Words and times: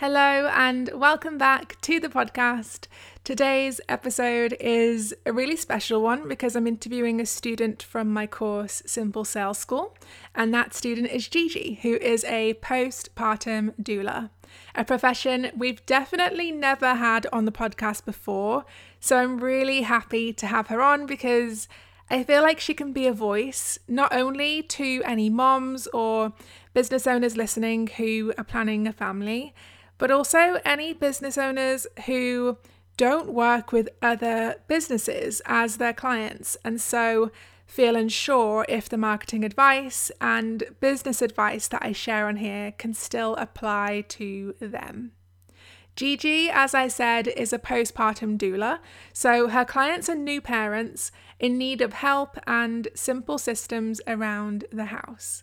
Hello, 0.00 0.48
and 0.54 0.90
welcome 0.94 1.38
back 1.38 1.80
to 1.80 1.98
the 1.98 2.08
podcast. 2.08 2.86
Today's 3.24 3.80
episode 3.88 4.56
is 4.60 5.12
a 5.26 5.32
really 5.32 5.56
special 5.56 6.00
one 6.00 6.28
because 6.28 6.54
I'm 6.54 6.68
interviewing 6.68 7.20
a 7.20 7.26
student 7.26 7.82
from 7.82 8.12
my 8.12 8.24
course, 8.28 8.80
Simple 8.86 9.24
Sales 9.24 9.58
School, 9.58 9.96
and 10.36 10.54
that 10.54 10.72
student 10.72 11.10
is 11.10 11.26
Gigi, 11.26 11.80
who 11.82 11.96
is 11.96 12.22
a 12.26 12.54
postpartum 12.62 13.74
doula, 13.82 14.30
a 14.76 14.84
profession 14.84 15.50
we've 15.56 15.84
definitely 15.84 16.52
never 16.52 16.94
had 16.94 17.26
on 17.32 17.44
the 17.44 17.50
podcast 17.50 18.04
before. 18.04 18.64
So 19.00 19.16
I'm 19.16 19.40
really 19.40 19.82
happy 19.82 20.32
to 20.32 20.46
have 20.46 20.68
her 20.68 20.80
on 20.80 21.06
because 21.06 21.66
I 22.08 22.22
feel 22.22 22.42
like 22.42 22.60
she 22.60 22.72
can 22.72 22.92
be 22.92 23.08
a 23.08 23.12
voice 23.12 23.80
not 23.88 24.14
only 24.14 24.62
to 24.62 25.02
any 25.04 25.28
moms 25.28 25.88
or 25.88 26.34
business 26.72 27.08
owners 27.08 27.36
listening 27.36 27.88
who 27.88 28.32
are 28.38 28.44
planning 28.44 28.86
a 28.86 28.92
family 28.92 29.52
but 29.98 30.10
also 30.10 30.60
any 30.64 30.92
business 30.92 31.36
owners 31.36 31.86
who 32.06 32.56
don't 32.96 33.32
work 33.32 33.70
with 33.70 33.88
other 34.00 34.56
businesses 34.66 35.42
as 35.46 35.76
their 35.76 35.92
clients 35.92 36.56
and 36.64 36.80
so 36.80 37.30
feel 37.68 37.96
unsure 37.96 38.64
if 38.68 38.88
the 38.88 38.96
marketing 38.96 39.44
advice 39.44 40.10
and 40.20 40.64
business 40.80 41.20
advice 41.20 41.68
that 41.68 41.84
I 41.84 41.92
share 41.92 42.26
on 42.26 42.36
here 42.36 42.72
can 42.72 42.94
still 42.94 43.36
apply 43.36 44.04
to 44.08 44.54
them. 44.58 45.12
Gigi, 45.94 46.48
as 46.48 46.74
I 46.74 46.88
said, 46.88 47.28
is 47.28 47.52
a 47.52 47.58
postpartum 47.58 48.38
doula, 48.38 48.78
so 49.12 49.48
her 49.48 49.64
clients 49.64 50.08
are 50.08 50.14
new 50.14 50.40
parents 50.40 51.12
in 51.38 51.58
need 51.58 51.82
of 51.82 51.92
help 51.92 52.38
and 52.46 52.88
simple 52.94 53.36
systems 53.36 54.00
around 54.06 54.64
the 54.72 54.86
house 54.86 55.42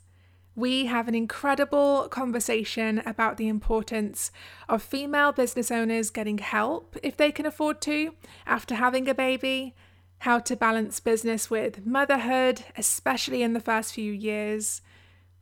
we 0.55 0.85
have 0.85 1.07
an 1.07 1.15
incredible 1.15 2.07
conversation 2.09 3.01
about 3.05 3.37
the 3.37 3.47
importance 3.47 4.31
of 4.69 4.81
female 4.81 5.33
business 5.33 5.69
owners 5.69 6.09
getting 6.09 6.37
help 6.37 6.95
if 7.03 7.17
they 7.17 7.31
can 7.31 7.45
afford 7.45 7.81
to 7.81 8.13
after 8.47 8.75
having 8.75 9.07
a 9.09 9.13
baby, 9.13 9.75
how 10.19 10.39
to 10.39 10.55
balance 10.55 10.99
business 11.01 11.49
with 11.49 11.85
motherhood, 11.85 12.63
especially 12.77 13.43
in 13.43 13.53
the 13.53 13.59
first 13.59 13.93
few 13.93 14.13
years, 14.13 14.81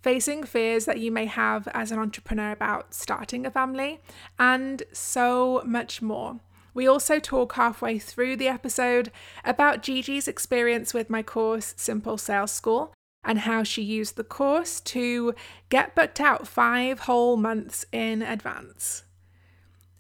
facing 0.02 0.44
fears 0.44 0.86
that 0.86 1.00
you 1.00 1.12
may 1.12 1.26
have 1.26 1.68
as 1.70 1.92
an 1.92 2.00
entrepreneur 2.00 2.52
about 2.52 2.94
starting 2.94 3.46
a 3.46 3.52
family, 3.52 4.02
and 4.40 4.84
so 4.92 5.62
much 5.64 6.02
more. 6.02 6.40
We 6.74 6.88
also 6.88 7.20
talk 7.20 7.54
halfway 7.54 8.00
through 8.00 8.38
the 8.38 8.48
episode 8.48 9.12
about 9.46 9.84
Gigi's 9.84 10.28
experience 10.28 10.92
with 10.92 11.08
my 11.08 11.22
course, 11.22 11.76
Simple 11.78 12.18
Sales 12.18 12.52
School, 12.52 12.94
and 13.24 13.40
how 13.40 13.64
she 13.64 13.82
used 13.82 14.16
the 14.16 14.24
course 14.24 14.80
to 14.82 15.34
get 15.70 15.96
booked 15.96 16.20
out 16.20 16.48
five 16.48 17.00
whole 17.00 17.38
months 17.38 17.86
in 17.92 18.22
advance. 18.22 19.04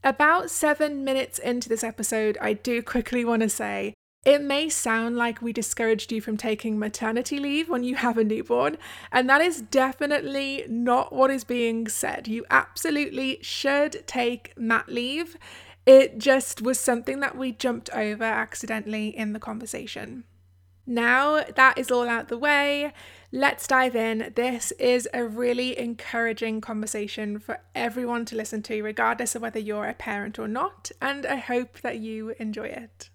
About 0.04 0.50
seven 0.50 1.04
minutes 1.04 1.40
into 1.40 1.70
this 1.70 1.84
episode, 1.84 2.38
I 2.42 2.54
do 2.54 2.82
quickly 2.82 3.24
want 3.24 3.42
to 3.42 3.50
say 3.50 3.94
it 4.26 4.42
may 4.42 4.70
sound 4.70 5.18
like 5.18 5.42
we 5.42 5.52
discouraged 5.52 6.12
you 6.12 6.22
from 6.22 6.38
taking 6.38 6.80
maternity 6.80 7.40
leave 7.40 7.68
when 7.68 7.84
you 7.84 7.96
have 7.96 8.18
a 8.18 8.24
newborn, 8.24 8.78
and 9.12 9.30
that 9.30 9.42
is 9.42 9.62
definitely 9.62 10.66
not 10.70 11.12
what 11.12 11.30
is 11.30 11.44
being 11.44 11.90
said. 11.90 12.28
You 12.28 12.46
absolutely 12.50 13.40
should 13.42 14.08
take 14.08 14.58
mat 14.58 14.88
leave. 14.88 15.36
It 15.86 16.20
just 16.20 16.62
was 16.62 16.80
something 16.80 17.20
that 17.20 17.38
we 17.38 17.52
jumped 17.52 17.90
over 17.90 18.24
accidentally 18.24 19.10
in 19.10 19.34
the 19.34 19.40
conversation. 19.40 20.24
Now 20.86 21.46
that 21.56 21.78
is 21.78 21.90
all 21.92 22.10
out 22.10 22.28
the 22.28 22.38
way, 22.38 22.92
let's 23.32 23.68
dive 23.68 23.96
in. 23.96 24.34
This 24.36 24.72
is 24.74 25.08
a 25.14 25.24
really 25.24 25.80
encouraging 25.80 26.60
conversation 26.60 27.40
for 27.40 27.62
everyone 27.74 28.26
to 28.26 28.36
listen 28.36 28.62
to, 28.64 28.82
regardless 28.82 29.34
of 29.34 29.42
whether 29.42 29.60
you're 29.60 29.88
a 29.88 29.94
parent 29.94 30.38
or 30.38 30.50
not, 30.50 30.92
and 31.02 31.26
I 31.26 31.38
hope 31.38 31.80
that 31.84 32.00
you 32.00 32.36
enjoy 32.38 32.68
it. 32.68 33.10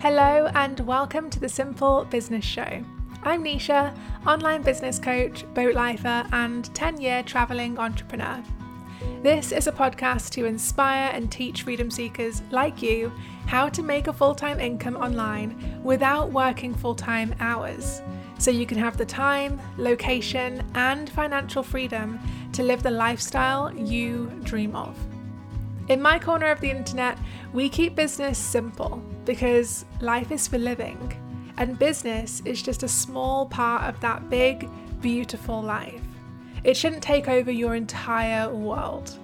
Hello, 0.00 0.50
and 0.52 0.80
welcome 0.80 1.30
to 1.30 1.38
the 1.38 1.48
Simple 1.48 2.04
Business 2.06 2.44
Show. 2.44 2.84
I'm 3.22 3.44
Nisha, 3.44 3.96
online 4.26 4.62
business 4.62 4.98
coach, 4.98 5.44
boat 5.54 5.76
lifer, 5.76 6.26
and 6.32 6.64
10 6.74 7.00
year 7.00 7.22
travelling 7.22 7.78
entrepreneur. 7.78 8.42
This 9.22 9.52
is 9.52 9.66
a 9.66 9.72
podcast 9.72 10.30
to 10.30 10.46
inspire 10.46 11.10
and 11.12 11.30
teach 11.30 11.62
freedom 11.62 11.90
seekers 11.90 12.42
like 12.50 12.82
you 12.82 13.12
how 13.46 13.68
to 13.68 13.82
make 13.82 14.06
a 14.06 14.12
full 14.12 14.34
time 14.34 14.60
income 14.60 14.96
online 14.96 15.80
without 15.82 16.32
working 16.32 16.74
full 16.74 16.94
time 16.94 17.34
hours, 17.40 18.02
so 18.38 18.50
you 18.50 18.64
can 18.64 18.78
have 18.78 18.96
the 18.96 19.04
time, 19.04 19.60
location, 19.76 20.64
and 20.74 21.10
financial 21.10 21.62
freedom 21.62 22.18
to 22.52 22.62
live 22.62 22.82
the 22.82 22.90
lifestyle 22.90 23.74
you 23.74 24.32
dream 24.42 24.74
of. 24.74 24.96
In 25.88 26.00
my 26.00 26.18
corner 26.18 26.50
of 26.50 26.60
the 26.60 26.70
internet, 26.70 27.18
we 27.52 27.68
keep 27.68 27.96
business 27.96 28.38
simple 28.38 29.02
because 29.24 29.84
life 30.00 30.30
is 30.30 30.46
for 30.46 30.58
living, 30.58 30.98
and 31.56 31.78
business 31.78 32.40
is 32.44 32.62
just 32.62 32.82
a 32.82 32.88
small 32.88 33.46
part 33.46 33.82
of 33.82 34.00
that 34.00 34.30
big, 34.30 34.68
beautiful 35.00 35.60
life. 35.60 35.99
It 36.62 36.76
shouldn't 36.76 37.02
take 37.02 37.28
over 37.28 37.50
your 37.50 37.74
entire 37.74 38.52
world. 38.52 39.18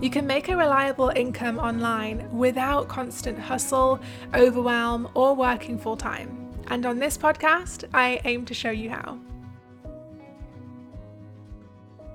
You 0.00 0.10
can 0.10 0.26
make 0.26 0.48
a 0.48 0.56
reliable 0.56 1.08
income 1.08 1.58
online 1.58 2.28
without 2.30 2.88
constant 2.88 3.38
hustle, 3.38 3.98
overwhelm, 4.34 5.08
or 5.14 5.34
working 5.34 5.78
full 5.78 5.96
time. 5.96 6.48
And 6.68 6.84
on 6.84 6.98
this 6.98 7.16
podcast, 7.16 7.84
I 7.94 8.20
aim 8.24 8.44
to 8.44 8.54
show 8.54 8.70
you 8.70 8.90
how. 8.90 9.18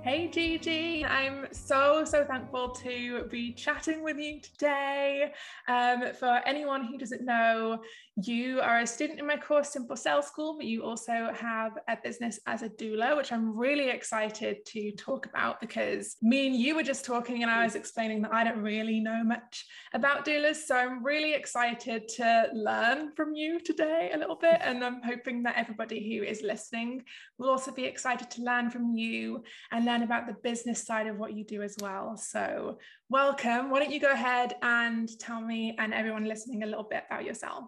Hey 0.04 0.28
Gigi, 0.28 1.06
I'm 1.06 1.48
so, 1.54 2.04
so 2.04 2.26
thankful 2.26 2.72
to 2.84 3.24
be 3.32 3.54
chatting 3.54 4.04
with 4.04 4.18
you 4.18 4.42
today. 4.42 5.32
Um, 5.70 6.04
for 6.20 6.42
anyone 6.46 6.84
who 6.84 6.98
doesn't 6.98 7.24
know, 7.24 7.80
you 8.22 8.62
are 8.62 8.82
a 8.82 8.88
student 8.88 9.20
in 9.20 9.26
my 9.26 9.38
course, 9.38 9.70
Simple 9.70 9.96
Sales 9.96 10.28
School, 10.28 10.56
but 10.56 10.68
you 10.68 10.84
also 10.84 11.32
have 11.34 11.80
a 11.88 11.98
business 12.04 12.40
as 12.46 12.62
a 12.62 12.70
doula, 12.70 13.18
which 13.18 13.32
I'm 13.32 13.58
really 13.58 13.90
excited 13.90 14.64
to 14.68 14.92
talk 14.92 15.26
about 15.26 15.60
because 15.60 16.18
me 16.22 16.46
and 16.46 16.56
you 16.56 16.76
were 16.76 16.84
just 16.84 17.06
talking 17.06 17.42
and 17.42 17.52
I 17.52 17.64
was 17.64 17.74
explaining 17.74 18.22
that 18.22 18.32
I 18.32 18.44
don't 18.44 18.62
really 18.62 19.00
know 19.00 19.24
much 19.24 19.66
about 19.96 20.26
doulas. 20.26 20.58
So 20.58 20.76
I'm 20.76 21.04
really 21.04 21.34
excited 21.34 22.08
to 22.10 22.50
learn 22.54 23.14
from 23.16 23.34
you 23.34 23.60
today 23.60 24.12
a 24.14 24.18
little 24.18 24.36
bit. 24.36 24.58
And 24.62 24.84
I'm 24.84 25.02
hoping 25.02 25.42
that 25.44 25.58
everybody 25.58 26.16
who 26.16 26.24
is 26.24 26.44
listening 26.44 27.04
will 27.40 27.50
also 27.50 27.72
be 27.72 27.86
excited 27.86 28.30
to 28.32 28.44
learn 28.44 28.70
from 28.70 28.94
you 28.94 29.44
and 29.72 29.86
learn 29.86 30.04
about 30.04 30.28
the 30.28 30.36
business 30.44 30.84
side 30.84 31.08
of 31.08 31.18
what 31.18 31.34
you 31.34 31.44
do 31.44 31.64
as 31.64 31.76
well. 31.82 32.16
So 32.16 32.78
welcome. 33.10 33.72
Why 33.72 33.80
don't 33.80 33.92
you 33.92 34.00
go 34.00 34.12
ahead 34.12 34.54
and 34.62 35.10
tell 35.20 35.42
me 35.42 35.76
and 35.80 35.96
everyone 35.96 36.26
listening 36.26 36.62
a 36.62 36.68
little 36.68 36.84
bit 36.84 37.06
about 37.10 37.26
yourself? 37.26 37.66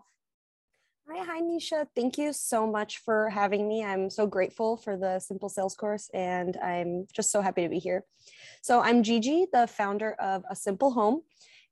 Hi, 1.08 1.24
hi, 1.24 1.42
Nisha. 1.42 1.86
Thank 1.96 2.18
you 2.18 2.34
so 2.34 2.66
much 2.66 2.98
for 2.98 3.30
having 3.30 3.68
me. 3.68 3.84
I'm 3.84 4.10
so 4.10 4.26
grateful 4.26 4.76
for 4.76 4.98
the 4.98 5.20
Simple 5.20 5.50
Sales 5.50 5.76
course, 5.76 6.10
and 6.14 6.58
I'm 6.58 7.06
just 7.14 7.32
so 7.32 7.42
happy 7.42 7.62
to 7.62 7.70
be 7.70 7.78
here. 7.78 8.06
So, 8.64 8.82
I'm 8.82 9.04
Gigi, 9.04 9.46
the 9.54 9.68
founder 9.68 10.14
of 10.14 10.44
A 10.50 10.56
Simple 10.56 10.92
Home. 10.92 11.22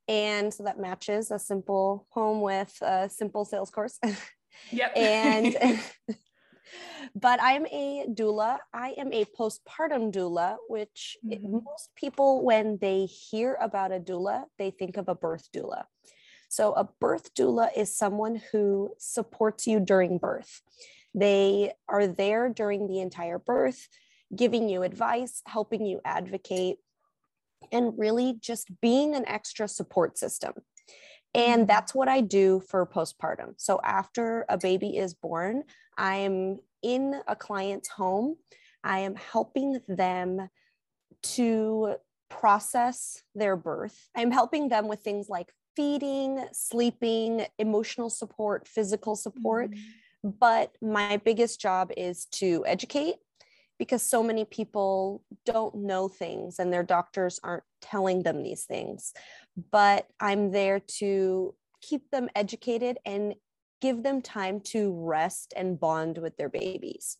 And 0.07 0.53
so 0.53 0.63
that 0.63 0.79
matches 0.79 1.31
a 1.31 1.39
simple 1.39 2.05
home 2.09 2.41
with 2.41 2.77
a 2.81 3.09
simple 3.09 3.45
sales 3.45 3.69
course. 3.69 3.99
Yep. 4.71 4.93
and 4.95 5.79
but 7.15 7.39
I'm 7.41 7.65
a 7.65 8.05
doula. 8.07 8.59
I 8.73 8.89
am 8.97 9.11
a 9.11 9.25
postpartum 9.25 10.13
doula, 10.13 10.57
which 10.69 11.17
mm-hmm. 11.25 11.59
most 11.63 11.89
people, 11.95 12.43
when 12.43 12.77
they 12.79 13.05
hear 13.05 13.57
about 13.59 13.91
a 13.91 13.99
doula, 13.99 14.43
they 14.57 14.71
think 14.71 14.97
of 14.97 15.09
a 15.09 15.15
birth 15.15 15.49
doula. 15.51 15.83
So, 16.53 16.73
a 16.73 16.83
birth 16.83 17.33
doula 17.33 17.69
is 17.75 17.97
someone 17.97 18.39
who 18.51 18.93
supports 18.99 19.65
you 19.65 19.79
during 19.79 20.19
birth. 20.19 20.61
They 21.15 21.73
are 21.89 22.05
there 22.05 22.47
during 22.47 22.87
the 22.87 22.99
entire 22.99 23.39
birth, 23.39 23.87
giving 24.35 24.69
you 24.69 24.83
advice, 24.83 25.41
helping 25.47 25.83
you 25.83 25.99
advocate, 26.05 26.77
and 27.71 27.97
really 27.97 28.35
just 28.39 28.69
being 28.81 29.15
an 29.15 29.27
extra 29.27 29.67
support 29.67 30.19
system. 30.19 30.53
And 31.33 31.61
mm-hmm. 31.61 31.65
that's 31.65 31.95
what 31.95 32.07
I 32.07 32.21
do 32.21 32.61
for 32.69 32.85
postpartum. 32.85 33.55
So, 33.57 33.81
after 33.83 34.45
a 34.47 34.59
baby 34.59 34.95
is 34.95 35.15
born, 35.15 35.63
I'm 35.97 36.59
in 36.83 37.19
a 37.27 37.35
client's 37.35 37.89
home. 37.89 38.35
I 38.83 38.99
am 38.99 39.15
helping 39.15 39.79
them 39.87 40.49
to 41.33 41.95
process 42.29 43.23
their 43.33 43.55
birth. 43.55 44.07
I'm 44.15 44.29
helping 44.29 44.69
them 44.69 44.87
with 44.87 44.99
things 44.99 45.29
like 45.29 45.51
feeding, 45.75 46.45
sleeping, 46.51 47.45
emotional 47.59 48.09
support, 48.09 48.67
physical 48.67 49.15
support. 49.15 49.71
Mm-hmm. 49.71 50.29
But 50.39 50.75
my 50.81 51.17
biggest 51.17 51.59
job 51.59 51.91
is 51.97 52.25
to 52.33 52.63
educate 52.65 53.15
because 53.77 54.01
so 54.01 54.23
many 54.23 54.45
people 54.45 55.23
don't 55.45 55.75
know 55.75 56.07
things 56.07 56.59
and 56.59 56.71
their 56.71 56.83
doctors 56.83 57.39
aren't 57.43 57.63
telling 57.81 58.23
them 58.23 58.41
these 58.41 58.63
things. 58.63 59.13
But 59.71 60.07
I'm 60.19 60.51
there 60.51 60.79
to 60.99 61.53
keep 61.81 62.09
them 62.11 62.29
educated 62.35 62.97
and 63.05 63.35
give 63.81 64.03
them 64.03 64.21
time 64.21 64.61
to 64.61 64.93
rest 64.93 65.53
and 65.57 65.77
bond 65.77 66.17
with 66.17 66.37
their 66.37 66.49
babies. 66.49 67.17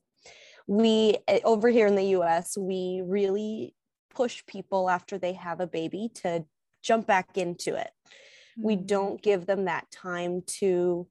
we 0.65 1.17
eh, 1.27 1.41
over 1.43 1.67
here 1.67 1.87
in 1.87 1.95
the 1.95 2.15
US, 2.19 2.57
we 2.57 3.01
really 3.05 3.75
push 4.15 4.45
people 4.45 4.89
after 4.89 5.17
they 5.17 5.33
have 5.33 5.59
a 5.59 5.67
baby 5.67 6.09
to 6.21 6.45
jump 6.81 7.07
back 7.07 7.37
into 7.37 7.75
it. 7.75 7.91
Mm-hmm. 8.57 8.67
We 8.67 8.75
don't 8.75 9.21
give 9.21 9.45
them 9.45 9.65
that 9.65 9.89
time 9.91 10.43
to 10.59 11.07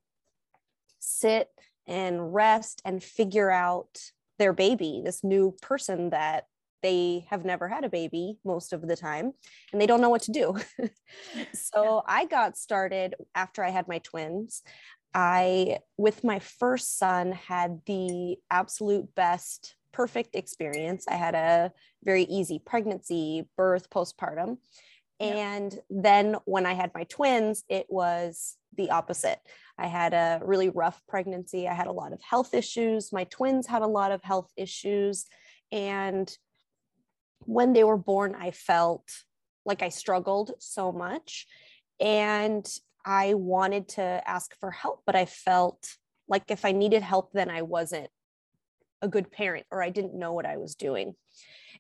sit 0.99 1.49
and 1.87 2.33
rest 2.33 2.81
and 2.85 3.03
figure 3.03 3.51
out 3.51 3.99
their 4.39 4.53
baby, 4.53 5.03
this 5.05 5.23
new 5.23 5.57
person 5.61 6.11
that 6.11 6.47
they 6.83 7.27
have 7.31 7.45
never 7.45 7.69
had 7.69 7.85
a 7.85 7.89
baby 7.89 8.39
most 8.45 8.73
of 8.73 8.87
the 8.87 8.97
time 8.97 9.33
and 9.73 9.81
they 9.81 9.87
don't 9.87 10.01
know 10.01 10.09
what 10.09 10.23
to 10.23 10.33
do. 10.33 10.57
so 11.55 12.03
I 12.07 12.27
got 12.27 12.57
started 12.57 13.15
after 13.35 13.65
I 13.65 13.71
had 13.71 13.89
my 13.89 13.99
twins. 13.99 14.63
I, 15.15 15.79
with 15.97 16.25
my 16.25 16.39
first 16.39 16.99
son, 16.99 17.33
had 17.33 17.81
the 17.87 18.37
absolute 18.51 19.15
best, 19.15 19.77
perfect 19.93 20.35
experience. 20.35 21.05
I 21.09 21.15
had 21.15 21.35
a 21.35 21.73
very 22.03 22.25
easy 22.25 22.59
pregnancy, 22.65 23.47
birth, 23.57 23.91
postpartum. 23.91 24.57
And 25.23 25.79
then 25.89 26.37
when 26.45 26.67
I 26.67 26.73
had 26.73 26.91
my 26.95 27.05
twins, 27.05 27.65
it 27.69 27.87
was 27.89 28.57
the 28.77 28.91
opposite. 28.91 29.41
I 29.79 29.87
had 29.87 30.15
a 30.15 30.41
really 30.45 30.69
rough 30.69 31.01
pregnancy. 31.09 31.69
I 31.69 31.75
had 31.75 31.87
a 31.87 31.93
lot 31.93 32.13
of 32.13 32.21
health 32.23 32.55
issues. 32.55 33.13
My 33.13 33.25
twins 33.25 33.67
had 33.67 33.83
a 33.83 33.87
lot 33.87 34.13
of 34.13 34.23
health 34.23 34.51
issues. 34.57 35.27
And 35.71 36.35
when 37.41 37.73
they 37.73 37.85
were 37.85 37.97
born, 37.97 38.35
I 38.39 38.51
felt 38.51 39.11
like 39.65 39.83
I 39.83 39.89
struggled 39.89 40.53
so 40.59 40.93
much. 40.93 41.47
And 42.01 42.67
I 43.05 43.35
wanted 43.35 43.89
to 43.91 44.23
ask 44.27 44.57
for 44.59 44.71
help, 44.71 45.03
but 45.07 45.17
I 45.17 45.25
felt 45.27 45.97
like 46.29 46.51
if 46.51 46.65
I 46.65 46.73
needed 46.73 47.03
help, 47.03 47.33
then 47.33 47.51
I 47.51 47.63
wasn't 47.63 48.11
a 49.03 49.09
good 49.09 49.31
parent 49.31 49.67
or 49.71 49.83
I 49.83 49.91
didn't 49.91 50.15
know 50.15 50.33
what 50.33 50.47
I 50.47 50.57
was 50.57 50.75
doing. 50.75 51.15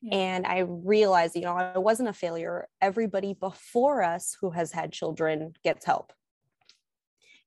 Yeah. 0.03 0.17
And 0.17 0.47
I 0.47 0.61
realized, 0.67 1.37
you 1.37 1.43
know, 1.43 1.57
I 1.57 1.79
wasn't 1.79 2.09
a 2.09 2.13
failure. 2.13 2.69
Everybody 2.81 3.35
before 3.35 4.03
us 4.03 4.37
who 4.41 4.51
has 4.51 4.73
had 4.73 4.93
children 4.93 5.55
gets 5.65 5.87
help. 5.87 6.13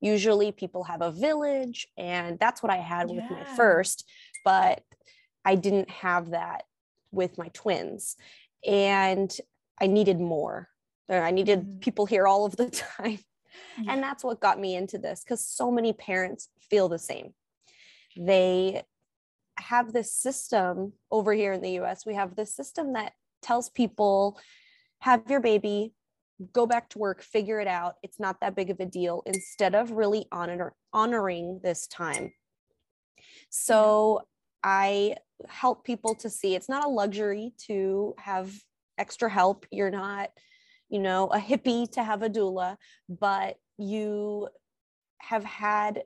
Usually 0.01 0.51
people 0.51 0.83
have 0.85 1.01
a 1.01 1.11
village, 1.11 1.87
and 1.97 2.37
that's 2.39 2.61
what 2.61 2.71
I 2.71 2.77
had 2.77 3.09
with 3.09 3.23
yeah. 3.29 3.37
my 3.37 3.43
first, 3.55 4.07
but 4.43 4.83
I 5.43 5.55
didn't 5.55 5.89
have 5.89 6.31
that 6.31 6.63
with 7.15 7.37
my 7.37 7.47
twins 7.53 8.17
and 8.65 9.35
i 9.81 9.87
needed 9.87 10.19
more 10.19 10.69
i 11.09 11.31
needed 11.31 11.61
mm-hmm. 11.61 11.79
people 11.79 12.05
here 12.05 12.27
all 12.27 12.45
of 12.45 12.55
the 12.57 12.69
time 12.97 13.19
yeah. 13.81 13.93
and 13.93 14.03
that's 14.03 14.23
what 14.23 14.39
got 14.39 14.59
me 14.59 14.75
into 14.75 14.97
this 14.97 15.23
because 15.23 15.45
so 15.45 15.71
many 15.71 15.93
parents 15.93 16.49
feel 16.69 16.89
the 16.89 16.99
same 16.99 17.33
they 18.17 18.83
have 19.57 19.93
this 19.93 20.13
system 20.13 20.93
over 21.11 21.33
here 21.33 21.53
in 21.53 21.61
the 21.61 21.79
us 21.79 22.05
we 22.05 22.15
have 22.15 22.35
this 22.35 22.55
system 22.55 22.93
that 22.93 23.13
tells 23.41 23.69
people 23.69 24.37
have 24.99 25.23
your 25.29 25.39
baby 25.39 25.93
go 26.51 26.65
back 26.65 26.89
to 26.89 26.99
work 26.99 27.21
figure 27.21 27.59
it 27.59 27.67
out. 27.67 27.95
It's 28.03 28.19
not 28.19 28.41
that 28.41 28.55
big 28.55 28.69
of 28.69 28.79
a 28.79 28.85
deal 28.85 29.23
instead 29.25 29.75
of 29.75 29.91
really 29.91 30.25
honor, 30.31 30.73
honoring 30.93 31.61
this 31.63 31.87
time. 31.87 32.33
So 33.49 34.21
I 34.63 35.15
help 35.47 35.83
people 35.83 36.15
to 36.15 36.29
see 36.29 36.55
it's 36.55 36.69
not 36.69 36.85
a 36.85 36.89
luxury 36.89 37.53
to 37.67 38.15
have 38.17 38.51
extra 38.97 39.29
help. 39.29 39.65
You're 39.71 39.91
not, 39.91 40.29
you 40.89 40.99
know, 40.99 41.27
a 41.27 41.39
hippie 41.39 41.89
to 41.91 42.03
have 42.03 42.21
a 42.21 42.29
doula, 42.29 42.77
but 43.07 43.57
you 43.77 44.49
have 45.19 45.43
had 45.43 46.03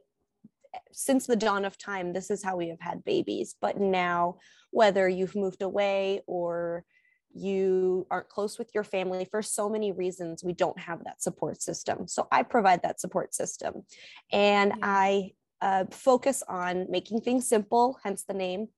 since 0.91 1.27
the 1.27 1.35
dawn 1.35 1.65
of 1.65 1.77
time, 1.77 2.13
this 2.13 2.29
is 2.29 2.43
how 2.43 2.57
we 2.57 2.69
have 2.69 2.81
had 2.81 3.03
babies. 3.03 3.55
But 3.61 3.79
now, 3.79 4.37
whether 4.71 5.07
you've 5.07 5.35
moved 5.35 5.61
away 5.61 6.21
or 6.27 6.85
you 7.33 8.07
aren't 8.09 8.29
close 8.29 8.57
with 8.57 8.71
your 8.73 8.83
family 8.83 9.25
for 9.29 9.41
so 9.41 9.69
many 9.69 9.91
reasons, 9.91 10.43
we 10.43 10.53
don't 10.53 10.79
have 10.79 11.03
that 11.03 11.21
support 11.21 11.61
system. 11.61 12.07
So 12.07 12.27
I 12.31 12.43
provide 12.43 12.81
that 12.83 12.99
support 12.99 13.33
system. 13.33 13.83
And. 14.31 14.73
I 14.81 15.31
uh, 15.61 15.85
focus 15.91 16.43
on 16.47 16.87
making 16.89 17.21
things 17.21 17.47
simple, 17.47 17.99
hence 18.03 18.23
the 18.23 18.33
name, 18.33 18.69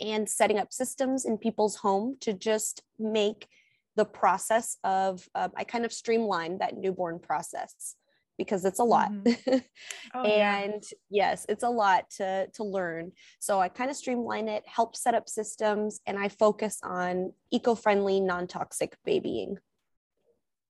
and 0.00 0.28
setting 0.28 0.58
up 0.58 0.72
systems 0.72 1.24
in 1.24 1.38
people's 1.38 1.76
home 1.76 2.16
to 2.20 2.32
just 2.32 2.82
make 2.98 3.46
the 3.94 4.04
process 4.04 4.76
of, 4.84 5.26
uh, 5.34 5.48
I 5.56 5.64
kind 5.64 5.84
of 5.84 5.92
streamline 5.92 6.58
that 6.58 6.76
newborn 6.76 7.18
process 7.18 7.96
because 8.38 8.64
it's 8.64 8.78
a 8.78 8.84
lot 8.84 9.10
mm-hmm. 9.12 9.56
oh, 10.14 10.24
and 10.24 10.82
yeah. 11.10 11.24
yes 11.24 11.46
it's 11.48 11.64
a 11.64 11.68
lot 11.68 12.08
to 12.10 12.46
to 12.48 12.64
learn 12.64 13.12
so 13.38 13.60
i 13.60 13.68
kind 13.68 13.90
of 13.90 13.96
streamline 13.96 14.48
it 14.48 14.62
help 14.66 14.96
set 14.96 15.14
up 15.14 15.28
systems 15.28 16.00
and 16.06 16.18
i 16.18 16.28
focus 16.28 16.78
on 16.82 17.32
eco-friendly 17.50 18.20
non-toxic 18.20 18.96
babying 19.04 19.56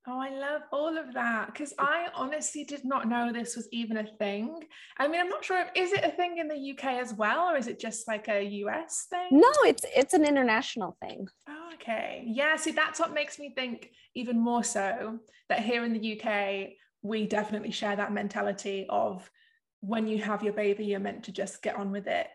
Oh, 0.09 0.21
I 0.21 0.31
love 0.31 0.63
all 0.73 0.97
of 0.97 1.15
that 1.15 1.47
because 1.47 1.75
I 1.81 2.07
honestly 2.15 2.63
did 2.63 2.85
not 2.85 3.09
know 3.09 3.33
this 3.33 3.57
was 3.57 3.69
even 3.73 3.97
a 3.97 4.07
thing. 4.19 4.63
I 4.99 5.09
mean, 5.09 5.21
I'm 5.21 5.29
not 5.29 5.45
sure 5.45 5.61
if 5.61 5.69
is 5.75 5.93
it 5.93 6.05
a 6.05 6.13
thing 6.13 6.39
in 6.39 6.47
the 6.47 6.71
UK 6.73 7.01
as 7.01 7.13
well, 7.13 7.51
or 7.51 7.57
is 7.57 7.67
it 7.67 7.81
just 7.81 8.07
like 8.07 8.29
a 8.29 8.41
US 8.41 9.07
thing? 9.11 9.27
No, 9.33 9.51
it's 9.65 9.85
it's 9.97 10.15
an 10.15 10.25
international 10.25 10.97
thing. 11.03 11.27
Oh, 11.49 11.71
okay. 11.75 12.23
Yeah, 12.25 12.55
see, 12.55 12.71
that's 12.71 13.01
what 13.01 13.15
makes 13.15 13.41
me 13.41 13.53
think 13.53 13.91
even 14.15 14.39
more 14.39 14.63
so 14.63 15.19
that 15.49 15.61
here 15.61 15.85
in 15.85 15.93
the 15.93 16.21
UK, 16.21 16.75
we 17.06 17.26
definitely 17.26 17.70
share 17.70 17.97
that 17.97 18.12
mentality 18.12 18.87
of 18.88 19.31
when 19.81 20.06
you 20.06 20.19
have 20.19 20.43
your 20.43 20.53
baby, 20.53 20.85
you're 20.85 21.00
meant 21.00 21.25
to 21.25 21.32
just 21.32 21.62
get 21.62 21.76
on 21.76 21.91
with 21.93 22.06
it 22.06 22.26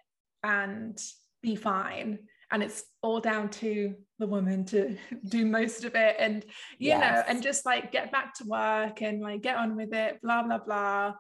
and 0.44 0.98
be 1.42 1.56
fine. 1.56 2.20
And 2.52 2.62
it's 2.62 2.84
all 3.02 3.20
down 3.20 3.50
to 3.50 3.96
the 4.20 4.28
woman 4.28 4.66
to 4.66 4.98
do 5.28 5.46
most 5.46 5.84
of 5.84 5.96
it 5.96 6.16
and 6.20 6.44
you 6.78 6.90
yes. 6.90 7.02
know 7.02 7.24
and 7.28 7.44
just 7.44 7.66
like 7.66 7.92
get 7.92 8.12
back 8.12 8.34
to 8.36 8.46
work 8.46 9.02
and 9.02 9.22
like 9.22 9.42
get 9.42 9.58
on 9.58 9.76
with 9.76 9.94
it 9.94 10.22
blah 10.22 10.44
blah 10.44 10.60
blah. 10.60 11.14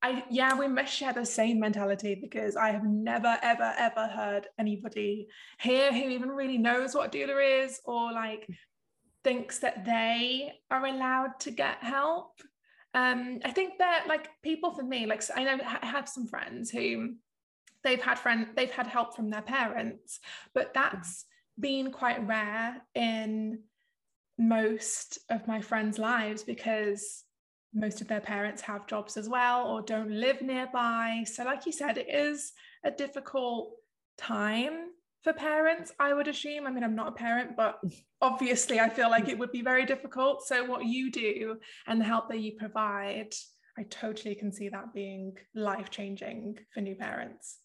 I 0.00 0.24
yeah 0.30 0.56
we 0.56 0.68
must 0.68 0.92
share 0.92 1.12
the 1.12 1.26
same 1.26 1.58
mentality 1.60 2.18
because 2.20 2.56
I 2.56 2.70
have 2.70 2.84
never 2.84 3.36
ever 3.42 3.74
ever 3.76 4.06
heard 4.06 4.46
anybody 4.58 5.28
here 5.60 5.92
who 5.92 6.08
even 6.08 6.30
really 6.30 6.58
knows 6.58 6.94
what 6.94 7.14
a 7.14 7.18
doula 7.18 7.64
is 7.64 7.80
or 7.84 8.12
like 8.12 8.48
thinks 9.24 9.58
that 9.58 9.84
they 9.84 10.52
are 10.70 10.86
allowed 10.86 11.40
to 11.40 11.50
get 11.50 11.82
help 11.82 12.40
um 12.98 13.40
I 13.44 13.50
think 13.50 13.78
that 13.78 14.06
like 14.08 14.28
people 14.42 14.72
for 14.72 14.82
me 14.82 15.06
like 15.06 15.22
I 15.34 15.44
know 15.44 15.58
I 15.82 15.86
have 15.86 16.08
some 16.08 16.26
friends 16.26 16.70
who 16.70 17.14
they've 17.84 18.02
had 18.02 18.18
friend 18.18 18.48
they've 18.56 18.70
had 18.70 18.86
help 18.86 19.14
from 19.14 19.30
their 19.30 19.42
parents 19.42 20.20
but 20.54 20.74
that's 20.74 21.24
been 21.58 21.90
quite 21.90 22.26
rare 22.26 22.82
in 22.94 23.60
most 24.38 25.18
of 25.30 25.46
my 25.46 25.60
friends 25.60 25.98
lives 25.98 26.42
because 26.42 27.24
most 27.74 28.00
of 28.00 28.08
their 28.08 28.20
parents 28.20 28.62
have 28.62 28.86
jobs 28.86 29.16
as 29.16 29.28
well 29.28 29.66
or 29.66 29.82
don't 29.82 30.10
live 30.10 30.40
nearby. 30.40 31.24
So 31.26 31.44
like 31.44 31.66
you 31.66 31.72
said 31.72 31.98
it 31.98 32.08
is 32.08 32.52
a 32.84 32.90
difficult 32.90 33.72
time 34.16 34.87
for 35.22 35.32
parents 35.32 35.92
i 35.98 36.12
would 36.12 36.28
assume 36.28 36.66
i 36.66 36.70
mean 36.70 36.84
i'm 36.84 36.94
not 36.94 37.08
a 37.08 37.12
parent 37.12 37.56
but 37.56 37.80
obviously 38.20 38.80
i 38.80 38.88
feel 38.88 39.10
like 39.10 39.28
it 39.28 39.38
would 39.38 39.52
be 39.52 39.62
very 39.62 39.84
difficult 39.84 40.46
so 40.46 40.64
what 40.64 40.84
you 40.84 41.10
do 41.10 41.56
and 41.86 42.00
the 42.00 42.04
help 42.04 42.28
that 42.28 42.40
you 42.40 42.52
provide 42.58 43.32
i 43.78 43.82
totally 43.84 44.34
can 44.34 44.52
see 44.52 44.68
that 44.68 44.92
being 44.92 45.36
life 45.54 45.90
changing 45.90 46.56
for 46.72 46.80
new 46.80 46.94
parents 46.94 47.58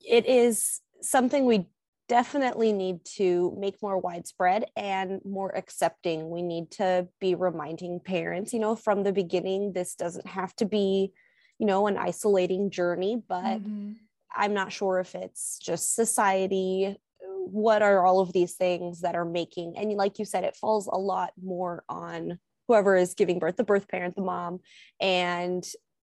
it 0.00 0.26
is 0.26 0.80
something 1.00 1.44
we 1.44 1.66
definitely 2.08 2.72
need 2.72 3.04
to 3.04 3.56
make 3.58 3.80
more 3.82 3.98
widespread 3.98 4.66
and 4.76 5.20
more 5.24 5.56
accepting. 5.56 6.28
We 6.28 6.42
need 6.42 6.70
to 6.72 7.08
be 7.20 7.34
reminding 7.34 8.00
parents, 8.00 8.52
you 8.52 8.60
know, 8.60 8.76
from 8.76 9.02
the 9.02 9.12
beginning, 9.12 9.72
this 9.72 9.94
doesn't 9.94 10.26
have 10.26 10.54
to 10.56 10.66
be, 10.66 11.12
you 11.58 11.66
know, 11.66 11.86
an 11.86 11.96
isolating 11.96 12.70
journey, 12.70 13.22
but 13.26 13.62
mm-hmm. 13.62 13.92
I'm 14.36 14.54
not 14.54 14.72
sure 14.72 15.00
if 15.00 15.14
it's 15.14 15.58
just 15.58 15.94
society. 15.94 16.96
What 17.20 17.82
are 17.82 18.04
all 18.04 18.20
of 18.20 18.32
these 18.32 18.54
things 18.54 19.02
that 19.02 19.14
are 19.14 19.24
making, 19.24 19.76
and 19.76 19.92
like 19.92 20.18
you 20.18 20.24
said, 20.24 20.44
it 20.44 20.56
falls 20.56 20.86
a 20.86 20.98
lot 20.98 21.32
more 21.42 21.84
on 21.88 22.38
whoever 22.68 22.96
is 22.96 23.14
giving 23.14 23.38
birth, 23.38 23.56
the 23.56 23.64
birth 23.64 23.88
parent, 23.88 24.16
the 24.16 24.22
mom, 24.22 24.60
and 25.00 25.64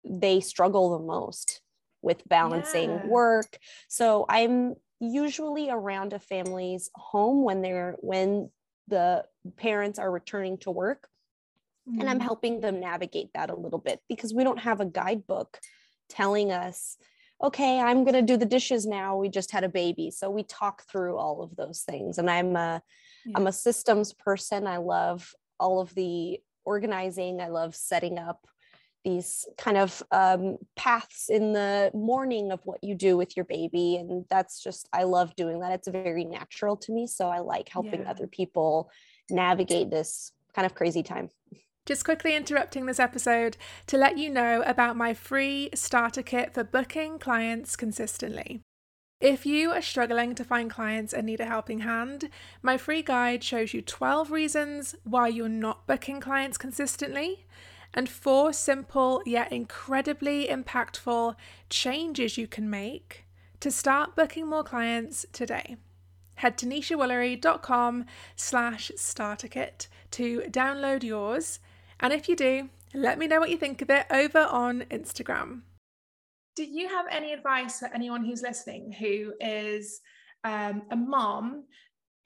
they 0.04 0.40
struggle 0.40 0.96
the 0.98 1.04
most 1.04 1.60
with 2.02 2.26
balancing 2.28 2.90
yeah. 2.90 3.06
work. 3.06 3.58
So 3.88 4.26
I'm 4.28 4.74
usually 5.00 5.70
around 5.70 6.12
a 6.12 6.18
family's 6.18 6.90
home 6.94 7.42
when 7.42 7.62
they're 7.62 7.96
when 8.00 8.50
the 8.88 9.24
parents 9.56 9.98
are 9.98 10.10
returning 10.10 10.58
to 10.58 10.70
work 10.70 11.08
mm-hmm. 11.88 12.00
and 12.00 12.08
i'm 12.08 12.18
mm-hmm. 12.18 12.24
helping 12.24 12.60
them 12.60 12.80
navigate 12.80 13.30
that 13.34 13.50
a 13.50 13.56
little 13.56 13.78
bit 13.78 14.00
because 14.08 14.32
we 14.32 14.44
don't 14.44 14.60
have 14.60 14.80
a 14.80 14.86
guidebook 14.86 15.58
telling 16.08 16.52
us 16.52 16.96
okay 17.42 17.80
i'm 17.80 18.04
going 18.04 18.14
to 18.14 18.22
do 18.22 18.36
the 18.36 18.46
dishes 18.46 18.86
now 18.86 19.16
we 19.16 19.28
just 19.28 19.50
had 19.50 19.64
a 19.64 19.68
baby. 19.68 20.10
So 20.10 20.30
we 20.30 20.42
talk 20.44 20.84
through 20.90 21.16
all 21.16 21.42
of 21.42 21.56
those 21.56 21.82
things 21.82 22.18
and 22.18 22.30
i'm 22.30 22.56
a 22.56 22.82
am 23.34 23.46
a 23.46 23.52
systems 23.52 24.12
person 24.12 24.66
i 24.66 24.76
love 24.76 25.34
all 25.58 25.80
of 25.80 25.94
the 25.94 26.40
organizing 26.64 27.40
i 27.40 27.48
love 27.48 27.74
setting 27.74 28.18
up 28.18 28.46
these 29.04 29.46
kind 29.58 29.76
of 29.76 30.02
um, 30.12 30.56
paths 30.76 31.28
in 31.28 31.52
the 31.52 31.90
morning 31.92 32.50
of 32.50 32.60
what 32.64 32.82
you 32.82 32.94
do 32.94 33.18
with 33.18 33.36
your 33.36 33.44
baby 33.44 33.96
and 33.96 34.24
that's 34.30 34.62
just 34.62 34.88
i 34.92 35.02
love 35.02 35.34
doing 35.36 35.60
that 35.60 35.72
it's 35.72 35.88
very 35.88 36.24
natural 36.24 36.76
to 36.76 36.92
me 36.92 37.06
so 37.06 37.28
i 37.28 37.38
like 37.38 37.68
helping 37.68 38.00
yeah. 38.00 38.10
other 38.10 38.26
people 38.26 38.90
navigate 39.30 39.90
this 39.90 40.32
kind 40.54 40.64
of 40.64 40.74
crazy 40.74 41.02
time 41.02 41.28
just 41.86 42.04
quickly 42.04 42.34
interrupting 42.34 42.86
this 42.86 42.98
episode 42.98 43.58
to 43.86 43.98
let 43.98 44.16
you 44.16 44.30
know 44.30 44.62
about 44.62 44.96
my 44.96 45.12
free 45.12 45.68
starter 45.74 46.22
kit 46.22 46.54
for 46.54 46.64
booking 46.64 47.18
clients 47.18 47.76
consistently. 47.76 48.62
If 49.20 49.44
you 49.44 49.70
are 49.70 49.82
struggling 49.82 50.34
to 50.34 50.44
find 50.44 50.70
clients 50.70 51.12
and 51.12 51.26
need 51.26 51.40
a 51.40 51.46
helping 51.46 51.80
hand, 51.80 52.30
my 52.62 52.78
free 52.78 53.02
guide 53.02 53.44
shows 53.44 53.74
you 53.74 53.82
12 53.82 54.30
reasons 54.30 54.94
why 55.04 55.28
you're 55.28 55.48
not 55.48 55.86
booking 55.86 56.20
clients 56.20 56.56
consistently 56.56 57.46
and 57.92 58.08
four 58.08 58.52
simple 58.54 59.22
yet 59.26 59.52
incredibly 59.52 60.48
impactful 60.48 61.36
changes 61.68 62.38
you 62.38 62.46
can 62.46 62.68
make 62.68 63.26
to 63.60 63.70
start 63.70 64.16
booking 64.16 64.48
more 64.48 64.64
clients 64.64 65.26
today. 65.32 65.76
Head 66.36 66.56
to 66.58 66.66
nishawoolery.com 66.66 68.06
slash 68.36 68.90
starter 68.96 69.48
kit 69.48 69.88
to 70.10 70.40
download 70.50 71.02
yours 71.02 71.60
and 72.04 72.12
if 72.12 72.28
you 72.28 72.36
do, 72.36 72.68
let 72.92 73.18
me 73.18 73.26
know 73.26 73.40
what 73.40 73.48
you 73.48 73.56
think 73.56 73.80
of 73.80 73.88
it 73.88 74.04
over 74.10 74.40
on 74.40 74.82
Instagram. 74.90 75.62
Do 76.54 76.62
you 76.62 76.86
have 76.86 77.06
any 77.10 77.32
advice 77.32 77.78
for 77.78 77.88
anyone 77.94 78.22
who's 78.22 78.42
listening 78.42 78.92
who 78.92 79.32
is 79.40 80.02
um, 80.44 80.82
a 80.90 80.96
mom 80.96 81.64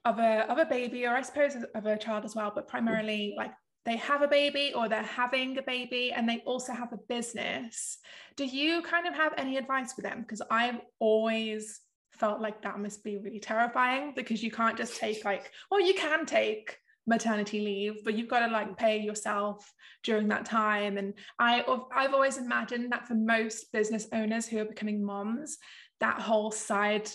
of 0.04 0.18
a 0.18 0.50
of 0.50 0.58
a 0.58 0.64
baby, 0.64 1.06
or 1.06 1.14
I 1.14 1.22
suppose 1.22 1.54
of 1.76 1.86
a 1.86 1.96
child 1.96 2.24
as 2.24 2.34
well, 2.34 2.50
but 2.52 2.66
primarily 2.66 3.34
like 3.38 3.52
they 3.84 3.96
have 3.98 4.22
a 4.22 4.26
baby 4.26 4.72
or 4.74 4.88
they're 4.88 5.02
having 5.02 5.56
a 5.58 5.62
baby 5.62 6.12
and 6.12 6.28
they 6.28 6.42
also 6.44 6.72
have 6.72 6.92
a 6.92 6.98
business. 7.08 7.98
Do 8.36 8.46
you 8.46 8.82
kind 8.82 9.06
of 9.06 9.14
have 9.14 9.32
any 9.38 9.58
advice 9.58 9.92
for 9.92 10.02
them? 10.02 10.22
Because 10.22 10.42
I've 10.50 10.80
always 10.98 11.80
felt 12.10 12.40
like 12.40 12.62
that 12.62 12.80
must 12.80 13.04
be 13.04 13.16
really 13.16 13.38
terrifying 13.38 14.12
because 14.16 14.42
you 14.42 14.50
can't 14.50 14.76
just 14.76 14.96
take 14.96 15.24
like, 15.24 15.52
well, 15.70 15.80
you 15.80 15.94
can 15.94 16.26
take 16.26 16.78
maternity 17.08 17.60
leave 17.60 18.04
but 18.04 18.14
you've 18.14 18.28
got 18.28 18.46
to 18.46 18.52
like 18.52 18.76
pay 18.76 19.00
yourself 19.00 19.72
during 20.04 20.28
that 20.28 20.44
time. 20.44 20.96
And 20.98 21.14
i 21.38 21.64
i've 21.94 22.14
always 22.14 22.38
imagined 22.38 22.92
that 22.92 23.06
for 23.06 23.14
most 23.14 23.72
business 23.72 24.06
owners 24.12 24.46
who 24.46 24.58
are 24.58 24.64
becoming 24.64 25.04
moms 25.04 25.58
that 26.00 26.20
whole 26.20 26.50
side 26.50 27.10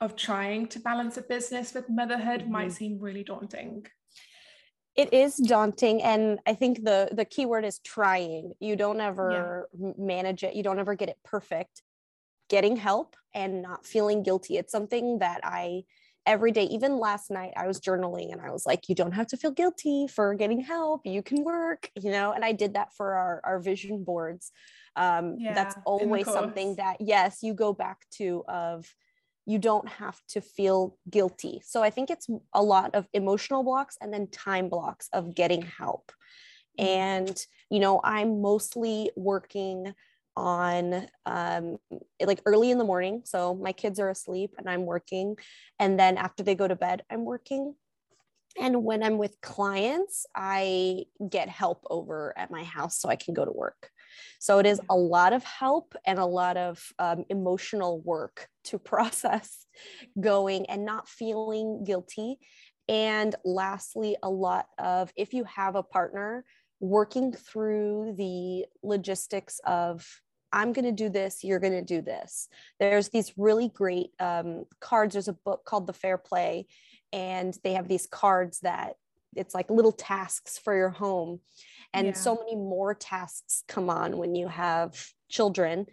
of 0.00 0.16
trying 0.16 0.66
to 0.66 0.80
balance 0.80 1.16
a 1.16 1.22
business 1.22 1.74
with 1.74 1.88
motherhood 1.88 2.42
mm-hmm. 2.42 2.52
might 2.52 2.72
seem 2.72 2.98
really 2.98 3.22
daunting. 3.22 3.86
It 4.96 5.12
is 5.12 5.36
daunting 5.36 6.02
and 6.02 6.38
i 6.46 6.54
think 6.54 6.84
the 6.84 7.08
the 7.12 7.24
key 7.24 7.46
word 7.46 7.64
is 7.64 7.78
trying. 7.80 8.52
You 8.60 8.76
don't 8.76 9.00
ever 9.00 9.68
yeah. 9.78 9.92
manage 9.98 10.44
it. 10.44 10.54
You 10.54 10.62
don't 10.62 10.78
ever 10.78 10.94
get 10.94 11.08
it 11.08 11.18
perfect. 11.24 11.82
Getting 12.48 12.76
help 12.76 13.16
and 13.34 13.62
not 13.62 13.86
feeling 13.86 14.22
guilty 14.22 14.56
it's 14.58 14.72
something 14.72 15.18
that 15.20 15.40
i 15.42 15.84
every 16.26 16.52
day 16.52 16.64
even 16.64 16.96
last 16.96 17.30
night 17.30 17.52
i 17.56 17.66
was 17.66 17.80
journaling 17.80 18.32
and 18.32 18.40
i 18.40 18.50
was 18.50 18.64
like 18.64 18.88
you 18.88 18.94
don't 18.94 19.12
have 19.12 19.26
to 19.26 19.36
feel 19.36 19.50
guilty 19.50 20.06
for 20.06 20.34
getting 20.34 20.60
help. 20.60 21.00
You 21.04 21.22
can 21.22 21.42
work 21.42 21.90
you 22.00 22.10
know 22.10 22.32
and 22.32 22.44
i 22.44 22.52
did 22.52 22.74
that 22.74 22.94
for 22.94 23.14
our, 23.14 23.40
our 23.44 23.58
vision 23.58 24.04
boards. 24.04 24.52
Um, 24.94 25.36
yeah, 25.38 25.54
that's 25.54 25.76
always 25.86 26.26
something 26.26 26.76
that 26.76 26.98
yes 27.00 27.38
you 27.42 27.54
go 27.54 27.72
back 27.72 27.98
to 28.18 28.44
of 28.46 28.86
you 29.46 29.58
don't 29.58 29.88
have 29.88 30.20
to 30.28 30.40
feel 30.40 30.96
guilty. 31.10 31.60
So 31.64 31.82
i 31.82 31.90
think 31.90 32.10
it's 32.10 32.28
a 32.52 32.62
lot 32.62 32.94
of 32.94 33.08
emotional 33.12 33.64
blocks 33.64 33.96
and 34.00 34.12
then 34.12 34.28
time 34.28 34.68
blocks 34.68 35.08
of 35.12 35.34
getting 35.34 35.62
help. 35.62 36.12
Mm. 36.80 36.86
and 36.86 37.46
you 37.68 37.80
know 37.80 38.00
i'm 38.02 38.40
mostly 38.40 39.10
working 39.14 39.94
on 40.36 41.06
um, 41.26 41.78
like 42.24 42.40
early 42.46 42.70
in 42.70 42.78
the 42.78 42.84
morning. 42.84 43.22
So 43.24 43.54
my 43.54 43.72
kids 43.72 43.98
are 44.00 44.10
asleep 44.10 44.54
and 44.58 44.68
I'm 44.68 44.84
working. 44.84 45.36
And 45.78 45.98
then 45.98 46.16
after 46.16 46.42
they 46.42 46.54
go 46.54 46.68
to 46.68 46.76
bed, 46.76 47.02
I'm 47.10 47.24
working. 47.24 47.74
And 48.60 48.84
when 48.84 49.02
I'm 49.02 49.18
with 49.18 49.40
clients, 49.40 50.26
I 50.36 51.04
get 51.28 51.48
help 51.48 51.84
over 51.88 52.34
at 52.36 52.50
my 52.50 52.64
house 52.64 52.98
so 52.98 53.08
I 53.08 53.16
can 53.16 53.34
go 53.34 53.44
to 53.44 53.52
work. 53.52 53.90
So 54.38 54.58
it 54.58 54.66
is 54.66 54.80
a 54.90 54.96
lot 54.96 55.32
of 55.32 55.42
help 55.42 55.94
and 56.06 56.18
a 56.18 56.26
lot 56.26 56.56
of 56.56 56.84
um, 56.98 57.24
emotional 57.30 58.00
work 58.00 58.48
to 58.64 58.78
process 58.78 59.66
going 60.20 60.66
and 60.66 60.84
not 60.84 61.08
feeling 61.08 61.84
guilty. 61.84 62.38
And 62.88 63.34
lastly, 63.44 64.16
a 64.22 64.28
lot 64.28 64.66
of 64.78 65.12
if 65.16 65.32
you 65.32 65.44
have 65.44 65.76
a 65.76 65.82
partner, 65.82 66.44
working 66.80 67.32
through 67.32 68.12
the 68.18 68.66
logistics 68.82 69.60
of 69.64 70.04
I'm 70.52 70.72
going 70.72 70.84
to 70.84 70.92
do 70.92 71.08
this, 71.08 71.42
you're 71.42 71.60
going 71.60 71.72
to 71.72 71.82
do 71.82 72.02
this. 72.02 72.48
There's 72.78 73.08
these 73.08 73.32
really 73.36 73.68
great 73.68 74.10
um, 74.20 74.64
cards. 74.80 75.14
There's 75.14 75.28
a 75.28 75.32
book 75.32 75.64
called 75.64 75.86
The 75.86 75.92
Fair 75.92 76.18
Play, 76.18 76.66
and 77.12 77.56
they 77.64 77.74
have 77.74 77.88
these 77.88 78.06
cards 78.06 78.60
that 78.60 78.96
it's 79.34 79.54
like 79.54 79.70
little 79.70 79.92
tasks 79.92 80.58
for 80.58 80.76
your 80.76 80.90
home. 80.90 81.40
And 81.94 82.08
yeah. 82.08 82.12
so 82.12 82.36
many 82.36 82.54
more 82.54 82.94
tasks 82.94 83.64
come 83.66 83.88
on 83.90 84.18
when 84.18 84.34
you 84.34 84.48
have 84.48 85.06
children. 85.28 85.86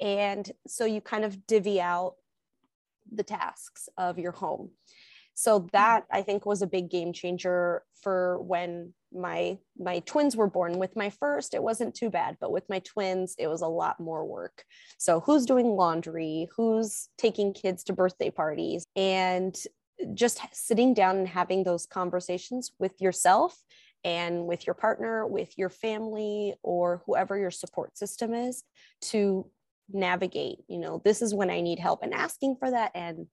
And 0.00 0.50
so 0.66 0.84
you 0.84 1.00
kind 1.00 1.24
of 1.24 1.46
divvy 1.46 1.80
out 1.80 2.14
the 3.12 3.22
tasks 3.22 3.88
of 3.98 4.18
your 4.18 4.32
home. 4.32 4.70
So 5.34 5.68
that 5.72 6.04
I 6.10 6.22
think 6.22 6.46
was 6.46 6.62
a 6.62 6.66
big 6.66 6.88
game 6.88 7.12
changer 7.12 7.82
for 8.02 8.40
when 8.40 8.94
my 9.14 9.58
my 9.78 10.00
twins 10.00 10.36
were 10.36 10.48
born. 10.48 10.78
With 10.78 10.96
my 10.96 11.10
first 11.10 11.54
it 11.54 11.62
wasn't 11.62 11.94
too 11.94 12.10
bad 12.10 12.36
but 12.40 12.52
with 12.52 12.68
my 12.68 12.80
twins 12.80 13.34
it 13.38 13.46
was 13.46 13.62
a 13.62 13.66
lot 13.68 14.00
more 14.00 14.24
work. 14.24 14.64
So 14.98 15.20
who's 15.20 15.46
doing 15.46 15.66
laundry? 15.66 16.48
Who's 16.56 17.08
taking 17.18 17.52
kids 17.52 17.84
to 17.84 17.92
birthday 17.92 18.30
parties? 18.30 18.86
And 18.96 19.56
just 20.14 20.40
sitting 20.52 20.92
down 20.92 21.16
and 21.16 21.28
having 21.28 21.62
those 21.62 21.86
conversations 21.86 22.72
with 22.78 23.00
yourself 23.00 23.56
and 24.02 24.46
with 24.46 24.66
your 24.66 24.74
partner 24.74 25.26
with 25.26 25.56
your 25.56 25.70
family 25.70 26.54
or 26.62 27.02
whoever 27.06 27.38
your 27.38 27.52
support 27.52 27.96
system 27.96 28.34
is 28.34 28.64
to 29.00 29.48
navigate 29.92 30.58
you 30.68 30.78
know 30.78 31.00
this 31.04 31.22
is 31.22 31.32
when 31.32 31.48
i 31.48 31.60
need 31.60 31.78
help 31.78 32.02
and 32.02 32.12
asking 32.12 32.56
for 32.56 32.70
that 32.70 32.90
and 32.94 33.26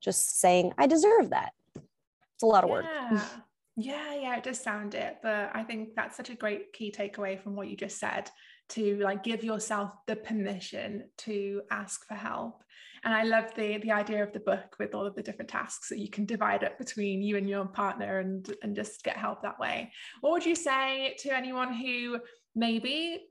just 0.00 0.40
saying 0.40 0.72
i 0.78 0.86
deserve 0.86 1.30
that. 1.30 1.52
It's 2.36 2.42
a 2.42 2.46
lot 2.46 2.64
of 2.64 2.70
work. 2.70 2.84
Yeah, 2.84 3.22
yeah, 3.76 4.14
yeah, 4.14 4.36
it 4.36 4.42
does 4.42 4.58
sound 4.58 4.94
it. 4.94 5.18
But 5.22 5.50
I 5.54 5.62
think 5.62 5.90
that's 5.94 6.16
such 6.16 6.30
a 6.30 6.34
great 6.34 6.72
key 6.72 6.90
takeaway 6.90 7.40
from 7.40 7.54
what 7.54 7.68
you 7.68 7.76
just 7.76 7.98
said 7.98 8.30
to 8.70 8.98
like 8.98 9.22
give 9.22 9.44
yourself 9.44 9.92
the 10.06 10.16
permission 10.16 11.04
to 11.18 11.62
ask 11.70 12.06
for 12.06 12.14
help. 12.14 12.64
And 13.04 13.14
I 13.14 13.22
love 13.22 13.54
the 13.54 13.76
the 13.78 13.92
idea 13.92 14.22
of 14.22 14.32
the 14.32 14.40
book 14.40 14.76
with 14.78 14.94
all 14.94 15.06
of 15.06 15.14
the 15.14 15.22
different 15.22 15.50
tasks 15.50 15.90
that 15.90 15.98
you 15.98 16.08
can 16.08 16.24
divide 16.24 16.64
up 16.64 16.78
between 16.78 17.22
you 17.22 17.36
and 17.36 17.48
your 17.48 17.66
partner 17.66 18.18
and 18.18 18.48
and 18.62 18.74
just 18.74 19.04
get 19.04 19.18
help 19.18 19.42
that 19.42 19.60
way. 19.60 19.92
What 20.22 20.32
would 20.32 20.46
you 20.46 20.56
say 20.56 21.14
to 21.20 21.36
anyone 21.36 21.74
who 21.74 22.18
maybe 22.54 23.26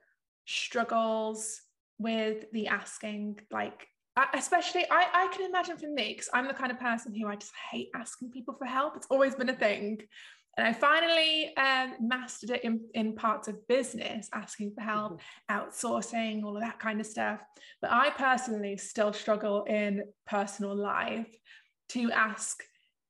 struggles 0.45 1.59
with 1.97 2.45
the 2.51 2.67
asking 2.67 3.39
like 3.51 3.87
especially 4.33 4.85
I, 4.89 5.07
I 5.13 5.35
can 5.35 5.45
imagine 5.45 5.77
for 5.77 5.87
me 5.87 6.13
because 6.13 6.29
i'm 6.33 6.47
the 6.47 6.53
kind 6.53 6.71
of 6.71 6.79
person 6.79 7.13
who 7.13 7.27
i 7.27 7.35
just 7.35 7.53
hate 7.71 7.89
asking 7.95 8.31
people 8.31 8.53
for 8.53 8.65
help 8.65 8.95
it's 8.95 9.07
always 9.09 9.35
been 9.35 9.49
a 9.49 9.55
thing 9.55 10.01
and 10.57 10.65
I 10.65 10.71
finally 10.71 11.55
um, 11.57 11.95
mastered 11.99 12.51
it 12.51 12.63
in, 12.63 12.79
in 12.93 13.13
parts 13.13 13.47
of 13.47 13.67
business, 13.67 14.29
asking 14.33 14.71
for 14.73 14.81
help, 14.81 15.19
mm-hmm. 15.19 15.57
outsourcing, 15.57 16.43
all 16.43 16.55
of 16.55 16.63
that 16.63 16.79
kind 16.79 17.01
of 17.01 17.05
stuff. 17.05 17.41
But 17.81 17.91
I 17.91 18.09
personally 18.11 18.77
still 18.77 19.11
struggle 19.11 19.63
in 19.65 20.03
personal 20.25 20.73
life 20.73 21.27
to 21.89 22.11
ask 22.11 22.63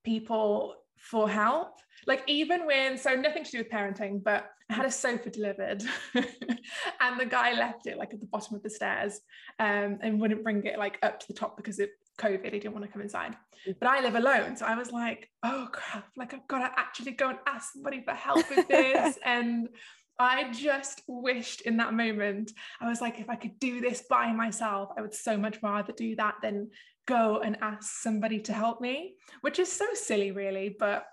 people 0.03 0.75
for 0.97 1.29
help. 1.29 1.79
Like, 2.07 2.23
even 2.27 2.65
when, 2.65 2.97
so 2.97 3.15
nothing 3.15 3.43
to 3.43 3.51
do 3.51 3.57
with 3.59 3.69
parenting, 3.69 4.23
but 4.23 4.49
I 4.69 4.73
had 4.73 4.85
a 4.85 4.91
sofa 4.91 5.29
delivered 5.29 5.83
and 6.15 7.19
the 7.19 7.25
guy 7.25 7.53
left 7.53 7.85
it 7.87 7.97
like 7.97 8.13
at 8.13 8.19
the 8.19 8.25
bottom 8.25 8.55
of 8.55 8.63
the 8.63 8.69
stairs 8.69 9.21
um, 9.59 9.99
and 10.01 10.19
wouldn't 10.19 10.43
bring 10.43 10.63
it 10.65 10.79
like 10.79 10.97
up 11.03 11.19
to 11.19 11.27
the 11.27 11.33
top 11.33 11.55
because 11.55 11.79
it 11.79 11.91
COVID, 12.17 12.53
he 12.53 12.59
didn't 12.59 12.73
want 12.73 12.85
to 12.85 12.91
come 12.91 13.01
inside. 13.01 13.35
Mm. 13.67 13.75
But 13.79 13.89
I 13.89 14.01
live 14.01 14.15
alone. 14.15 14.55
So 14.55 14.65
I 14.65 14.75
was 14.75 14.91
like, 14.91 15.29
oh 15.43 15.67
crap, 15.71 16.07
like 16.15 16.33
I've 16.33 16.47
got 16.47 16.59
to 16.59 16.79
actually 16.79 17.11
go 17.11 17.29
and 17.29 17.39
ask 17.45 17.73
somebody 17.73 18.01
for 18.01 18.13
help 18.13 18.49
with 18.49 18.67
this. 18.67 19.17
and 19.25 19.69
I 20.17 20.51
just 20.51 21.01
wished 21.07 21.61
in 21.61 21.77
that 21.77 21.93
moment, 21.93 22.51
I 22.79 22.87
was 22.87 23.01
like, 23.01 23.19
if 23.19 23.29
I 23.29 23.35
could 23.35 23.59
do 23.59 23.81
this 23.81 24.03
by 24.09 24.31
myself, 24.31 24.89
I 24.97 25.01
would 25.01 25.13
so 25.13 25.37
much 25.37 25.57
rather 25.61 25.91
do 25.91 26.15
that 26.15 26.35
than 26.41 26.69
go 27.05 27.39
and 27.39 27.57
ask 27.61 28.01
somebody 28.01 28.39
to 28.41 28.53
help 28.53 28.81
me, 28.81 29.15
which 29.41 29.59
is 29.59 29.71
so 29.71 29.85
silly, 29.93 30.31
really. 30.31 30.75
But 30.79 31.05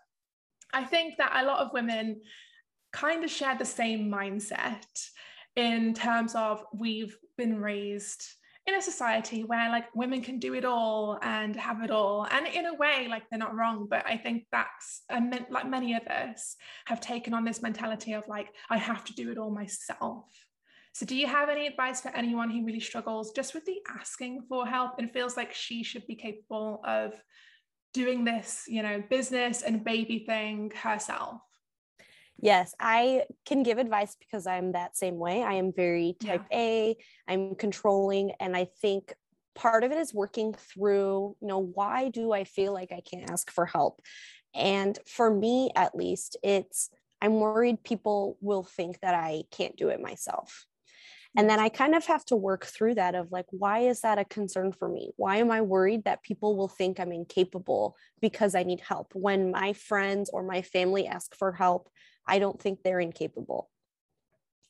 I 0.72 0.84
think 0.84 1.16
that 1.18 1.32
a 1.34 1.46
lot 1.46 1.60
of 1.60 1.72
women 1.72 2.20
kind 2.92 3.24
of 3.24 3.30
share 3.30 3.56
the 3.56 3.64
same 3.64 4.10
mindset 4.10 4.84
in 5.56 5.94
terms 5.94 6.34
of 6.34 6.64
we've 6.74 7.16
been 7.36 7.60
raised 7.60 8.24
in 8.66 8.74
a 8.74 8.82
society 8.82 9.42
where 9.42 9.68
like 9.70 9.92
women 9.94 10.22
can 10.22 10.38
do 10.38 10.54
it 10.54 10.64
all 10.64 11.18
and 11.22 11.56
have 11.56 11.82
it 11.82 11.90
all. 11.90 12.26
And 12.30 12.46
in 12.46 12.66
a 12.66 12.74
way 12.74 13.06
like 13.08 13.24
they're 13.28 13.38
not 13.38 13.54
wrong 13.54 13.86
but 13.88 14.04
i 14.06 14.16
think 14.16 14.44
that's 14.52 15.02
like 15.50 15.68
many 15.68 15.94
of 15.94 16.06
us 16.06 16.56
have 16.86 17.00
taken 17.00 17.34
on 17.34 17.44
this 17.44 17.62
mentality 17.62 18.12
of 18.12 18.26
like 18.28 18.48
i 18.70 18.76
have 18.76 19.04
to 19.04 19.14
do 19.14 19.30
it 19.30 19.38
all 19.38 19.50
myself. 19.50 20.26
So, 20.94 21.06
do 21.06 21.16
you 21.16 21.26
have 21.26 21.48
any 21.48 21.66
advice 21.66 22.02
for 22.02 22.10
anyone 22.10 22.50
who 22.50 22.66
really 22.66 22.80
struggles 22.80 23.32
just 23.32 23.54
with 23.54 23.64
the 23.64 23.78
asking 23.98 24.42
for 24.46 24.66
help 24.66 24.98
and 24.98 25.10
feels 25.10 25.38
like 25.38 25.54
she 25.54 25.82
should 25.82 26.06
be 26.06 26.14
capable 26.14 26.82
of 26.84 27.14
doing 27.92 28.24
this, 28.24 28.64
you 28.68 28.82
know, 28.82 29.02
business 29.08 29.62
and 29.62 29.84
baby 29.84 30.20
thing 30.20 30.72
herself? 30.74 31.40
Yes, 32.40 32.74
I 32.80 33.24
can 33.46 33.62
give 33.62 33.78
advice 33.78 34.16
because 34.18 34.46
I'm 34.46 34.72
that 34.72 34.96
same 34.96 35.16
way. 35.16 35.42
I 35.42 35.54
am 35.54 35.72
very 35.72 36.16
type 36.18 36.44
yeah. 36.50 36.58
A, 36.58 36.96
I'm 37.28 37.54
controlling, 37.54 38.32
and 38.40 38.56
I 38.56 38.66
think 38.80 39.14
part 39.54 39.84
of 39.84 39.92
it 39.92 39.98
is 39.98 40.12
working 40.12 40.54
through, 40.54 41.36
you 41.40 41.46
know, 41.46 41.58
why 41.58 42.08
do 42.08 42.32
I 42.32 42.44
feel 42.44 42.72
like 42.72 42.90
I 42.90 43.00
can't 43.00 43.30
ask 43.30 43.50
for 43.50 43.66
help? 43.66 44.02
And 44.54 44.98
for 45.06 45.32
me, 45.32 45.70
at 45.76 45.94
least, 45.94 46.36
it's 46.42 46.90
I'm 47.20 47.38
worried 47.38 47.84
people 47.84 48.36
will 48.40 48.64
think 48.64 48.98
that 49.00 49.14
I 49.14 49.44
can't 49.52 49.76
do 49.76 49.88
it 49.88 50.00
myself. 50.00 50.66
And 51.36 51.48
then 51.48 51.58
I 51.58 51.70
kind 51.70 51.94
of 51.94 52.04
have 52.06 52.24
to 52.26 52.36
work 52.36 52.66
through 52.66 52.96
that 52.96 53.14
of 53.14 53.32
like, 53.32 53.46
why 53.50 53.80
is 53.80 54.02
that 54.02 54.18
a 54.18 54.24
concern 54.24 54.72
for 54.72 54.88
me? 54.88 55.12
Why 55.16 55.36
am 55.36 55.50
I 55.50 55.62
worried 55.62 56.04
that 56.04 56.22
people 56.22 56.56
will 56.56 56.68
think 56.68 57.00
I'm 57.00 57.12
incapable 57.12 57.96
because 58.20 58.54
I 58.54 58.64
need 58.64 58.80
help? 58.80 59.14
When 59.14 59.50
my 59.50 59.72
friends 59.72 60.28
or 60.30 60.42
my 60.42 60.60
family 60.60 61.06
ask 61.06 61.34
for 61.34 61.52
help, 61.52 61.88
I 62.26 62.38
don't 62.38 62.60
think 62.60 62.82
they're 62.82 63.00
incapable. 63.00 63.70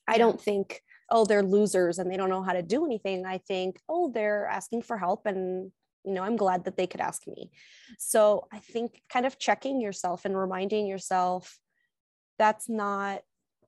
I 0.07 0.17
don't 0.17 0.39
think, 0.39 0.81
oh, 1.09 1.25
they're 1.25 1.43
losers 1.43 1.99
and 1.99 2.09
they 2.09 2.17
don't 2.17 2.29
know 2.29 2.43
how 2.43 2.53
to 2.53 2.61
do 2.61 2.85
anything. 2.85 3.25
I 3.25 3.39
think, 3.39 3.79
oh, 3.89 4.11
they're 4.13 4.47
asking 4.47 4.83
for 4.83 4.97
help 4.97 5.25
and 5.25 5.71
you 6.05 6.13
know, 6.13 6.23
I'm 6.23 6.35
glad 6.35 6.65
that 6.65 6.75
they 6.75 6.87
could 6.87 6.99
ask 7.01 7.25
me. 7.27 7.49
So 7.97 8.47
I 8.51 8.59
think 8.59 9.01
kind 9.09 9.25
of 9.25 9.39
checking 9.39 9.79
yourself 9.79 10.25
and 10.25 10.37
reminding 10.37 10.85
yourself 10.85 11.57
that's 12.37 12.67
not 12.67 13.21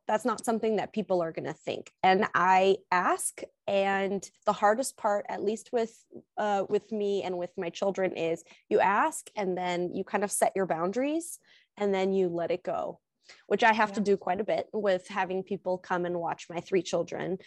that's 0.08 0.26
not 0.26 0.46
something 0.46 0.76
that 0.76 0.94
people 0.94 1.22
are 1.22 1.32
going 1.32 1.46
to 1.46 1.54
think 1.54 1.92
and 2.04 2.26
i 2.34 2.78
ask 2.92 3.42
and 3.68 4.30
the 4.46 4.54
hardest 4.54 4.98
part 4.98 5.26
at 5.30 5.44
least 5.44 5.70
with 5.72 6.04
uh, 6.38 6.64
with 6.70 6.92
me 6.92 7.24
and 7.24 7.38
with 7.38 7.52
my 7.58 7.70
children 7.70 8.16
is 8.16 8.44
you 8.70 8.80
ask 8.80 9.30
and 9.36 9.58
then 9.58 9.94
you 9.94 10.04
kind 10.04 10.24
of 10.24 10.32
set 10.32 10.54
your 10.56 10.66
boundaries 10.66 11.40
and 11.78 11.94
then 11.94 12.14
you 12.14 12.28
let 12.28 12.52
it 12.52 12.64
go 12.64 13.00
which 13.48 13.64
i 13.64 13.74
have 13.74 13.90
yeah. 13.90 13.96
to 13.96 14.02
do 14.02 14.18
quite 14.18 14.42
a 14.42 14.46
bit 14.46 14.68
with 14.74 15.08
having 15.08 15.44
people 15.44 15.78
come 15.78 16.06
and 16.06 16.20
watch 16.20 16.48
my 16.50 16.60
three 16.60 16.82
children 16.82 17.38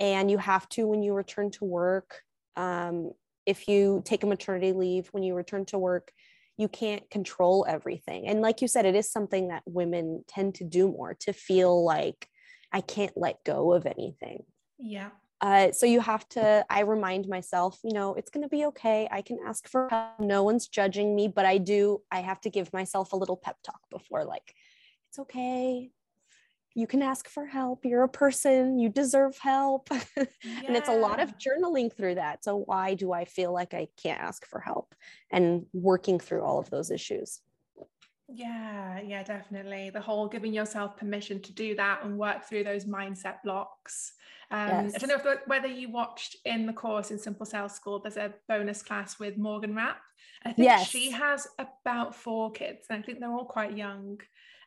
and 0.00 0.30
you 0.30 0.38
have 0.38 0.68
to 0.68 0.86
when 0.86 1.02
you 1.02 1.14
return 1.14 1.50
to 1.50 1.64
work 1.64 2.22
um, 2.56 3.12
if 3.46 3.68
you 3.68 4.02
take 4.04 4.24
a 4.24 4.26
maternity 4.26 4.72
leave 4.72 5.08
when 5.12 5.22
you 5.22 5.34
return 5.34 5.64
to 5.64 5.78
work 5.78 6.12
you 6.58 6.68
can't 6.68 7.08
control 7.08 7.64
everything. 7.66 8.26
And 8.26 8.42
like 8.42 8.60
you 8.60 8.68
said, 8.68 8.84
it 8.84 8.94
is 8.94 9.10
something 9.10 9.48
that 9.48 9.62
women 9.64 10.24
tend 10.28 10.56
to 10.56 10.64
do 10.64 10.88
more 10.88 11.14
to 11.20 11.32
feel 11.32 11.84
like 11.84 12.28
I 12.72 12.82
can't 12.82 13.16
let 13.16 13.42
go 13.44 13.72
of 13.72 13.86
anything. 13.86 14.42
Yeah. 14.78 15.10
Uh, 15.40 15.70
so 15.70 15.86
you 15.86 16.00
have 16.00 16.28
to, 16.30 16.66
I 16.68 16.80
remind 16.80 17.28
myself, 17.28 17.78
you 17.84 17.92
know, 17.92 18.14
it's 18.14 18.28
going 18.28 18.42
to 18.42 18.48
be 18.48 18.66
okay. 18.66 19.08
I 19.10 19.22
can 19.22 19.38
ask 19.46 19.68
for 19.68 19.88
help. 19.88 20.18
No 20.18 20.42
one's 20.42 20.66
judging 20.66 21.14
me, 21.14 21.28
but 21.28 21.46
I 21.46 21.58
do, 21.58 22.02
I 22.10 22.20
have 22.20 22.40
to 22.40 22.50
give 22.50 22.72
myself 22.72 23.12
a 23.12 23.16
little 23.16 23.36
pep 23.36 23.56
talk 23.62 23.80
before, 23.88 24.24
like, 24.24 24.52
it's 25.08 25.20
okay 25.20 25.92
you 26.78 26.86
can 26.86 27.02
ask 27.02 27.28
for 27.28 27.44
help. 27.44 27.84
You're 27.84 28.04
a 28.04 28.08
person, 28.08 28.78
you 28.78 28.88
deserve 28.88 29.36
help. 29.38 29.88
Yeah. 29.90 29.96
and 30.66 30.76
it's 30.76 30.88
a 30.88 30.96
lot 30.96 31.18
of 31.18 31.36
journaling 31.36 31.92
through 31.92 32.14
that. 32.14 32.44
So, 32.44 32.58
why 32.58 32.94
do 32.94 33.12
I 33.12 33.24
feel 33.24 33.52
like 33.52 33.74
I 33.74 33.88
can't 34.00 34.20
ask 34.20 34.46
for 34.46 34.60
help 34.60 34.94
and 35.32 35.66
working 35.72 36.20
through 36.20 36.44
all 36.44 36.60
of 36.60 36.70
those 36.70 36.90
issues? 36.92 37.40
Yeah, 38.28 39.00
yeah, 39.00 39.22
definitely. 39.24 39.90
The 39.90 40.00
whole 40.00 40.28
giving 40.28 40.52
yourself 40.52 40.96
permission 40.96 41.40
to 41.42 41.52
do 41.52 41.74
that 41.76 42.04
and 42.04 42.16
work 42.16 42.44
through 42.44 42.64
those 42.64 42.84
mindset 42.84 43.42
blocks. 43.42 44.12
Um, 44.50 44.68
yes. 44.68 44.92
I 44.94 44.98
don't 44.98 45.08
know 45.08 45.32
if, 45.32 45.40
whether 45.46 45.66
you 45.66 45.90
watched 45.90 46.36
in 46.44 46.66
the 46.66 46.72
course 46.72 47.10
in 47.10 47.18
Simple 47.18 47.46
Sales 47.46 47.74
School, 47.74 47.98
there's 47.98 48.16
a 48.16 48.34
bonus 48.48 48.82
class 48.82 49.18
with 49.18 49.36
Morgan 49.36 49.74
Rapp. 49.74 49.98
I 50.44 50.52
think 50.52 50.66
yes. 50.66 50.88
she 50.88 51.10
has 51.10 51.48
about 51.58 52.14
four 52.14 52.52
kids, 52.52 52.86
and 52.88 52.98
I 52.98 53.02
think 53.02 53.18
they're 53.18 53.32
all 53.32 53.44
quite 53.44 53.76
young. 53.76 54.20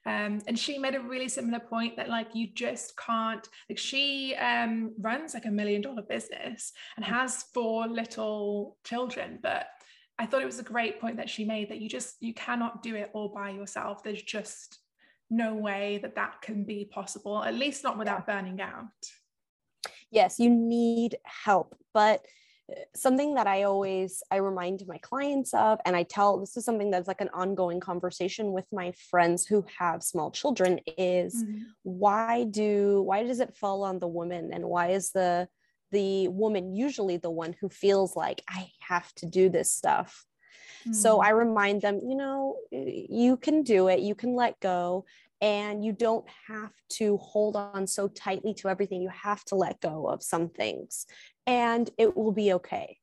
Um, 0.05 0.41
and 0.47 0.57
she 0.57 0.79
made 0.79 0.95
a 0.95 0.99
really 0.99 1.29
similar 1.29 1.59
point 1.59 1.95
that 1.97 2.09
like 2.09 2.33
you 2.33 2.47
just 2.47 2.97
can't 2.97 3.47
like 3.69 3.77
she 3.77 4.35
um, 4.35 4.93
runs 4.99 5.35
like 5.35 5.45
a 5.45 5.51
million 5.51 5.81
dollar 5.81 6.01
business 6.01 6.73
and 6.97 7.05
mm. 7.05 7.09
has 7.09 7.43
four 7.53 7.87
little 7.87 8.77
children 8.83 9.37
but 9.43 9.67
i 10.17 10.25
thought 10.25 10.41
it 10.41 10.45
was 10.45 10.57
a 10.57 10.63
great 10.63 10.99
point 10.99 11.17
that 11.17 11.29
she 11.29 11.45
made 11.45 11.69
that 11.69 11.79
you 11.81 11.87
just 11.87 12.15
you 12.19 12.33
cannot 12.33 12.81
do 12.81 12.95
it 12.95 13.11
all 13.13 13.29
by 13.29 13.51
yourself. 13.51 14.03
There's 14.03 14.23
just 14.23 14.79
no 15.29 15.53
way 15.53 15.99
that 16.01 16.15
that 16.15 16.41
can 16.41 16.63
be 16.63 16.83
possible 16.83 17.43
at 17.43 17.53
least 17.53 17.83
not 17.83 17.97
without 17.97 18.25
burning 18.25 18.59
out. 18.59 18.87
Yes 20.09 20.39
you 20.39 20.49
need 20.49 21.15
help 21.25 21.75
but 21.93 22.25
something 22.95 23.35
that 23.35 23.47
I 23.47 23.63
always 23.63 24.23
I 24.31 24.37
remind 24.37 24.83
my 24.87 24.97
clients 24.99 25.53
of 25.53 25.79
and 25.85 25.95
I 25.95 26.03
tell 26.03 26.37
this 26.37 26.57
is 26.57 26.65
something 26.65 26.91
that's 26.91 27.07
like 27.07 27.21
an 27.21 27.29
ongoing 27.33 27.79
conversation 27.79 28.51
with 28.51 28.65
my 28.71 28.93
friends 29.09 29.45
who 29.45 29.65
have 29.77 30.03
small 30.03 30.31
children 30.31 30.79
is 30.97 31.43
mm-hmm. 31.43 31.61
why 31.83 32.45
do 32.45 33.01
why 33.01 33.23
does 33.23 33.39
it 33.39 33.55
fall 33.55 33.83
on 33.83 33.99
the 33.99 34.07
woman 34.07 34.51
and 34.53 34.65
why 34.65 34.89
is 34.89 35.11
the 35.11 35.47
the 35.91 36.27
woman 36.29 36.73
usually 36.73 37.17
the 37.17 37.29
one 37.29 37.55
who 37.59 37.67
feels 37.67 38.15
like 38.15 38.41
I 38.47 38.69
have 38.79 39.11
to 39.15 39.25
do 39.25 39.49
this 39.49 39.73
stuff 39.73 40.25
mm-hmm. 40.81 40.93
so 40.93 41.19
I 41.19 41.29
remind 41.29 41.81
them 41.81 41.99
you 42.03 42.15
know 42.15 42.55
you 42.71 43.37
can 43.37 43.63
do 43.63 43.87
it 43.87 43.99
you 43.99 44.15
can 44.15 44.35
let 44.35 44.59
go 44.59 45.05
and 45.41 45.83
you 45.83 45.91
don't 45.91 46.25
have 46.47 46.71
to 46.87 47.17
hold 47.17 47.55
on 47.55 47.87
so 47.87 48.07
tightly 48.07 48.53
to 48.53 48.69
everything 48.69 49.01
you 49.01 49.09
have 49.09 49.43
to 49.45 49.55
let 49.55 49.81
go 49.81 50.05
of 50.05 50.21
some 50.21 50.49
things 50.49 51.07
and 51.47 51.89
it 51.97 52.15
will 52.15 52.31
be 52.31 52.53
okay 52.53 52.97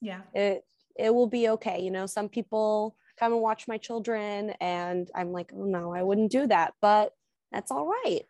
yeah 0.00 0.20
it 0.34 0.64
it 0.96 1.14
will 1.14 1.26
be 1.26 1.48
okay 1.48 1.80
you 1.80 1.90
know 1.90 2.06
some 2.06 2.28
people 2.28 2.96
come 3.18 3.32
and 3.32 3.40
watch 3.40 3.66
my 3.68 3.78
children 3.78 4.50
and 4.60 5.10
i'm 5.14 5.32
like 5.32 5.50
oh 5.54 5.64
no 5.64 5.92
i 5.92 6.02
wouldn't 6.02 6.30
do 6.30 6.46
that 6.46 6.74
but 6.80 7.12
that's 7.52 7.70
all 7.70 7.86
right 7.86 8.22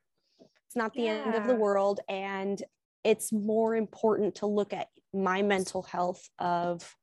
it's 0.67 0.77
not 0.77 0.93
the 0.95 1.03
yeah. 1.03 1.23
end 1.27 1.35
of 1.35 1.47
the 1.47 1.55
world 1.55 2.01
and 2.09 2.63
it's 3.05 3.33
more 3.33 3.77
important 3.77 4.37
to 4.37 4.47
look 4.47 4.73
at 4.73 4.89
my 5.13 5.43
mental 5.43 5.83
health 5.83 6.29
of 6.39 6.97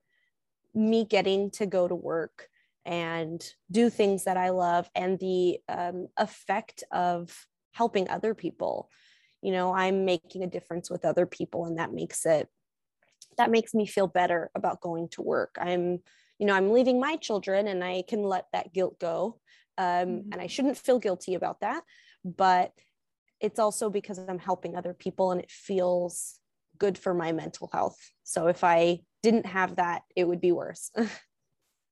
me 0.74 1.06
getting 1.06 1.52
to 1.52 1.66
go 1.66 1.88
to 1.88 1.96
work 1.96 2.50
and 2.86 3.44
do 3.70 3.90
things 3.90 4.24
that 4.24 4.38
I 4.38 4.50
love 4.50 4.90
and 4.96 5.20
the 5.20 5.60
um, 5.70 6.08
effect 6.18 6.84
of 6.92 7.48
helping 7.74 8.10
other 8.10 8.34
people. 8.34 8.90
You 9.42 9.52
know, 9.52 9.74
I'm 9.74 10.06
making 10.06 10.44
a 10.44 10.48
difference 10.48 10.90
with 10.90 11.06
other 11.06 11.26
people, 11.26 11.66
and 11.66 11.78
that 11.80 11.94
makes 11.94 12.26
it 12.26 12.48
that 13.38 13.52
makes 13.52 13.74
me 13.74 13.86
feel 13.86 14.08
better 14.08 14.52
about 14.56 14.82
going 14.82 15.08
to 15.10 15.22
work. 15.22 15.56
I'm, 15.60 16.00
you 16.38 16.46
know, 16.46 16.54
I'm 16.54 16.72
leaving 16.72 17.00
my 17.00 17.16
children, 17.16 17.68
and 17.68 17.84
I 17.84 18.04
can 18.08 18.24
let 18.24 18.46
that 18.54 18.74
guilt 18.74 19.00
go. 19.00 19.40
Um, 19.78 19.86
mm-hmm. 19.88 20.30
And 20.32 20.42
I 20.42 20.48
shouldn't 20.48 20.78
feel 20.78 21.00
guilty 21.00 21.36
about 21.36 21.62
that, 21.62 21.84
but 22.26 22.72
it's 23.40 23.60
also 23.60 23.90
because 23.90 24.20
I'm 24.20 24.40
helping 24.40 24.76
other 24.76 24.94
people, 24.94 25.32
and 25.32 25.42
it 25.42 25.52
feels 25.52 26.40
good 26.78 26.98
for 26.98 27.14
my 27.14 27.32
mental 27.32 27.70
health. 27.72 27.98
So 28.24 28.48
if 28.48 28.64
I 28.64 29.02
didn't 29.24 29.46
have 29.46 29.76
that, 29.78 30.04
it 30.16 30.28
would 30.28 30.42
be 30.42 30.52
worse. 30.52 30.92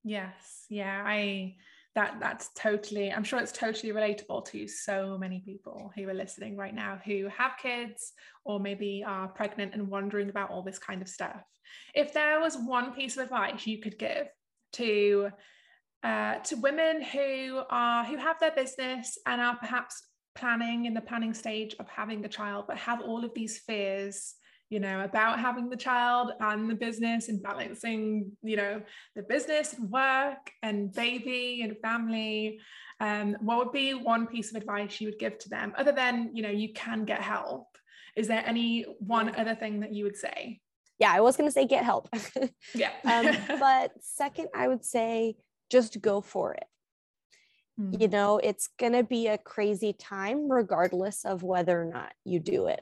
Yes. 0.04 0.66
Yeah. 0.70 1.04
I 1.06 1.56
that 1.96 2.18
that's 2.20 2.50
totally 2.56 3.12
i'm 3.12 3.24
sure 3.24 3.40
it's 3.40 3.52
totally 3.52 3.92
relatable 3.92 4.46
to 4.46 4.68
so 4.68 5.18
many 5.18 5.42
people 5.44 5.92
who 5.96 6.08
are 6.08 6.14
listening 6.14 6.56
right 6.56 6.76
now 6.76 7.00
who 7.04 7.28
have 7.28 7.54
kids 7.62 8.14
or 8.50 8.60
maybe 8.60 9.04
are 9.06 9.28
pregnant 9.28 9.74
and 9.74 9.88
wondering 9.88 10.30
about 10.30 10.50
all 10.50 10.64
this 10.64 10.80
kind 10.80 11.04
of 11.04 11.08
stuff. 11.08 11.44
If 11.94 12.14
there 12.14 12.40
was 12.40 12.58
one 12.58 12.94
piece 12.94 13.16
of 13.16 13.24
advice 13.24 13.68
you 13.68 13.80
could 13.80 14.00
give 14.00 14.28
to 14.74 15.30
uh, 16.02 16.36
to 16.36 16.56
women 16.56 17.04
who 17.04 17.62
are 17.70 18.04
who 18.06 18.18
have 18.18 18.40
their 18.40 18.52
business 18.52 19.18
and 19.26 19.40
are 19.40 19.58
perhaps 19.58 20.08
planning 20.34 20.86
in 20.86 20.94
the 20.94 21.02
planning 21.02 21.34
stage 21.34 21.76
of 21.80 21.88
having 21.90 22.24
a 22.24 22.30
child 22.30 22.66
but 22.68 22.78
have 22.78 23.02
all 23.02 23.26
of 23.26 23.34
these 23.34 23.60
fears 23.60 24.36
you 24.70 24.80
know, 24.80 25.04
about 25.04 25.40
having 25.40 25.70
the 25.70 25.76
child 25.76 26.32
and 26.40 26.70
the 26.70 26.76
business 26.76 27.28
and 27.28 27.42
balancing, 27.42 28.32
you 28.44 28.56
know, 28.56 28.82
the 29.16 29.24
business 29.24 29.74
and 29.74 29.90
work 29.90 30.52
and 30.62 30.94
baby 30.94 31.62
and 31.64 31.76
family. 31.80 32.60
Um, 33.00 33.36
what 33.42 33.58
would 33.58 33.72
be 33.72 33.94
one 33.94 34.28
piece 34.28 34.52
of 34.52 34.58
advice 34.58 35.02
you 35.02 35.08
would 35.08 35.20
give 35.20 35.40
to 35.40 35.50
them 35.50 35.74
other 35.78 35.92
than, 35.92 36.32
you 36.34 36.44
know, 36.44 36.50
you 36.50 36.72
can 36.74 37.06
get 37.06 37.22
help? 37.22 37.78
Is 38.16 38.28
there 38.28 38.44
any 38.46 38.84
one 39.00 39.36
other 39.36 39.56
thing 39.56 39.80
that 39.80 39.94
you 39.94 40.04
would 40.04 40.18
say? 40.18 40.60
Yeah, 41.00 41.14
I 41.14 41.22
was 41.22 41.36
going 41.38 41.48
to 41.48 41.54
say 41.54 41.66
get 41.66 41.84
help. 41.84 42.10
yeah. 42.76 42.92
um, 43.06 43.58
but 43.60 43.92
second, 44.02 44.50
I 44.54 44.68
would 44.68 44.86
say 44.86 45.36
just 45.72 46.00
go 46.02 46.22
for 46.22 46.54
it. 46.54 46.66
Mm. 47.80 48.00
You 48.02 48.08
know, 48.08 48.38
it's 48.38 48.70
going 48.78 48.94
to 48.94 49.04
be 49.04 49.28
a 49.28 49.38
crazy 49.38 49.94
time 49.94 50.52
regardless 50.52 51.26
of 51.26 51.42
whether 51.42 51.82
or 51.82 51.86
not 51.86 52.14
you 52.26 52.40
do 52.40 52.68
it. 52.68 52.82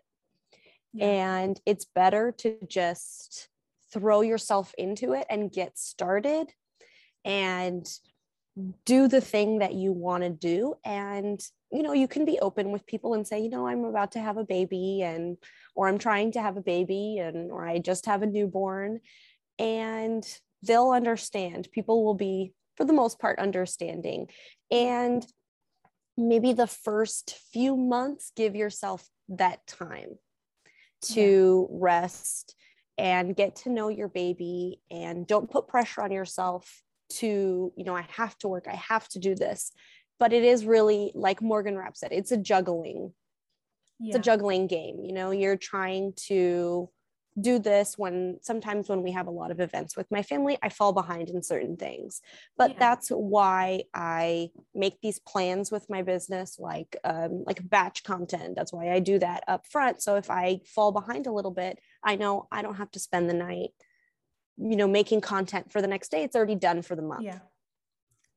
Yeah. 0.93 1.05
And 1.05 1.59
it's 1.65 1.85
better 1.85 2.33
to 2.39 2.57
just 2.67 3.49
throw 3.93 4.21
yourself 4.21 4.73
into 4.77 5.13
it 5.13 5.25
and 5.29 5.51
get 5.51 5.77
started 5.77 6.51
and 7.23 7.87
do 8.85 9.07
the 9.07 9.21
thing 9.21 9.59
that 9.59 9.73
you 9.73 9.91
want 9.91 10.23
to 10.23 10.29
do. 10.29 10.75
And 10.83 11.39
you 11.71 11.83
know 11.83 11.93
you 11.93 12.07
can 12.07 12.23
be 12.23 12.39
open 12.39 12.71
with 12.71 12.85
people 12.85 13.13
and 13.13 13.27
say 13.27 13.41
you 13.41 13.49
know 13.49 13.67
i'm 13.67 13.83
about 13.83 14.13
to 14.13 14.21
have 14.21 14.37
a 14.37 14.43
baby 14.45 15.01
and 15.01 15.35
or 15.75 15.89
i'm 15.89 15.97
trying 15.97 16.31
to 16.31 16.41
have 16.41 16.55
a 16.55 16.61
baby 16.61 17.17
and 17.19 17.51
or 17.51 17.67
i 17.67 17.77
just 17.77 18.05
have 18.05 18.21
a 18.21 18.25
newborn. 18.25 19.01
And 19.59 20.23
they'll 20.63 20.91
understand. 20.91 21.69
People 21.71 22.03
will 22.03 22.15
be 22.15 22.53
for 22.75 22.85
the 22.85 22.93
most 22.93 23.19
part 23.19 23.39
understanding. 23.39 24.27
And 24.71 25.25
maybe 26.15 26.53
the 26.53 26.67
first 26.67 27.37
few 27.51 27.75
months 27.75 28.31
give 28.35 28.55
yourself 28.55 29.07
that 29.29 29.65
time 29.67 30.17
to 31.13 31.67
yeah. 31.69 31.77
rest 31.79 32.55
and 32.97 33.35
get 33.35 33.55
to 33.57 33.69
know 33.69 33.89
your 33.89 34.07
baby 34.07 34.81
and 34.89 35.27
don't 35.27 35.49
put 35.49 35.67
pressure 35.67 36.01
on 36.01 36.11
yourself 36.11 36.81
to 37.09 37.71
you 37.75 37.83
know 37.85 37.95
i 37.95 38.05
have 38.09 38.37
to 38.37 38.47
work 38.47 38.65
i 38.69 38.75
have 38.75 39.07
to 39.07 39.19
do 39.19 39.33
this 39.35 39.71
but 40.19 40.33
it 40.33 40.43
is 40.43 40.65
really 40.65 41.11
like 41.15 41.41
morgan 41.41 41.77
rapp 41.77 41.95
said 41.95 42.11
it's 42.11 42.31
a 42.31 42.37
juggling 42.37 43.13
yeah. 43.99 44.09
it's 44.09 44.17
a 44.17 44.21
juggling 44.21 44.67
game 44.67 44.99
you 45.03 45.13
know 45.13 45.31
you're 45.31 45.55
trying 45.57 46.11
to 46.15 46.89
do 47.39 47.59
this 47.59 47.97
when 47.97 48.37
sometimes 48.41 48.89
when 48.89 49.03
we 49.03 49.11
have 49.11 49.27
a 49.27 49.31
lot 49.31 49.51
of 49.51 49.59
events 49.59 49.95
with 49.95 50.09
my 50.09 50.23
family 50.23 50.57
i 50.63 50.69
fall 50.69 50.93
behind 50.93 51.29
in 51.29 51.43
certain 51.43 51.77
things. 51.77 52.21
But 52.57 52.71
yeah. 52.71 52.79
that's 52.79 53.09
why 53.09 53.83
i 53.93 54.49
make 54.73 55.01
these 55.01 55.19
plans 55.19 55.71
with 55.71 55.89
my 55.89 56.01
business 56.01 56.57
like 56.59 56.95
um, 57.03 57.43
like 57.45 57.67
batch 57.67 58.03
content. 58.03 58.55
That's 58.55 58.73
why 58.73 58.91
i 58.91 58.99
do 58.99 59.19
that 59.19 59.43
up 59.47 59.65
front 59.67 60.01
so 60.01 60.15
if 60.15 60.29
i 60.29 60.59
fall 60.65 60.91
behind 60.91 61.27
a 61.27 61.31
little 61.31 61.51
bit 61.51 61.79
i 62.03 62.15
know 62.15 62.47
i 62.51 62.61
don't 62.61 62.75
have 62.75 62.91
to 62.91 62.99
spend 62.99 63.29
the 63.29 63.33
night 63.33 63.69
you 64.57 64.75
know 64.75 64.87
making 64.87 65.21
content 65.21 65.71
for 65.71 65.81
the 65.81 65.87
next 65.87 66.09
day. 66.09 66.23
It's 66.23 66.35
already 66.35 66.55
done 66.55 66.81
for 66.81 66.95
the 66.95 67.01
month. 67.01 67.23
Yeah 67.23 67.39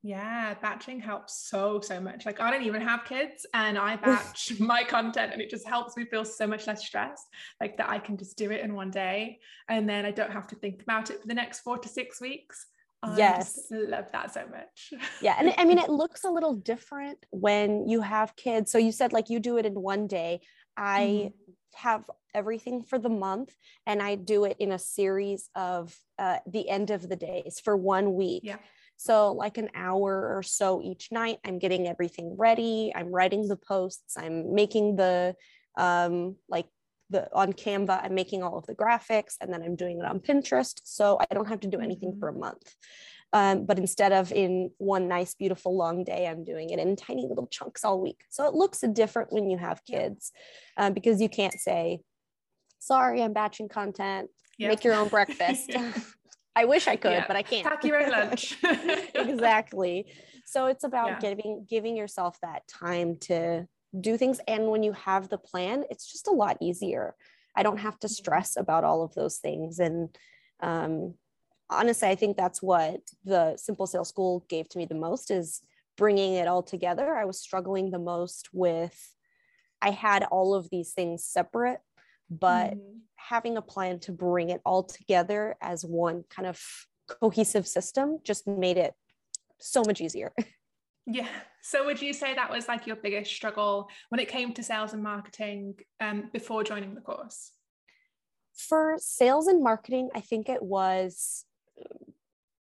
yeah, 0.03 0.55
batching 0.55 0.99
helps 0.99 1.49
so, 1.49 1.81
so 1.81 2.01
much. 2.01 2.25
Like, 2.25 2.41
I 2.41 2.51
don't 2.51 2.63
even 2.63 2.81
have 2.81 3.05
kids 3.05 3.45
and 3.53 3.77
I 3.77 3.97
batch 3.97 4.53
my 4.61 4.83
content 4.83 5.33
and 5.33 5.43
it 5.43 5.51
just 5.51 5.67
helps 5.69 5.97
me 5.97 6.07
feel 6.07 6.25
so 6.25 6.47
much 6.47 6.67
less 6.67 6.85
stressed, 6.87 7.27
like 7.61 7.77
that 7.77 7.91
I 7.91 7.99
can 7.99 8.17
just 8.17 8.39
do 8.39 8.51
it 8.51 8.63
in 8.63 8.75
one 8.75 8.91
day 8.91 9.41
and 9.69 9.89
then 9.89 10.07
I 10.07 10.11
don't 10.11 10.33
have 10.33 10.47
to 10.49 10.57
think 10.57 10.83
about 10.83 11.11
it 11.11 11.21
for 11.21 11.29
the 11.29 11.35
next 11.35 11.61
four 11.61 11.79
to 11.79 11.89
six 11.89 12.21
weeks. 12.21 12.67
I 13.03 13.17
yes. 13.17 13.67
love 13.71 14.11
that 14.13 14.33
so 14.33 14.45
much. 14.51 14.93
yeah. 15.23 15.37
And 15.39 15.55
I 15.57 15.65
mean, 15.65 15.79
it 15.79 15.89
looks 15.91 16.25
a 16.25 16.31
little 16.31 16.55
different 16.55 17.19
when 17.31 17.89
you 17.89 18.01
have 18.03 18.37
kids. 18.37 18.71
So 18.71 18.79
you 18.79 18.93
said 18.93 19.13
like 19.13 19.31
you 19.31 19.39
do 19.39 19.59
it 19.59 19.67
in 19.67 19.75
one 19.75 20.07
day. 20.07 20.41
I 20.77 21.01
mm-hmm. 21.01 21.53
have 21.75 22.11
everything 22.35 22.83
for 22.83 22.99
the 22.99 23.09
month 23.09 23.55
and 23.87 24.03
I 24.03 24.15
do 24.15 24.45
it 24.45 24.57
in 24.61 24.73
a 24.73 24.79
series 24.79 25.49
of 25.55 25.95
uh, 26.19 26.39
the 26.47 26.69
end 26.69 26.91
of 26.91 27.09
the 27.09 27.17
days 27.17 27.61
for 27.63 27.77
one 27.77 28.15
week. 28.15 28.43
Yeah. 28.45 28.57
So, 29.01 29.33
like 29.33 29.57
an 29.57 29.71
hour 29.75 30.37
or 30.37 30.43
so 30.43 30.83
each 30.83 31.11
night, 31.11 31.39
I'm 31.43 31.59
getting 31.59 31.89
everything 31.89 32.37
ready. 32.37 32.93
I'm 32.95 33.11
writing 33.11 33.49
the 33.49 33.57
posts. 33.57 34.19
I'm 34.19 34.55
making 34.55 34.97
the, 34.97 35.35
um, 35.79 36.37
like 36.51 36.67
the 37.09 37.27
on 37.35 37.55
Canva, 37.55 38.05
I'm 38.05 38.15
making 38.15 38.43
all 38.43 38.59
of 38.59 38.67
the 38.67 38.75
graphics 38.75 39.37
and 39.41 39.51
then 39.51 39.63
I'm 39.63 39.75
doing 39.75 40.01
it 40.01 40.05
on 40.05 40.21
Pinterest. 40.21 40.83
So, 40.85 41.19
I 41.19 41.35
don't 41.35 41.49
have 41.49 41.61
to 41.61 41.67
do 41.67 41.81
anything 41.81 42.11
mm-hmm. 42.11 42.21
for 42.21 42.29
a 42.29 42.35
month. 42.35 42.75
Um, 43.33 43.65
but 43.65 43.79
instead 43.79 44.13
of 44.13 44.33
in 44.33 44.71
one 44.77 45.09
nice, 45.09 45.33
beautiful 45.33 45.75
long 45.75 46.05
day, 46.05 46.27
I'm 46.27 46.45
doing 46.45 46.69
it 46.69 46.79
in 46.79 46.95
tiny 46.95 47.27
little 47.27 47.47
chunks 47.47 47.87
all 47.87 48.03
week. 48.03 48.25
So 48.29 48.47
it 48.47 48.53
looks 48.53 48.81
different 48.93 49.33
when 49.33 49.49
you 49.49 49.57
have 49.57 49.83
kids 49.87 50.31
uh, 50.77 50.91
because 50.91 51.23
you 51.23 51.31
can't 51.31 51.59
say, 51.59 52.01
sorry, 52.81 53.23
I'm 53.23 53.33
batching 53.33 53.71
content, 53.71 54.29
yep. 54.59 54.69
make 54.69 54.85
your 54.85 54.95
own 54.95 55.09
breakfast. 55.09 55.71
I 56.57 56.65
wish 56.65 56.89
I 56.89 56.97
could, 56.97 57.13
yeah. 57.13 57.25
but 57.27 57.37
I 57.37 57.43
can't. 57.43 57.67
Pack 57.67 57.85
your 57.85 58.03
own 58.03 58.11
lunch. 58.11 58.57
exactly. 59.15 60.07
So 60.45 60.67
it's 60.67 60.85
about 60.85 61.09
yeah. 61.09 61.21
giving 61.21 61.67
giving 61.69 61.97
yourself 61.97 62.39
that 62.43 62.67
time 62.67 63.17
to 63.23 63.67
do 63.99 64.17
things. 64.17 64.41
And 64.49 64.69
when 64.69 64.83
you 64.83 64.93
have 64.93 65.29
the 65.29 65.39
plan, 65.39 65.85
it's 65.91 66.11
just 66.11 66.29
a 66.29 66.33
lot 66.33 66.57
easier. 66.61 67.15
I 67.57 67.63
don't 67.63 67.79
have 67.79 67.99
to 68.01 68.07
mm-hmm. 68.07 68.13
stress 68.13 68.57
about 68.57 68.85
all 68.85 69.03
of 69.03 69.15
those 69.15 69.39
things. 69.39 69.79
And 69.79 70.17
um, 70.61 71.15
honestly, 71.69 72.09
I 72.09 72.15
think 72.15 72.37
that's 72.37 72.63
what 72.63 73.01
the 73.25 73.57
Simple 73.57 73.87
Sales 73.87 74.09
School 74.09 74.45
gave 74.49 74.69
to 74.71 74.79
me 74.79 74.87
the 74.87 74.95
most 74.95 75.31
is 75.31 75.61
bringing 75.97 76.35
it 76.35 76.49
all 76.49 76.63
together. 76.63 77.15
I 77.15 77.25
was 77.25 77.41
struggling 77.41 77.91
the 77.91 77.99
most 77.99 78.49
with. 78.53 79.15
I 79.83 79.91
had 79.91 80.25
all 80.25 80.55
of 80.55 80.69
these 80.71 80.93
things 80.93 81.25
separate 81.25 81.81
but 82.31 82.73
mm-hmm. 82.73 82.99
having 83.17 83.57
a 83.57 83.63
plan 83.63 83.99
to 84.01 84.13
bring 84.13 84.51
it 84.51 84.61
all 84.65 84.85
together 84.85 85.57
as 85.61 85.85
one 85.85 86.25
kind 86.31 86.47
of 86.47 86.61
cohesive 87.21 87.67
system 87.67 88.19
just 88.23 88.47
made 88.47 88.77
it 88.77 88.95
so 89.59 89.83
much 89.87 90.01
easier. 90.01 90.33
Yeah. 91.07 91.27
So 91.63 91.87
would 91.87 92.01
you 92.01 92.13
say 92.13 92.35
that 92.35 92.51
was 92.51 92.69
like 92.69 92.87
your 92.87 92.95
biggest 92.95 93.33
struggle 93.33 93.89
when 94.11 94.21
it 94.21 94.29
came 94.29 94.53
to 94.53 94.63
sales 94.63 94.93
and 94.93 95.03
marketing 95.03 95.75
um, 95.99 96.31
before 96.33 96.63
joining 96.63 96.95
the 96.95 97.01
course? 97.01 97.53
For 98.55 98.97
sales 98.99 99.49
and 99.49 99.63
marketing, 99.63 100.11
I 100.15 100.21
think 100.21 100.49
it 100.49 100.63
was 100.63 101.45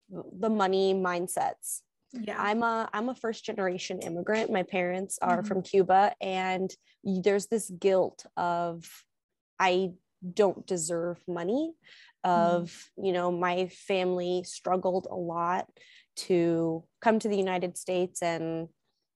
the 0.09 0.49
money 0.49 0.95
mindsets. 0.95 1.83
Yeah. 2.13 2.37
I'm 2.39 2.63
a 2.63 2.89
I'm 2.95 3.11
a 3.11 3.15
first 3.15 3.45
generation 3.45 4.01
immigrant. 4.01 4.51
My 4.51 4.63
parents 4.63 5.19
are 5.21 5.39
mm-hmm. 5.39 5.47
from 5.47 5.63
Cuba 5.63 6.15
and 6.21 6.75
there's 7.05 7.47
this 7.47 7.71
guilt 7.71 8.25
of 8.37 8.89
I 9.59 9.93
don't 10.35 10.67
deserve 10.67 11.19
money 11.29 11.73
of 12.25 12.91
mm. 12.99 13.07
you 13.07 13.13
know 13.13 13.31
my 13.31 13.69
family 13.69 14.43
struggled 14.45 15.07
a 15.11 15.15
lot 15.15 15.67
to 16.17 16.83
come 17.01 17.19
to 17.21 17.29
the 17.29 17.37
United 17.37 17.79
States 17.79 18.23
and 18.23 18.69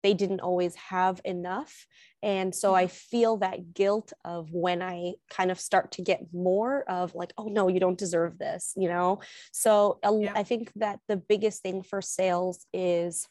they 0.03 0.13
didn't 0.13 0.39
always 0.39 0.75
have 0.75 1.21
enough 1.25 1.85
and 2.23 2.53
so 2.53 2.73
i 2.73 2.87
feel 2.87 3.37
that 3.37 3.73
guilt 3.73 4.13
of 4.25 4.51
when 4.51 4.81
i 4.81 5.13
kind 5.29 5.51
of 5.51 5.59
start 5.59 5.91
to 5.91 6.01
get 6.01 6.21
more 6.33 6.83
of 6.89 7.13
like 7.15 7.31
oh 7.37 7.45
no 7.45 7.67
you 7.67 7.79
don't 7.79 7.97
deserve 7.97 8.37
this 8.37 8.73
you 8.75 8.87
know 8.87 9.19
so 9.51 9.99
yeah. 10.03 10.31
i 10.35 10.43
think 10.43 10.71
that 10.75 10.99
the 11.07 11.17
biggest 11.17 11.61
thing 11.61 11.83
for 11.83 12.01
sales 12.01 12.65
is 12.73 13.27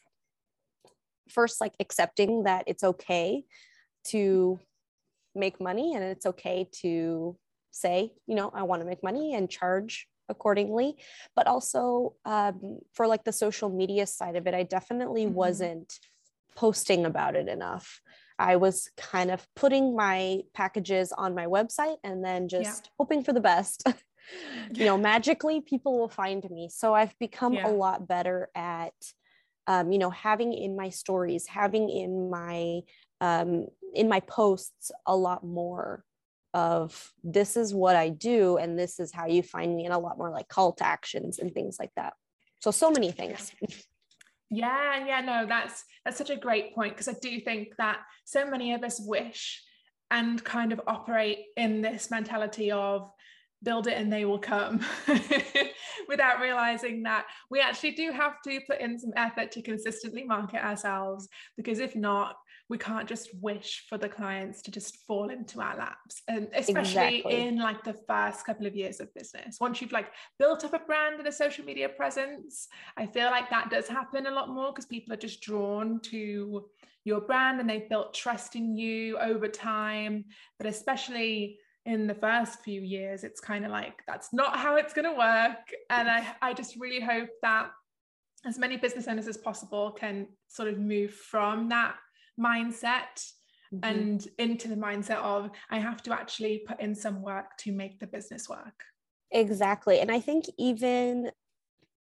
first 1.29 1.61
like 1.61 1.73
accepting 1.79 2.43
that 2.43 2.63
it's 2.67 2.83
okay 2.83 3.43
to 4.03 4.59
make 5.35 5.61
money 5.61 5.93
and 5.95 6.03
it's 6.03 6.25
okay 6.25 6.67
to 6.71 7.37
say 7.71 8.13
you 8.27 8.35
know 8.35 8.51
i 8.53 8.63
want 8.63 8.81
to 8.81 8.87
make 8.87 9.03
money 9.03 9.33
and 9.33 9.49
charge 9.49 10.07
accordingly 10.29 10.95
but 11.35 11.47
also 11.47 12.13
um, 12.25 12.79
for 12.93 13.07
like 13.07 13.23
the 13.23 13.31
social 13.31 13.69
media 13.69 14.05
side 14.05 14.35
of 14.35 14.47
it 14.47 14.53
i 14.53 14.63
definitely 14.63 15.25
mm-hmm. 15.25 15.35
wasn't 15.35 15.93
posting 16.55 17.05
about 17.05 17.35
it 17.35 17.47
enough 17.47 18.01
i 18.37 18.55
was 18.55 18.89
kind 18.97 19.31
of 19.31 19.45
putting 19.55 19.95
my 19.95 20.41
packages 20.53 21.11
on 21.11 21.33
my 21.33 21.45
website 21.45 21.97
and 22.03 22.23
then 22.23 22.47
just 22.47 22.85
yeah. 22.85 22.91
hoping 22.99 23.23
for 23.23 23.33
the 23.33 23.41
best 23.41 23.83
you 24.73 24.85
know 24.85 24.97
magically 24.97 25.61
people 25.61 25.97
will 25.97 26.09
find 26.09 26.49
me 26.49 26.69
so 26.71 26.93
i've 26.93 27.17
become 27.19 27.53
yeah. 27.53 27.67
a 27.67 27.71
lot 27.71 28.07
better 28.07 28.49
at 28.55 28.93
um, 29.67 29.91
you 29.91 29.99
know 29.99 30.09
having 30.09 30.53
in 30.53 30.75
my 30.75 30.89
stories 30.89 31.47
having 31.47 31.89
in 31.89 32.29
my 32.29 32.81
um, 33.21 33.67
in 33.93 34.09
my 34.09 34.19
posts 34.21 34.91
a 35.05 35.15
lot 35.15 35.45
more 35.45 36.03
of 36.53 37.13
this 37.23 37.55
is 37.55 37.73
what 37.73 37.95
I 37.95 38.09
do 38.09 38.57
and 38.57 38.77
this 38.77 38.99
is 38.99 39.13
how 39.13 39.27
you 39.27 39.41
find 39.41 39.73
me 39.73 39.85
and 39.85 39.93
a 39.93 39.97
lot 39.97 40.17
more 40.17 40.29
like 40.29 40.49
call 40.49 40.73
to 40.73 40.85
actions 40.85 41.39
and 41.39 41.53
things 41.53 41.77
like 41.79 41.91
that. 41.95 42.13
So 42.59 42.71
so 42.71 42.91
many 42.91 43.11
things. 43.11 43.51
Yeah, 44.49 45.05
yeah, 45.05 45.21
no, 45.21 45.45
that's 45.47 45.85
that's 46.03 46.17
such 46.17 46.29
a 46.29 46.35
great 46.35 46.75
point 46.75 46.93
because 46.93 47.07
I 47.07 47.15
do 47.21 47.39
think 47.39 47.69
that 47.77 47.99
so 48.25 48.45
many 48.45 48.73
of 48.73 48.83
us 48.83 48.99
wish 48.99 49.63
and 50.09 50.43
kind 50.43 50.73
of 50.73 50.81
operate 50.87 51.39
in 51.55 51.81
this 51.81 52.11
mentality 52.11 52.69
of 52.69 53.09
build 53.63 53.87
it 53.87 53.97
and 53.97 54.11
they 54.11 54.25
will 54.25 54.39
come 54.39 54.83
without 56.09 56.41
realizing 56.41 57.03
that 57.03 57.27
we 57.49 57.61
actually 57.61 57.91
do 57.91 58.11
have 58.11 58.41
to 58.43 58.59
put 58.67 58.81
in 58.81 58.99
some 58.99 59.13
effort 59.15 59.51
to 59.51 59.61
consistently 59.61 60.23
market 60.23 60.63
ourselves 60.63 61.29
because 61.55 61.79
if 61.79 61.95
not 61.95 62.35
we 62.71 62.77
can't 62.77 63.07
just 63.07 63.29
wish 63.41 63.85
for 63.89 63.97
the 63.97 64.07
clients 64.07 64.61
to 64.61 64.71
just 64.71 65.05
fall 65.05 65.29
into 65.29 65.59
our 65.59 65.77
laps 65.77 66.21
and 66.29 66.47
especially 66.55 67.17
exactly. 67.17 67.41
in 67.41 67.57
like 67.57 67.83
the 67.83 67.97
first 68.07 68.45
couple 68.45 68.65
of 68.65 68.75
years 68.75 69.01
of 69.01 69.13
business. 69.13 69.57
Once 69.59 69.81
you've 69.81 69.91
like 69.91 70.07
built 70.39 70.63
up 70.63 70.73
a 70.73 70.79
brand 70.79 71.19
and 71.19 71.27
a 71.27 71.31
social 71.31 71.65
media 71.65 71.89
presence 71.89 72.69
i 72.97 73.05
feel 73.05 73.29
like 73.29 73.49
that 73.49 73.69
does 73.69 73.87
happen 73.87 74.25
a 74.25 74.31
lot 74.31 74.49
more 74.49 74.71
because 74.71 74.85
people 74.85 75.13
are 75.13 75.17
just 75.17 75.41
drawn 75.41 75.99
to 75.99 76.65
your 77.03 77.21
brand 77.21 77.59
and 77.59 77.69
they've 77.69 77.89
built 77.89 78.13
trust 78.13 78.55
in 78.55 78.77
you 78.77 79.17
over 79.17 79.47
time. 79.47 80.25
But 80.57 80.67
especially 80.67 81.57
in 81.85 82.05
the 82.05 82.13
first 82.13 82.61
few 82.61 82.79
years 82.79 83.23
it's 83.23 83.39
kind 83.39 83.65
of 83.65 83.71
like 83.71 84.03
that's 84.05 84.31
not 84.31 84.55
how 84.55 84.75
it's 84.75 84.93
going 84.93 85.11
to 85.11 85.17
work. 85.17 85.73
And 85.89 86.09
i 86.09 86.35
i 86.41 86.53
just 86.53 86.75
really 86.77 87.01
hope 87.01 87.29
that 87.41 87.71
as 88.45 88.57
many 88.57 88.77
business 88.77 89.07
owners 89.07 89.27
as 89.27 89.37
possible 89.37 89.91
can 89.91 90.27
sort 90.47 90.67
of 90.67 90.79
move 90.79 91.11
from 91.11 91.69
that 91.69 91.95
mindset 92.41 93.15
mm-hmm. 93.73 93.83
and 93.83 94.27
into 94.37 94.67
the 94.67 94.75
mindset 94.75 95.17
of 95.17 95.51
I 95.69 95.79
have 95.79 96.01
to 96.03 96.13
actually 96.13 96.63
put 96.67 96.79
in 96.79 96.95
some 96.95 97.21
work 97.21 97.57
to 97.59 97.71
make 97.71 97.99
the 97.99 98.07
business 98.07 98.49
work. 98.49 98.83
Exactly. 99.31 99.99
And 99.99 100.11
I 100.11 100.19
think 100.19 100.45
even 100.57 101.31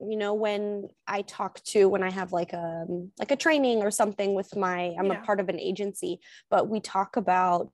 you 0.01 0.15
know 0.15 0.33
when 0.33 0.87
i 1.07 1.21
talk 1.23 1.61
to 1.63 1.89
when 1.89 2.03
i 2.03 2.09
have 2.09 2.31
like 2.31 2.53
a 2.53 2.85
like 3.17 3.31
a 3.31 3.35
training 3.35 3.81
or 3.81 3.91
something 3.91 4.33
with 4.33 4.55
my 4.55 4.95
i'm 4.97 5.07
yeah. 5.07 5.21
a 5.21 5.25
part 5.25 5.39
of 5.39 5.49
an 5.49 5.59
agency 5.59 6.19
but 6.49 6.69
we 6.69 6.79
talk 6.79 7.17
about 7.17 7.69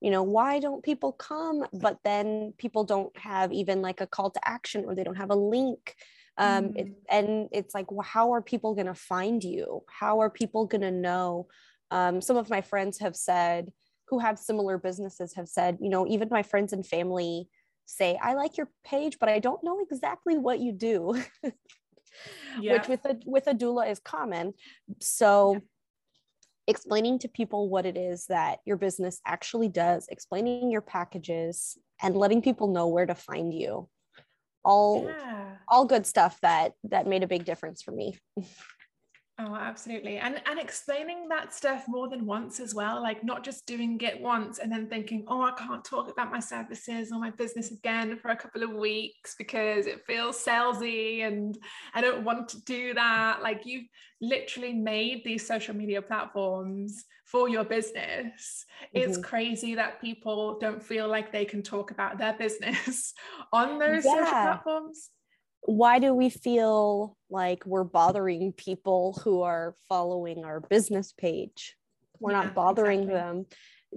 you 0.00 0.10
know 0.10 0.22
why 0.22 0.58
don't 0.58 0.82
people 0.82 1.12
come 1.12 1.66
but 1.72 1.98
then 2.04 2.52
people 2.58 2.84
don't 2.84 3.16
have 3.18 3.52
even 3.52 3.82
like 3.82 4.00
a 4.00 4.06
call 4.06 4.30
to 4.30 4.48
action 4.48 4.84
or 4.86 4.94
they 4.94 5.04
don't 5.04 5.16
have 5.16 5.30
a 5.30 5.34
link 5.34 5.94
um, 6.38 6.64
mm. 6.64 6.76
it, 6.76 6.86
and 7.10 7.48
it's 7.52 7.74
like 7.74 7.90
well, 7.90 8.06
how 8.06 8.32
are 8.32 8.42
people 8.42 8.74
going 8.74 8.86
to 8.86 8.94
find 8.94 9.42
you 9.42 9.82
how 9.86 10.20
are 10.20 10.30
people 10.30 10.66
going 10.66 10.82
to 10.82 10.90
know 10.90 11.46
um, 11.90 12.20
some 12.20 12.36
of 12.36 12.50
my 12.50 12.60
friends 12.60 12.98
have 12.98 13.16
said 13.16 13.72
who 14.08 14.18
have 14.18 14.38
similar 14.38 14.78
businesses 14.78 15.34
have 15.34 15.48
said 15.48 15.78
you 15.80 15.88
know 15.88 16.06
even 16.06 16.28
my 16.30 16.42
friends 16.42 16.72
and 16.72 16.86
family 16.86 17.48
say 17.86 18.18
i 18.22 18.34
like 18.34 18.56
your 18.56 18.68
page 18.84 19.18
but 19.18 19.28
i 19.28 19.38
don't 19.38 19.62
know 19.62 19.78
exactly 19.80 20.36
what 20.36 20.58
you 20.58 20.72
do 20.72 21.22
yeah. 22.60 22.72
which 22.72 22.88
with 22.88 23.04
a 23.04 23.16
with 23.24 23.46
a 23.46 23.54
doula 23.54 23.88
is 23.90 24.00
common 24.00 24.52
so 25.00 25.54
yeah. 25.54 25.60
explaining 26.66 27.18
to 27.18 27.28
people 27.28 27.68
what 27.68 27.86
it 27.86 27.96
is 27.96 28.26
that 28.26 28.58
your 28.64 28.76
business 28.76 29.20
actually 29.24 29.68
does 29.68 30.08
explaining 30.08 30.70
your 30.70 30.80
packages 30.80 31.78
and 32.02 32.16
letting 32.16 32.42
people 32.42 32.68
know 32.68 32.88
where 32.88 33.06
to 33.06 33.14
find 33.14 33.54
you 33.54 33.88
all 34.64 35.04
yeah. 35.04 35.56
all 35.68 35.84
good 35.84 36.06
stuff 36.06 36.38
that 36.42 36.72
that 36.84 37.06
made 37.06 37.22
a 37.22 37.28
big 37.28 37.44
difference 37.44 37.82
for 37.82 37.92
me 37.92 38.18
Oh, 39.38 39.54
absolutely. 39.54 40.16
And 40.16 40.40
and 40.46 40.58
explaining 40.58 41.28
that 41.28 41.52
stuff 41.52 41.84
more 41.88 42.08
than 42.08 42.24
once 42.24 42.58
as 42.58 42.74
well, 42.74 43.02
like 43.02 43.22
not 43.22 43.44
just 43.44 43.66
doing 43.66 44.00
it 44.00 44.18
once 44.18 44.58
and 44.58 44.72
then 44.72 44.88
thinking, 44.88 45.24
"Oh, 45.28 45.42
I 45.42 45.50
can't 45.52 45.84
talk 45.84 46.10
about 46.10 46.32
my 46.32 46.40
services 46.40 47.12
or 47.12 47.20
my 47.20 47.30
business 47.30 47.70
again 47.70 48.16
for 48.16 48.30
a 48.30 48.36
couple 48.36 48.62
of 48.62 48.70
weeks 48.70 49.34
because 49.36 49.86
it 49.86 50.06
feels 50.06 50.42
salesy 50.42 51.26
and 51.26 51.58
I 51.92 52.00
don't 52.00 52.24
want 52.24 52.48
to 52.50 52.62
do 52.62 52.94
that." 52.94 53.42
Like 53.42 53.66
you've 53.66 53.88
literally 54.22 54.72
made 54.72 55.22
these 55.22 55.46
social 55.46 55.76
media 55.76 56.00
platforms 56.00 57.04
for 57.26 57.46
your 57.46 57.64
business. 57.64 58.64
Mm-hmm. 58.94 59.10
It's 59.10 59.18
crazy 59.18 59.74
that 59.74 60.00
people 60.00 60.58
don't 60.58 60.82
feel 60.82 61.08
like 61.08 61.30
they 61.30 61.44
can 61.44 61.62
talk 61.62 61.90
about 61.90 62.16
their 62.16 62.32
business 62.38 63.12
on 63.52 63.78
those 63.78 64.02
yeah. 64.02 64.12
social 64.12 64.32
platforms 64.32 65.10
why 65.66 65.98
do 65.98 66.14
we 66.14 66.30
feel 66.30 67.15
like 67.30 67.64
we're 67.66 67.84
bothering 67.84 68.52
people 68.52 69.20
who 69.24 69.42
are 69.42 69.74
following 69.88 70.44
our 70.44 70.60
business 70.60 71.12
page? 71.12 71.76
We're 72.20 72.32
yeah, 72.32 72.42
not 72.42 72.54
bothering 72.54 73.02
exactly. 73.02 73.20
them. 73.20 73.46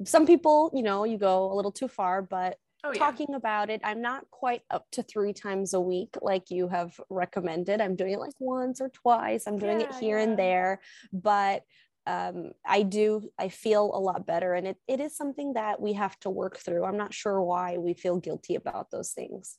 Some 0.06 0.26
people, 0.26 0.72
you 0.74 0.84
know, 0.84 1.04
you 1.04 1.18
go 1.18 1.52
a 1.52 1.56
little 1.56 1.72
too 1.72 1.88
far, 1.88 2.22
but 2.22 2.58
oh, 2.84 2.94
talking 2.94 3.28
yeah. 3.30 3.38
about 3.38 3.70
it, 3.70 3.82
I'm 3.84 4.02
not 4.02 4.30
quite 4.32 4.62
up 4.70 4.86
to 4.92 5.04
three 5.04 5.34
times 5.34 5.74
a 5.74 5.82
week 5.82 6.16
like 6.22 6.50
you 6.52 6.68
have 6.68 7.00
recommended. 7.10 7.82
I'm 7.82 7.96
doing 7.96 8.14
it 8.14 8.20
like 8.20 8.34
once 8.40 8.82
or 8.82 8.90
twice. 8.90 9.48
I'm 9.48 9.58
doing 9.58 9.82
yeah, 9.82 9.88
it 9.88 9.96
here 9.96 10.18
and 10.18 10.38
there, 10.38 10.82
but 11.12 11.64
um, 12.08 12.52
I 12.66 12.84
do, 12.84 13.30
I 13.38 13.50
feel 13.50 13.92
a 13.94 14.00
lot 14.00 14.26
better. 14.26 14.54
And 14.54 14.68
it, 14.68 14.78
it 14.88 15.00
is 15.00 15.16
something 15.16 15.54
that 15.54 15.80
we 15.80 15.94
have 15.94 16.20
to 16.22 16.30
work 16.30 16.58
through. 16.58 16.84
I'm 16.84 16.98
not 16.98 17.14
sure 17.14 17.42
why 17.42 17.78
we 17.78 17.94
feel 17.94 18.18
guilty 18.18 18.56
about 18.56 18.90
those 18.90 19.12
things. 19.12 19.58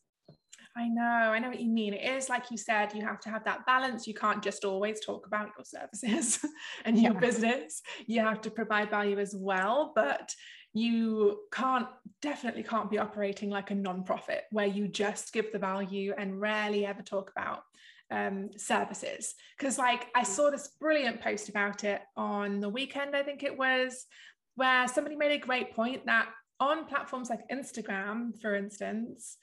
I 0.76 0.88
know, 0.88 1.02
I 1.02 1.38
know 1.38 1.48
what 1.48 1.60
you 1.60 1.68
mean. 1.68 1.94
It 1.94 2.08
is 2.08 2.28
like 2.28 2.50
you 2.50 2.56
said, 2.56 2.94
you 2.94 3.04
have 3.04 3.20
to 3.20 3.30
have 3.30 3.44
that 3.44 3.66
balance. 3.66 4.06
You 4.06 4.14
can't 4.14 4.42
just 4.42 4.64
always 4.64 5.00
talk 5.00 5.26
about 5.26 5.50
your 5.56 5.64
services 5.64 6.44
and 6.84 6.96
yeah. 6.96 7.10
your 7.10 7.20
business. 7.20 7.82
You 8.06 8.20
have 8.20 8.40
to 8.42 8.50
provide 8.50 8.90
value 8.90 9.18
as 9.18 9.34
well, 9.36 9.92
but 9.94 10.32
you 10.72 11.40
can't 11.52 11.88
definitely 12.22 12.62
can't 12.62 12.90
be 12.90 12.98
operating 12.98 13.50
like 13.50 13.70
a 13.70 13.74
non-profit 13.74 14.44
where 14.52 14.66
you 14.66 14.86
just 14.86 15.32
give 15.32 15.52
the 15.52 15.58
value 15.58 16.14
and 16.16 16.40
rarely 16.40 16.86
ever 16.86 17.02
talk 17.02 17.32
about 17.36 17.62
um, 18.12 18.50
services. 18.56 19.34
Because 19.58 19.78
like 19.78 20.06
I 20.14 20.22
saw 20.22 20.50
this 20.50 20.68
brilliant 20.80 21.20
post 21.20 21.48
about 21.48 21.82
it 21.82 22.00
on 22.16 22.60
the 22.60 22.68
weekend, 22.68 23.16
I 23.16 23.22
think 23.22 23.42
it 23.42 23.58
was, 23.58 24.06
where 24.54 24.86
somebody 24.86 25.16
made 25.16 25.32
a 25.32 25.38
great 25.38 25.74
point 25.74 26.06
that 26.06 26.28
on 26.60 26.84
platforms 26.86 27.30
like 27.30 27.48
Instagram, 27.50 28.40
for 28.40 28.54
instance, 28.54 29.38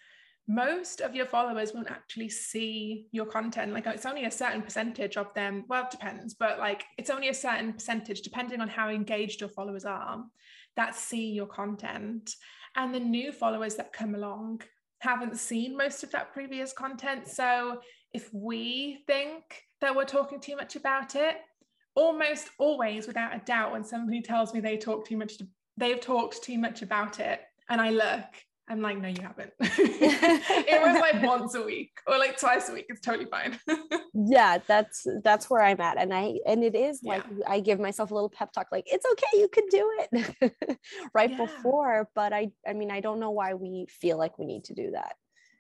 most 0.48 1.02
of 1.02 1.14
your 1.14 1.26
followers 1.26 1.74
won't 1.74 1.92
actually 1.92 2.30
see 2.30 3.08
your 3.12 3.26
content. 3.26 3.74
Like 3.74 3.86
it's 3.88 4.06
only 4.06 4.26
a 4.26 4.32
certain 4.32 4.62
percentage 4.62 5.18
of 5.18 5.34
them. 5.34 5.66
Well, 5.68 5.84
it 5.84 5.92
depends, 5.92 6.34
but 6.34 6.58
like 6.58 6.86
it's 6.98 7.10
only 7.10 7.28
a 7.30 7.34
certain 7.34 7.74
percentage, 7.74 8.22
depending 8.22 8.62
on 8.62 8.70
how 8.70 8.90
engaged 8.90 9.42
your 9.42 9.50
followers 9.50 9.84
are, 9.84 10.24
that 10.78 10.96
see 10.96 11.32
your 11.32 11.48
content. 11.48 12.34
And 12.76 12.94
the 12.94 13.00
new 13.00 13.32
followers 13.32 13.76
that 13.76 13.92
come 13.92 14.16
along 14.16 14.62
haven't 15.00 15.38
seen 15.38 15.76
most 15.76 16.04
of 16.04 16.12
that 16.12 16.34
previous 16.34 16.72
content. 16.72 17.28
So 17.28 17.82
if 18.14 18.34
we 18.34 19.04
think 19.06 19.64
that 19.82 19.96
we're 19.96 20.06
talking 20.06 20.40
too 20.40 20.56
much 20.56 20.76
about 20.76 21.16
it, 21.16 21.38
almost 21.96 22.50
always 22.58 23.06
without 23.06 23.36
a 23.36 23.40
doubt, 23.40 23.74
when 23.74 23.84
somebody 23.84 24.22
tells 24.22 24.54
me 24.54 24.60
they 24.60 24.78
talk 24.78 25.06
too 25.06 25.18
much, 25.18 25.34
they've 25.76 26.00
talked 26.00 26.42
too 26.44 26.58
much 26.58 26.84
about 26.84 27.20
it, 27.20 27.42
and 27.70 27.82
I 27.82 27.90
look 27.90 28.24
I'm 28.70 28.82
like, 28.82 28.98
no, 28.98 29.08
you 29.08 29.22
haven't. 29.22 29.54
it 29.60 30.82
was 30.82 31.00
like 31.00 31.24
once 31.24 31.56
a 31.56 31.64
week 31.64 31.92
or 32.06 32.18
like 32.18 32.38
twice 32.38 32.68
a 32.68 32.74
week. 32.74 32.88
It's 32.90 33.00
totally 33.00 33.26
fine. 33.26 33.58
yeah, 34.14 34.58
that's 34.68 35.08
that's 35.24 35.50
where 35.50 35.62
I'm 35.62 35.80
at. 35.80 35.98
And 35.98 36.14
I 36.14 36.40
and 36.46 36.64
it 36.64 36.76
is 36.76 37.02
like 37.04 37.24
yeah. 37.30 37.46
I 37.48 37.62
give 37.62 37.80
myself 37.80 38.12
a 38.12 38.14
little 38.14 38.30
pep 38.30 38.52
talk, 38.52 38.68
like 38.72 38.84
it's 38.88 39.06
okay, 39.14 39.40
you 39.40 39.48
can 39.48 39.66
do 39.70 39.92
it 40.12 40.54
right 41.14 41.32
yeah. 41.32 41.38
before. 41.38 42.10
But 42.14 42.34
I 42.34 42.52
I 42.68 42.74
mean, 42.74 42.92
I 42.92 43.00
don't 43.00 43.20
know 43.20 43.32
why 43.32 43.54
we 43.54 43.88
feel 43.90 44.18
like 44.18 44.38
we 44.38 44.46
need 44.46 44.66
to 44.66 44.74
do 44.74 44.92
that. 44.92 45.16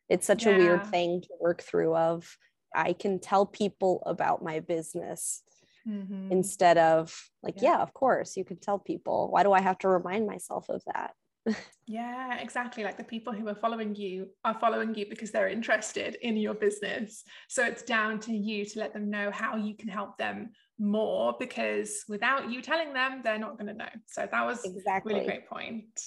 It's 0.10 0.28
such 0.28 0.46
yeah. 0.46 0.54
a 0.54 0.58
weird 0.58 0.88
thing 0.88 1.22
to 1.22 1.30
work 1.40 1.62
through 1.62 1.96
of 1.96 2.38
I 2.76 2.94
can 2.94 3.20
tell 3.20 3.46
people 3.46 4.04
about 4.06 4.44
my 4.44 4.60
business 4.60 5.44
mm-hmm. 5.88 6.32
instead 6.32 6.78
of 6.78 7.16
like, 7.42 7.62
yeah, 7.62 7.78
of 7.78 7.94
course, 7.94 8.36
you 8.36 8.44
can 8.44 8.60
tell 8.60 8.80
people. 8.80 9.30
Why 9.32 9.44
do 9.44 9.54
I 9.54 9.62
have 9.62 9.78
to 9.80 9.88
remind 9.88 10.28
myself 10.28 10.70
of 10.70 10.82
that? 10.94 11.14
Yeah, 11.88 12.40
exactly. 12.40 12.84
Like 12.84 12.98
the 12.98 13.04
people 13.04 13.34
who 13.34 13.48
are 13.48 13.56
following 13.56 13.96
you 13.96 14.28
are 14.44 14.58
following 14.60 14.94
you 14.96 15.06
because 15.10 15.32
they're 15.32 15.48
interested 15.48 16.18
in 16.22 16.38
your 16.38 16.54
business. 16.54 17.24
So 17.48 17.64
it's 17.64 17.84
down 17.84 18.20
to 18.22 18.34
you 18.34 18.66
to 18.66 18.80
let 18.80 18.94
them 18.94 19.10
know 19.10 19.32
how 19.32 19.56
you 19.56 19.76
can 19.76 19.90
help 19.90 20.18
them 20.18 20.52
more 20.80 21.36
because 21.40 22.04
without 22.08 22.52
you 22.52 22.62
telling 22.62 22.94
them, 22.94 23.22
they're 23.24 23.40
not 23.40 23.58
going 23.58 23.68
to 23.68 23.74
know. 23.74 23.90
So 24.06 24.28
that 24.30 24.46
was 24.46 24.64
exactly 24.66 25.14
really 25.14 25.26
great 25.26 25.48
point. 25.48 26.02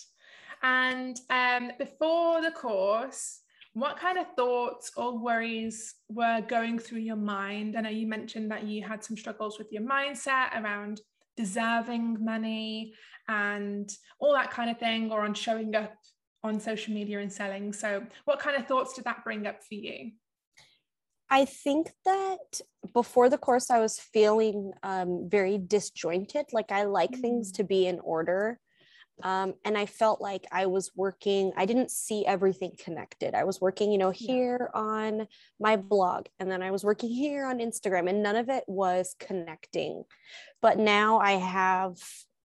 And 0.62 1.18
um, 1.31 1.72
before 1.79 2.42
the 2.42 2.50
course, 2.50 3.40
what 3.72 3.98
kind 3.98 4.18
of 4.18 4.26
thoughts 4.37 4.90
or 4.96 5.18
worries 5.18 5.94
were 6.09 6.42
going 6.42 6.79
through 6.79 7.00
your 7.00 7.16
mind? 7.16 7.76
I 7.76 7.83
know 7.83 7.90
you 7.90 8.07
mentioned 8.07 8.50
that 8.50 8.64
you 8.64 8.83
had 8.83 9.05
some 9.05 9.16
struggles 9.16 9.59
with 9.59 9.68
your 9.70 9.83
mindset 9.83 10.61
around 10.61 11.00
deserving 11.40 12.22
money 12.22 12.94
and 13.29 13.90
all 14.18 14.35
that 14.35 14.50
kind 14.50 14.70
of 14.70 14.79
thing, 14.79 15.11
or 15.11 15.22
on 15.22 15.35
showing 15.35 15.74
up 15.74 15.94
on 16.42 16.61
social 16.61 16.92
media 16.92 17.20
and 17.20 17.33
selling. 17.33 17.72
So, 17.72 18.05
what 18.24 18.38
kind 18.38 18.57
of 18.57 18.66
thoughts 18.66 18.94
did 18.94 19.05
that 19.05 19.24
bring 19.24 19.46
up 19.46 19.62
for 19.62 19.74
you? 19.74 20.12
I 21.31 21.44
think 21.44 21.92
that 22.05 22.61
before 22.92 23.29
the 23.29 23.38
course, 23.38 23.70
I 23.70 23.79
was 23.79 24.00
feeling 24.00 24.72
um, 24.83 25.29
very 25.31 25.59
disjointed. 25.59 26.46
Like 26.53 26.72
I 26.72 26.85
like 26.85 27.12
mm. 27.12 27.20
things 27.20 27.53
to 27.53 27.64
be 27.64 27.87
in 27.87 28.00
order. 28.00 28.59
Um, 29.23 29.55
and 29.64 29.77
I 29.77 29.87
felt 29.87 30.20
like 30.20 30.46
I 30.51 30.66
was 30.66 30.92
working, 30.96 31.53
I 31.57 31.66
didn't 31.66 31.90
see 31.90 32.25
everything 32.25 32.73
connected. 32.83 33.35
I 33.35 33.44
was 33.44 33.61
working, 33.61 33.92
you 33.92 33.99
know, 33.99 34.11
here 34.11 34.70
on 34.73 35.27
my 35.59 35.77
blog, 35.77 36.27
and 36.38 36.51
then 36.51 36.62
I 36.62 36.70
was 36.70 36.85
working 36.85 37.11
here 37.11 37.44
on 37.44 37.59
Instagram, 37.59 38.09
and 38.09 38.23
none 38.23 38.37
of 38.37 38.49
it 38.49 38.64
was 38.66 39.14
connecting. 39.20 40.05
But 40.62 40.79
now 40.79 41.18
I 41.18 41.33
have, 41.33 41.96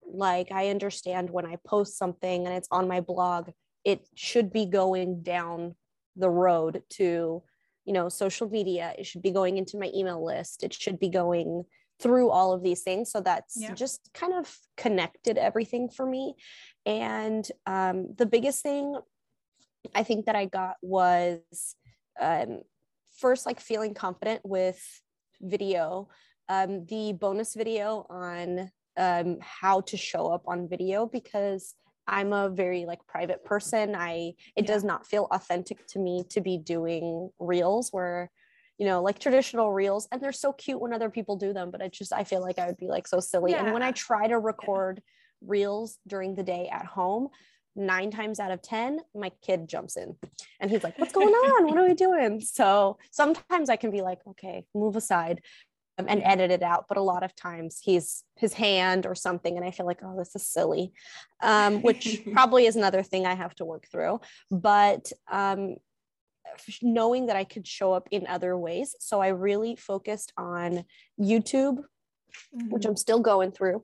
like, 0.08 0.52
I 0.52 0.70
understand 0.70 1.30
when 1.30 1.46
I 1.46 1.58
post 1.68 1.98
something 1.98 2.46
and 2.46 2.56
it's 2.56 2.70
on 2.72 2.88
my 2.88 3.02
blog, 3.02 3.52
it 3.84 4.08
should 4.16 4.52
be 4.52 4.66
going 4.66 5.22
down 5.22 5.76
the 6.16 6.30
road 6.30 6.82
to, 6.92 7.44
you 7.86 7.94
know, 7.94 8.10
social 8.10 8.50
media. 8.50 8.94
It 8.98 9.06
should 9.06 9.22
be 9.22 9.32
going 9.32 9.58
into 9.58 9.78
my 9.78 9.92
email 9.94 10.26
list. 10.26 10.64
It 10.64 10.74
should 10.74 11.00
be 11.00 11.10
going 11.10 11.66
through 12.02 12.30
all 12.30 12.54
of 12.54 12.64
these 12.64 12.82
things. 12.82 13.12
So 13.12 13.22
that's 13.22 13.56
yeah. 13.58 13.74
just 13.74 14.10
kind 14.14 14.34
of 14.34 14.54
connected 14.78 15.38
everything 15.38 15.90
for 15.90 16.06
me. 16.06 16.36
And 16.86 17.48
um, 17.66 18.14
the 18.18 18.26
biggest 18.26 18.62
thing 18.62 18.96
I 19.94 20.04
think 20.04 20.26
that 20.26 20.36
I 20.36 20.46
got 20.46 20.76
was 20.82 21.40
um, 22.20 22.62
first, 23.20 23.46
like 23.46 23.60
feeling 23.60 23.94
confident 23.94 24.42
with 24.44 24.82
video. 25.42 26.10
Um, 26.48 26.86
the 26.86 27.14
bonus 27.14 27.56
video 27.56 28.06
on 28.10 28.70
um, 28.98 29.38
how 29.42 29.82
to 29.82 29.98
show 29.98 30.28
up 30.28 30.44
on 30.48 30.70
video 30.70 31.06
because 31.06 31.76
I'm 32.08 32.34
a 32.34 32.50
very 32.50 32.86
like 32.86 33.06
private 33.08 33.44
person. 33.44 33.96
I 33.96 34.34
it 34.56 34.66
yeah. 34.66 34.68
does 34.68 34.84
not 34.84 35.08
feel 35.08 35.28
authentic 35.32 35.88
to 35.88 36.00
me 36.00 36.24
to 36.30 36.42
be 36.42 36.58
doing 36.58 37.32
reels 37.40 37.90
where 37.92 38.30
you 38.78 38.86
know, 38.86 39.02
like 39.02 39.20
traditional 39.20 39.72
reels, 39.72 40.08
and 40.12 40.22
they're 40.22 40.32
so 40.32 40.54
cute 40.54 40.82
when 40.82 40.94
other 40.94 41.10
people 41.10 41.36
do 41.36 41.54
them. 41.54 41.72
But 41.72 41.82
I 41.82 41.88
just 41.88 42.14
I 42.14 42.24
feel 42.24 42.42
like 42.42 42.60
I 42.60 42.68
would 42.68 42.78
be 42.78 42.88
like 42.88 43.08
so 43.08 43.20
silly. 43.20 43.52
Yeah. 43.52 43.64
And 43.64 43.74
when 43.74 43.84
I 43.84 43.92
try 43.92 44.28
to 44.28 44.38
record 44.38 45.02
yeah. 45.02 45.48
reels 45.50 45.98
during 46.08 46.36
the 46.36 46.44
day 46.44 46.70
at 46.72 46.86
home, 46.86 47.30
nine 47.76 48.12
times 48.12 48.40
out 48.40 48.52
of 48.52 48.62
10, 48.62 49.00
my 49.14 49.32
kid 49.42 49.68
jumps 49.68 49.98
in 49.98 50.16
and 50.60 50.72
he's 50.72 50.84
like, 50.84 50.98
What's 50.98 51.14
going 51.14 51.34
on? 51.34 51.66
What 51.66 51.78
are 51.78 51.88
we 51.88 51.94
doing? 51.94 52.42
So 52.42 52.98
sometimes 53.12 53.70
I 53.70 53.76
can 53.76 53.92
be 53.92 54.02
like, 54.02 54.20
Okay, 54.28 54.66
move 54.74 54.96
aside 54.96 55.42
um, 55.98 56.06
and 56.08 56.22
edit 56.24 56.52
it 56.52 56.64
out. 56.64 56.86
But 56.88 56.98
a 56.98 57.02
lot 57.02 57.24
of 57.24 57.36
times 57.36 57.80
he's 57.82 58.24
his 58.38 58.54
hand 58.54 59.06
or 59.06 59.16
something. 59.16 59.56
And 59.56 59.66
I 59.66 59.72
feel 59.72 59.86
like, 59.86 60.00
Oh, 60.04 60.18
this 60.18 60.36
is 60.36 60.48
silly, 60.48 60.94
um, 61.42 61.82
which 61.82 62.22
probably 62.34 62.66
is 62.66 62.76
another 62.76 63.04
thing 63.04 63.26
I 63.26 63.36
have 63.36 63.56
to 63.56 63.66
work 63.66 63.88
through. 63.92 64.22
But 64.50 65.12
um, 65.30 65.76
knowing 66.82 67.28
that 67.28 67.36
I 67.36 67.44
could 67.44 67.68
show 67.68 67.94
up 67.94 68.08
in 68.12 68.28
other 68.28 68.58
ways. 68.58 68.96
So 69.00 69.22
I 69.22 69.30
really 69.30 69.76
focused 69.76 70.34
on 70.38 70.86
YouTube 71.20 71.84
mm-hmm. 72.56 72.70
which 72.70 72.86
I'm 72.86 72.96
still 72.96 73.20
going 73.20 73.52
through, 73.52 73.84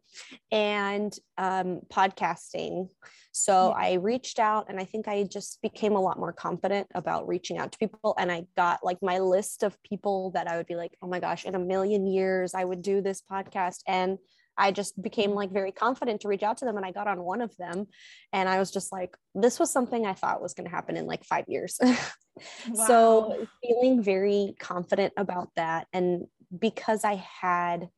and 0.52 1.13
um, 1.38 1.82
podcasting. 1.91 2.89
So 3.32 3.69
yeah. 3.69 3.86
I 3.86 3.93
reached 3.93 4.39
out 4.39 4.65
and 4.67 4.78
I 4.80 4.84
think 4.84 5.08
I 5.08 5.24
just 5.24 5.62
became 5.62 5.93
a 5.93 6.02
lot 6.02 6.19
more 6.19 6.34
confident 6.34 6.88
about 6.93 7.28
reaching 7.28 7.58
out 7.58 7.71
to 7.71 7.78
people. 7.78 8.13
And 8.17 8.30
I 8.30 8.45
got 8.58 8.84
like 8.84 8.97
my 9.02 9.19
list 9.19 9.63
of 9.63 9.82
people 9.84 10.32
that 10.32 10.47
I 10.47 10.58
would 10.58 10.67
be 10.67 10.76
like, 10.76 10.97
oh 11.02 11.08
my 11.08 11.21
gosh, 11.21 11.45
in 11.45 11.56
a 11.56 11.60
million 11.60 12.06
years, 12.08 12.54
I 12.54 12.65
would 12.65 12.82
do 12.82 13.02
this 13.02 13.21
podcast. 13.21 13.80
And 13.88 14.17
I 14.58 14.71
just 14.74 15.02
became 15.02 15.32
like 15.32 15.52
very 15.52 15.71
confident 15.71 16.21
to 16.21 16.28
reach 16.28 16.43
out 16.43 16.58
to 16.58 16.65
them. 16.65 16.76
And 16.76 16.86
I 16.86 16.91
got 16.91 17.08
on 17.08 17.24
one 17.24 17.39
of 17.39 17.56
them 17.56 17.88
and 18.34 18.50
I 18.50 18.60
was 18.60 18.69
just 18.69 18.91
like, 18.91 19.15
this 19.34 19.60
was 19.60 19.71
something 19.71 20.06
I 20.06 20.13
thought 20.13 20.41
was 20.41 20.54
going 20.54 20.67
to 20.67 20.76
happen 20.76 20.97
in 20.97 21.06
like 21.06 21.24
five 21.24 21.45
years. 21.47 21.80
wow. 22.70 22.86
So 22.88 23.48
feeling 23.62 24.02
very 24.02 24.56
confident 24.60 25.13
about 25.17 25.50
that. 25.56 25.88
And 25.94 26.28
because 26.58 27.04
I 27.04 27.15
had 27.15 27.89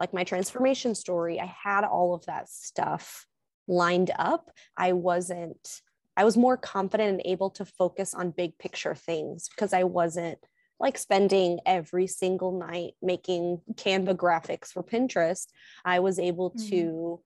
like 0.00 0.12
my 0.12 0.24
transformation 0.24 0.94
story, 0.94 1.40
I 1.40 1.54
had 1.62 1.84
all 1.84 2.14
of 2.14 2.26
that 2.26 2.48
stuff 2.48 3.26
lined 3.68 4.10
up. 4.18 4.50
I 4.76 4.92
wasn't, 4.92 5.80
I 6.16 6.24
was 6.24 6.36
more 6.36 6.56
confident 6.56 7.10
and 7.10 7.22
able 7.24 7.50
to 7.50 7.64
focus 7.64 8.12
on 8.12 8.32
big 8.32 8.58
picture 8.58 8.94
things 8.94 9.48
because 9.48 9.72
I 9.72 9.84
wasn't 9.84 10.38
like 10.80 10.98
spending 10.98 11.60
every 11.64 12.08
single 12.08 12.58
night 12.58 12.94
making 13.00 13.60
Canva 13.74 14.16
graphics 14.16 14.68
for 14.68 14.82
Pinterest. 14.82 15.46
I 15.84 16.00
was 16.00 16.18
able 16.18 16.50
mm-hmm. 16.50 16.68
to 16.70 17.20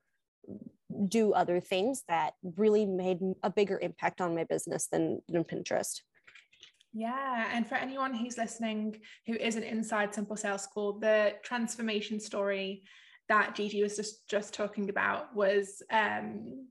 do 1.09 1.33
other 1.33 1.61
things 1.61 2.03
that 2.09 2.35
really 2.43 2.85
made 2.85 3.19
a 3.43 3.51
bigger 3.51 3.79
impact 3.81 4.21
on 4.21 4.35
my 4.35 4.45
business 4.45 4.89
than, 4.89 5.23
than 5.29 5.45
Pinterest. 5.45 6.01
Yeah, 6.99 7.51
and 7.53 7.67
for 7.67 7.75
anyone 7.75 8.15
who's 8.15 8.39
listening 8.39 9.01
who 9.27 9.35
isn't 9.35 9.63
inside 9.63 10.15
Simple 10.15 10.35
Sales 10.35 10.63
School, 10.63 10.99
the 10.99 11.35
transformation 11.45 12.19
story 12.19 12.85
that 13.29 13.55
Gigi 13.55 13.83
was 13.83 13.97
just 13.97 14.27
just 14.31 14.55
talking 14.55 14.89
about 14.89 15.37
was 15.37 15.83
um, 15.91 16.69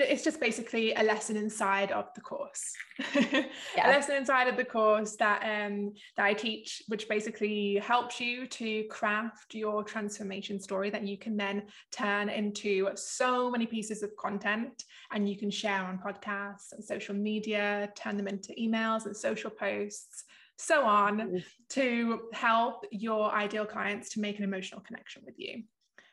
it's 0.00 0.24
just 0.24 0.40
basically 0.40 0.92
a 0.94 1.02
lesson 1.02 1.36
inside 1.36 1.90
of 1.92 2.12
the 2.14 2.20
course 2.20 2.72
yeah. 3.14 3.44
a 3.84 3.88
lesson 3.88 4.16
inside 4.16 4.48
of 4.48 4.56
the 4.56 4.64
course 4.64 5.16
that 5.16 5.42
um 5.42 5.92
that 6.16 6.24
i 6.24 6.32
teach 6.32 6.82
which 6.88 7.08
basically 7.08 7.76
helps 7.76 8.20
you 8.20 8.46
to 8.46 8.84
craft 8.84 9.54
your 9.54 9.82
transformation 9.82 10.60
story 10.60 10.90
that 10.90 11.06
you 11.06 11.16
can 11.16 11.36
then 11.36 11.62
turn 11.90 12.28
into 12.28 12.88
so 12.94 13.50
many 13.50 13.66
pieces 13.66 14.02
of 14.02 14.14
content 14.16 14.84
and 15.12 15.28
you 15.28 15.36
can 15.36 15.50
share 15.50 15.82
on 15.82 15.98
podcasts 15.98 16.72
and 16.72 16.84
social 16.84 17.14
media 17.14 17.90
turn 17.94 18.16
them 18.16 18.28
into 18.28 18.52
emails 18.60 19.06
and 19.06 19.16
social 19.16 19.50
posts 19.50 20.24
so 20.56 20.84
on 20.84 21.18
mm-hmm. 21.18 21.36
to 21.68 22.22
help 22.32 22.84
your 22.90 23.32
ideal 23.32 23.64
clients 23.64 24.10
to 24.10 24.20
make 24.20 24.38
an 24.38 24.44
emotional 24.44 24.80
connection 24.80 25.22
with 25.24 25.34
you 25.38 25.62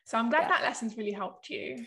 so 0.06 0.18
I'm 0.18 0.30
glad 0.30 0.44
yeah. 0.44 0.50
that 0.50 0.64
lesson's 0.64 0.98
really 0.98 1.12
helped 1.12 1.50
you. 1.50 1.86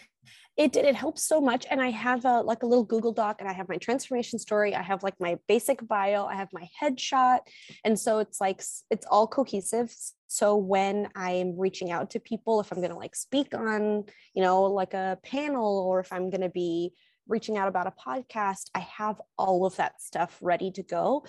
It 0.57 0.73
did. 0.73 0.85
It 0.85 0.97
helps 0.97 1.23
so 1.23 1.41
much. 1.41 1.67
And 1.71 1.81
I 1.81 1.91
have 1.91 2.25
a 2.25 2.41
like 2.41 2.65
a 2.65 2.67
little 2.67 2.85
Google 2.85 3.13
Doc 3.13 3.37
and 3.39 3.49
I 3.49 3.53
have 3.53 3.69
my 3.69 3.77
transformation 3.77 4.41
story. 4.41 4.75
I 4.75 4.83
have 4.83 5.05
like 5.05 5.15
my 5.21 5.39
basic 5.47 5.87
bio. 5.87 6.27
I 6.27 6.35
have 6.35 6.49
my 6.53 6.69
headshot. 6.83 7.39
And 7.85 7.97
so 7.99 8.19
it's 8.19 8.41
like 8.41 8.61
it's 8.91 9.07
all 9.07 9.29
cohesive. 9.29 9.95
So 10.27 10.57
when 10.57 11.09
I'm 11.15 11.57
reaching 11.57 11.93
out 11.93 12.11
to 12.11 12.21
people, 12.21 12.61
if 12.61 12.73
I'm 12.73 12.83
gonna 12.83 12.99
like 12.99 13.15
speak 13.15 13.55
on, 13.55 14.05
you 14.35 14.43
know, 14.43 14.65
like 14.65 14.95
a 14.95 15.19
panel 15.23 15.87
or 15.87 16.01
if 16.01 16.13
I'm 16.13 16.29
gonna 16.29 16.51
be 16.51 16.93
reaching 17.29 17.57
out 17.57 17.69
about 17.69 17.87
a 17.87 17.93
podcast, 17.93 18.71
I 18.75 18.81
have 18.81 19.21
all 19.39 19.65
of 19.65 19.77
that 19.77 20.03
stuff 20.03 20.37
ready 20.43 20.73
to 20.73 20.83
go. 20.83 21.25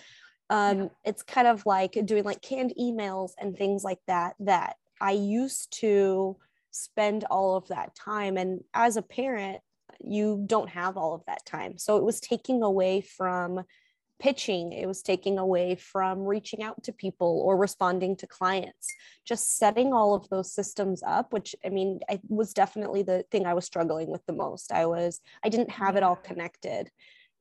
Um, 0.50 0.80
yeah. 0.80 0.88
It's 1.06 1.22
kind 1.22 1.48
of 1.48 1.68
like 1.68 1.96
doing 2.04 2.24
like 2.24 2.42
canned 2.42 2.74
emails 2.82 3.34
and 3.40 3.56
things 3.56 3.84
like 3.84 4.00
that 4.08 4.34
that 4.40 4.78
I 5.00 5.12
used 5.12 5.72
to 5.82 6.38
spend 6.72 7.26
all 7.26 7.56
of 7.56 7.68
that 7.68 7.96
time. 7.96 8.38
And 8.38 8.62
as 8.74 8.98
a 8.98 9.02
parent 9.02 9.62
you 10.02 10.44
don't 10.46 10.70
have 10.70 10.98
all 10.98 11.14
of 11.14 11.26
that 11.26 11.46
time. 11.46 11.78
So 11.78 11.98
it 11.98 12.04
was 12.04 12.20
taking 12.20 12.64
away 12.64 13.02
from 13.02 13.64
pitching. 14.20 14.74
It 14.74 14.86
was 14.86 15.02
taking 15.02 15.38
away 15.38 15.76
from 15.76 16.26
reaching 16.26 16.62
out 16.62 16.84
to 16.84 16.92
people 16.92 17.42
or 17.46 17.56
responding 17.56 18.18
to 18.18 18.28
clients. 18.28 18.94
Just 19.26 19.58
setting 19.58 19.94
all 19.94 20.14
of 20.14 20.28
those 20.30 20.54
systems 20.54 21.02
up 21.06 21.32
which 21.32 21.56
i 21.66 21.70
mean 21.70 22.00
it 22.10 22.20
was 22.28 22.54
definitely 22.54 23.02
the 23.02 23.24
thing 23.32 23.46
i 23.46 23.54
was 23.54 23.66
struggling 23.66 24.10
with 24.10 24.26
the 24.26 24.34
most. 24.34 24.72
I 24.72 24.86
was 24.86 25.22
i 25.44 25.50
didn't 25.50 25.72
have 25.72 25.96
it 25.96 26.04
all 26.04 26.18
connected. 26.18 26.90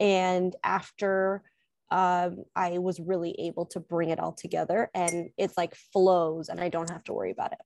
And 0.01 0.55
after 0.62 1.43
um, 1.91 2.45
i 2.55 2.79
was 2.79 3.01
really 3.01 3.33
able 3.41 3.67
to 3.67 3.81
bring 3.81 4.11
it 4.11 4.21
all 4.21 4.33
together 4.33 4.91
and 4.95 5.31
it's 5.37 5.57
like 5.57 5.75
flows 5.75 6.49
and 6.51 6.61
i 6.61 6.69
don't 6.69 6.91
have 6.91 7.03
to 7.05 7.14
worry 7.14 7.31
about 7.31 7.53
it 7.53 7.59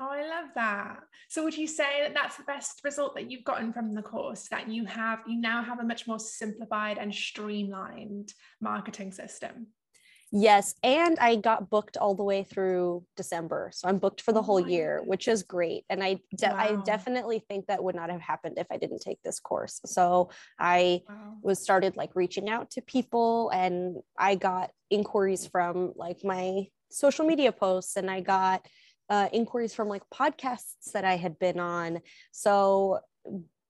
Oh, 0.00 0.08
I 0.10 0.22
love 0.22 0.50
that. 0.56 1.00
So, 1.28 1.44
would 1.44 1.56
you 1.56 1.68
say 1.68 2.02
that 2.02 2.14
that's 2.14 2.36
the 2.36 2.42
best 2.42 2.80
result 2.82 3.14
that 3.14 3.30
you've 3.30 3.44
gotten 3.44 3.72
from 3.72 3.94
the 3.94 4.02
course? 4.02 4.48
That 4.48 4.68
you 4.68 4.84
have, 4.86 5.20
you 5.26 5.40
now 5.40 5.62
have 5.62 5.78
a 5.78 5.84
much 5.84 6.08
more 6.08 6.18
simplified 6.18 6.98
and 6.98 7.14
streamlined 7.14 8.32
marketing 8.60 9.12
system? 9.12 9.68
Yes. 10.36 10.74
And 10.82 11.16
I 11.20 11.36
got 11.36 11.70
booked 11.70 11.96
all 11.96 12.16
the 12.16 12.24
way 12.24 12.42
through 12.42 13.04
December. 13.16 13.70
So 13.72 13.86
I'm 13.88 13.98
booked 13.98 14.20
for 14.20 14.32
the 14.32 14.40
oh 14.40 14.42
whole 14.42 14.60
year, 14.60 15.00
which 15.04 15.28
is 15.28 15.44
great. 15.44 15.84
And 15.88 16.02
I, 16.02 16.18
de- 16.36 16.48
wow. 16.48 16.56
I 16.58 16.76
definitely 16.84 17.38
think 17.48 17.66
that 17.66 17.84
would 17.84 17.94
not 17.94 18.10
have 18.10 18.20
happened 18.20 18.58
if 18.58 18.66
I 18.68 18.76
didn't 18.76 18.98
take 18.98 19.22
this 19.22 19.38
course. 19.38 19.80
So 19.86 20.30
I 20.58 21.02
wow. 21.08 21.34
was 21.40 21.62
started 21.62 21.96
like 21.96 22.16
reaching 22.16 22.48
out 22.48 22.72
to 22.72 22.82
people 22.82 23.50
and 23.50 23.98
I 24.18 24.34
got 24.34 24.72
inquiries 24.90 25.46
from 25.46 25.92
like 25.94 26.24
my 26.24 26.66
social 26.90 27.24
media 27.24 27.52
posts 27.52 27.94
and 27.94 28.10
I 28.10 28.20
got 28.20 28.66
uh, 29.10 29.28
inquiries 29.32 29.74
from 29.74 29.88
like 29.88 30.02
podcasts 30.12 30.92
that 30.92 31.04
I 31.04 31.16
had 31.16 31.38
been 31.38 31.60
on. 31.60 32.00
So 32.32 33.00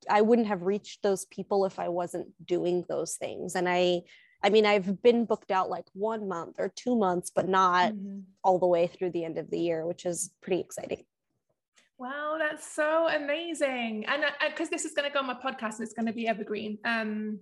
I 0.08 0.20
wouldn't 0.20 0.48
have 0.48 0.62
reached 0.62 1.02
those 1.02 1.24
people 1.26 1.64
if 1.64 1.78
I 1.78 1.88
wasn't 1.88 2.28
doing 2.44 2.84
those 2.88 3.16
things. 3.16 3.54
And 3.54 3.68
I, 3.68 4.02
I 4.42 4.50
mean, 4.50 4.66
I've 4.66 5.02
been 5.02 5.24
booked 5.24 5.50
out 5.50 5.70
like 5.70 5.86
one 5.94 6.28
month 6.28 6.56
or 6.58 6.70
two 6.74 6.96
months, 6.96 7.30
but 7.34 7.48
not 7.48 7.92
mm-hmm. 7.92 8.20
all 8.42 8.58
the 8.58 8.66
way 8.66 8.86
through 8.86 9.10
the 9.10 9.24
end 9.24 9.38
of 9.38 9.50
the 9.50 9.58
year, 9.58 9.86
which 9.86 10.04
is 10.04 10.30
pretty 10.42 10.60
exciting. 10.60 11.04
Wow, 11.96 12.36
that's 12.38 12.66
so 12.66 13.08
amazing. 13.08 14.04
And 14.06 14.24
because 14.48 14.68
this 14.68 14.84
is 14.84 14.92
going 14.92 15.08
to 15.08 15.12
go 15.12 15.20
on 15.20 15.26
my 15.26 15.34
podcast 15.34 15.76
and 15.76 15.82
it's 15.82 15.94
going 15.94 16.06
to 16.06 16.12
be 16.12 16.26
evergreen. 16.28 16.78
Um, 16.84 17.40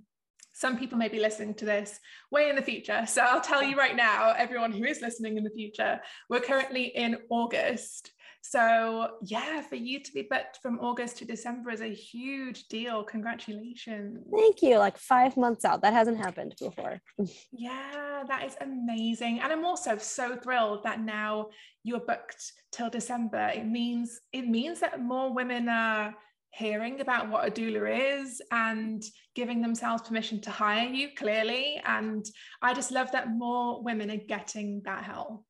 some 0.52 0.78
people 0.78 0.98
may 0.98 1.08
be 1.08 1.18
listening 1.18 1.54
to 1.54 1.64
this 1.64 1.98
way 2.30 2.48
in 2.48 2.56
the 2.56 2.62
future. 2.62 3.04
So 3.06 3.22
I'll 3.22 3.40
tell 3.40 3.62
you 3.62 3.76
right 3.76 3.96
now, 3.96 4.34
everyone 4.36 4.72
who 4.72 4.84
is 4.84 5.00
listening 5.00 5.36
in 5.36 5.44
the 5.44 5.50
future, 5.50 6.00
we're 6.28 6.40
currently 6.40 6.84
in 6.84 7.18
August. 7.30 8.12
So, 8.44 9.08
yeah, 9.22 9.62
for 9.62 9.76
you 9.76 10.00
to 10.02 10.12
be 10.12 10.22
booked 10.22 10.58
from 10.60 10.80
August 10.80 11.18
to 11.18 11.24
December 11.24 11.70
is 11.70 11.80
a 11.80 11.94
huge 11.94 12.66
deal. 12.66 13.04
Congratulations. 13.04 14.18
Thank 14.34 14.62
you. 14.62 14.78
Like 14.78 14.98
five 14.98 15.36
months 15.36 15.64
out. 15.64 15.82
That 15.82 15.92
hasn't 15.92 16.18
happened 16.18 16.54
before. 16.58 16.98
yeah, 17.52 18.24
that 18.26 18.44
is 18.44 18.56
amazing. 18.60 19.40
And 19.40 19.52
I'm 19.52 19.64
also 19.64 19.96
so 19.96 20.36
thrilled 20.36 20.82
that 20.82 21.00
now 21.00 21.50
you're 21.84 22.00
booked 22.00 22.52
till 22.72 22.90
December. 22.90 23.52
It 23.54 23.66
means 23.66 24.20
it 24.32 24.48
means 24.48 24.80
that 24.80 25.00
more 25.00 25.32
women 25.32 25.68
are 25.68 26.12
hearing 26.52 27.00
about 27.00 27.30
what 27.30 27.46
a 27.46 27.50
doula 27.50 28.20
is 28.20 28.42
and 28.50 29.02
giving 29.34 29.62
themselves 29.62 30.02
permission 30.02 30.40
to 30.42 30.50
hire 30.50 30.88
you 30.88 31.08
clearly. 31.16 31.80
And 31.84 32.24
i 32.60 32.74
just 32.74 32.92
love 32.92 33.10
that 33.12 33.30
more 33.30 33.82
women 33.82 34.10
are 34.10 34.16
getting 34.28 34.82
that 34.84 35.02
help. 35.02 35.44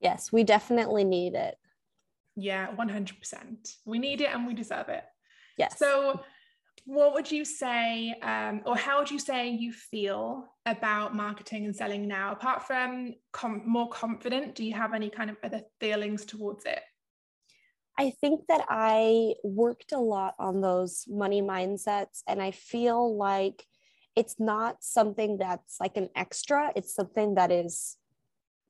Yes 0.00 0.32
we 0.32 0.44
definitely 0.44 1.04
need 1.04 1.34
it. 1.34 1.56
Yeah 2.36 2.74
100% 2.74 3.76
we 3.84 3.98
need 3.98 4.20
it 4.20 4.30
and 4.32 4.46
we 4.46 4.54
deserve 4.54 4.88
it. 4.88 5.04
Yes. 5.58 5.78
So 5.78 6.20
what 6.86 7.12
would 7.12 7.30
you 7.30 7.44
say 7.44 8.14
um, 8.22 8.62
or 8.64 8.74
how 8.76 8.98
would 8.98 9.10
you 9.10 9.18
say 9.18 9.50
you 9.50 9.72
feel 9.72 10.54
about 10.64 11.14
marketing 11.14 11.66
and 11.66 11.76
selling 11.76 12.08
now? 12.08 12.32
Apart 12.32 12.66
from 12.66 13.12
com- 13.32 13.62
more 13.66 13.90
confident 13.90 14.54
do 14.54 14.64
you 14.64 14.72
have 14.72 14.94
any 14.94 15.10
kind 15.10 15.28
of 15.28 15.36
other 15.44 15.60
feelings 15.80 16.24
towards 16.24 16.64
it 16.64 16.80
I 17.98 18.10
think 18.20 18.46
that 18.48 18.64
I 18.68 19.34
worked 19.44 19.92
a 19.92 19.98
lot 19.98 20.34
on 20.38 20.60
those 20.60 21.04
money 21.08 21.42
mindsets, 21.42 22.22
and 22.26 22.40
I 22.40 22.50
feel 22.50 23.16
like 23.16 23.64
it's 24.16 24.36
not 24.38 24.76
something 24.80 25.38
that's 25.38 25.76
like 25.80 25.96
an 25.96 26.08
extra, 26.16 26.72
it's 26.74 26.94
something 26.94 27.34
that 27.34 27.50
is 27.50 27.96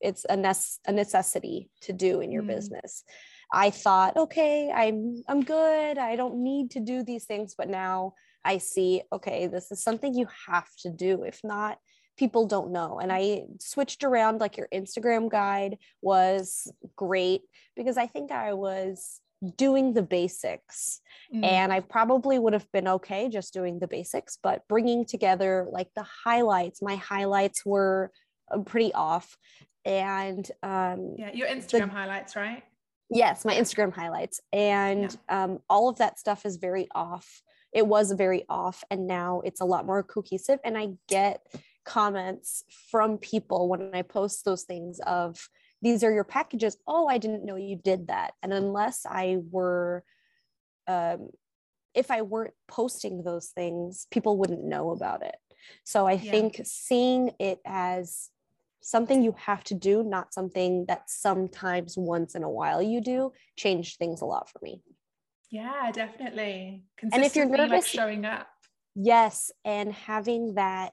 it's 0.01 0.25
a, 0.29 0.37
ne- 0.37 0.53
a 0.87 0.93
necessity 0.93 1.69
to 1.83 1.93
do 1.93 2.21
in 2.21 2.33
your 2.33 2.43
mm. 2.43 2.49
business. 2.49 3.05
I 3.53 3.71
thought, 3.71 4.17
okay, 4.17 4.71
I'm 4.71 5.23
I'm 5.29 5.43
good. 5.43 5.99
I 5.99 6.17
don't 6.17 6.43
need 6.43 6.71
to 6.73 6.81
do 6.81 7.03
these 7.03 7.25
things, 7.25 7.55
but 7.57 7.69
now 7.69 8.15
I 8.45 8.59
see, 8.59 9.03
okay, 9.13 9.47
this 9.49 9.71
is 9.71 9.83
something 9.83 10.15
you 10.15 10.29
have 10.49 10.69
to 10.83 10.91
do. 10.91 11.25
If 11.25 11.41
not, 11.45 11.79
people 12.21 12.47
don't 12.47 12.71
know. 12.71 13.01
And 13.01 13.11
I 13.11 13.45
switched 13.61 14.05
around, 14.05 14.41
like 14.41 14.59
your 14.59 14.69
Instagram 14.75 15.31
guide 15.31 15.79
was 16.03 16.71
great 16.95 17.41
because 17.75 17.97
I 17.97 18.07
think 18.07 18.31
I 18.31 18.53
was 18.53 19.23
doing 19.57 19.95
the 19.95 20.03
basics 20.03 21.01
mm. 21.35 21.43
and 21.43 21.73
i 21.73 21.81
probably 21.81 22.39
would 22.39 22.53
have 22.53 22.71
been 22.73 22.87
okay 22.87 23.27
just 23.27 23.55
doing 23.55 23.79
the 23.79 23.89
basics 23.89 24.37
but 24.43 24.61
bringing 24.69 25.03
together 25.03 25.67
like 25.71 25.89
the 25.97 26.05
highlights 26.27 26.83
my 26.83 26.97
highlights 26.97 27.65
were 27.65 28.11
uh, 28.55 28.59
pretty 28.59 28.93
off 28.93 29.39
and 29.87 30.51
um 30.63 31.15
yeah 31.17 31.33
your 31.33 31.49
instagram 31.49 31.87
the, 31.87 32.01
highlights 32.01 32.37
right 32.37 32.65
yes 33.09 33.47
my 33.47 33.55
instagram 33.55 33.95
highlights 33.95 34.43
and 34.53 35.17
yeah. 35.27 35.43
um 35.43 35.59
all 35.71 35.89
of 35.89 35.97
that 35.97 36.19
stuff 36.19 36.45
is 36.45 36.59
very 36.59 36.87
off 36.95 37.41
it 37.73 37.87
was 37.87 38.13
very 38.13 38.45
off 38.51 38.85
and 38.91 39.07
now 39.07 39.41
it's 39.43 39.63
a 39.63 39.65
lot 39.65 39.87
more 39.87 40.03
cohesive 40.03 40.59
and 40.65 40.77
i 40.77 40.89
get 41.09 41.41
comments 41.91 42.63
from 42.89 43.19
people 43.19 43.69
when 43.69 43.91
i 43.95 44.03
post 44.03 44.45
those 44.45 44.63
things 44.63 45.01
of 45.01 45.49
these 45.83 46.05
are 46.05 46.13
your 46.13 46.25
packages. 46.25 46.77
Oh 46.87 47.09
i 47.09 47.19
didn't 47.19 47.45
know 47.45 47.57
you 47.57 47.75
did 47.75 48.07
that. 48.09 48.35
And 48.43 48.53
unless 48.53 49.05
i 49.07 49.39
were 49.51 50.05
um, 50.87 51.31
if 51.93 52.13
i 52.13 52.23
weren't 52.23 52.55
posting 52.69 53.25
those 53.25 53.49
things 53.49 54.07
people 54.13 54.39
wouldn't 54.39 54.63
know 54.65 54.91
about 54.91 55.23
it. 55.25 55.35
So 55.85 56.07
i 56.07 56.13
yeah. 56.13 56.31
think 56.31 56.61
seeing 56.65 57.33
it 57.41 57.59
as 57.67 58.31
something 58.83 59.23
you 59.23 59.35
have 59.37 59.65
to 59.65 59.75
do 59.75 60.05
not 60.05 60.33
something 60.33 60.87
that 60.87 61.11
sometimes 61.11 61.99
once 61.99 62.37
in 62.37 62.45
a 62.45 62.51
while 62.59 62.81
you 62.81 63.01
do 63.01 63.33
changed 63.57 63.99
things 63.99 64.21
a 64.21 64.27
lot 64.27 64.49
for 64.49 64.61
me. 64.63 64.81
Yeah 65.51 65.91
definitely. 65.91 66.85
And 67.13 67.25
if 67.25 67.35
you're 67.35 67.47
nervous 67.47 67.71
like 67.73 67.85
showing 67.87 68.25
up. 68.25 68.47
Yes 68.95 69.51
and 69.65 69.93
having 69.93 70.55
that 70.55 70.93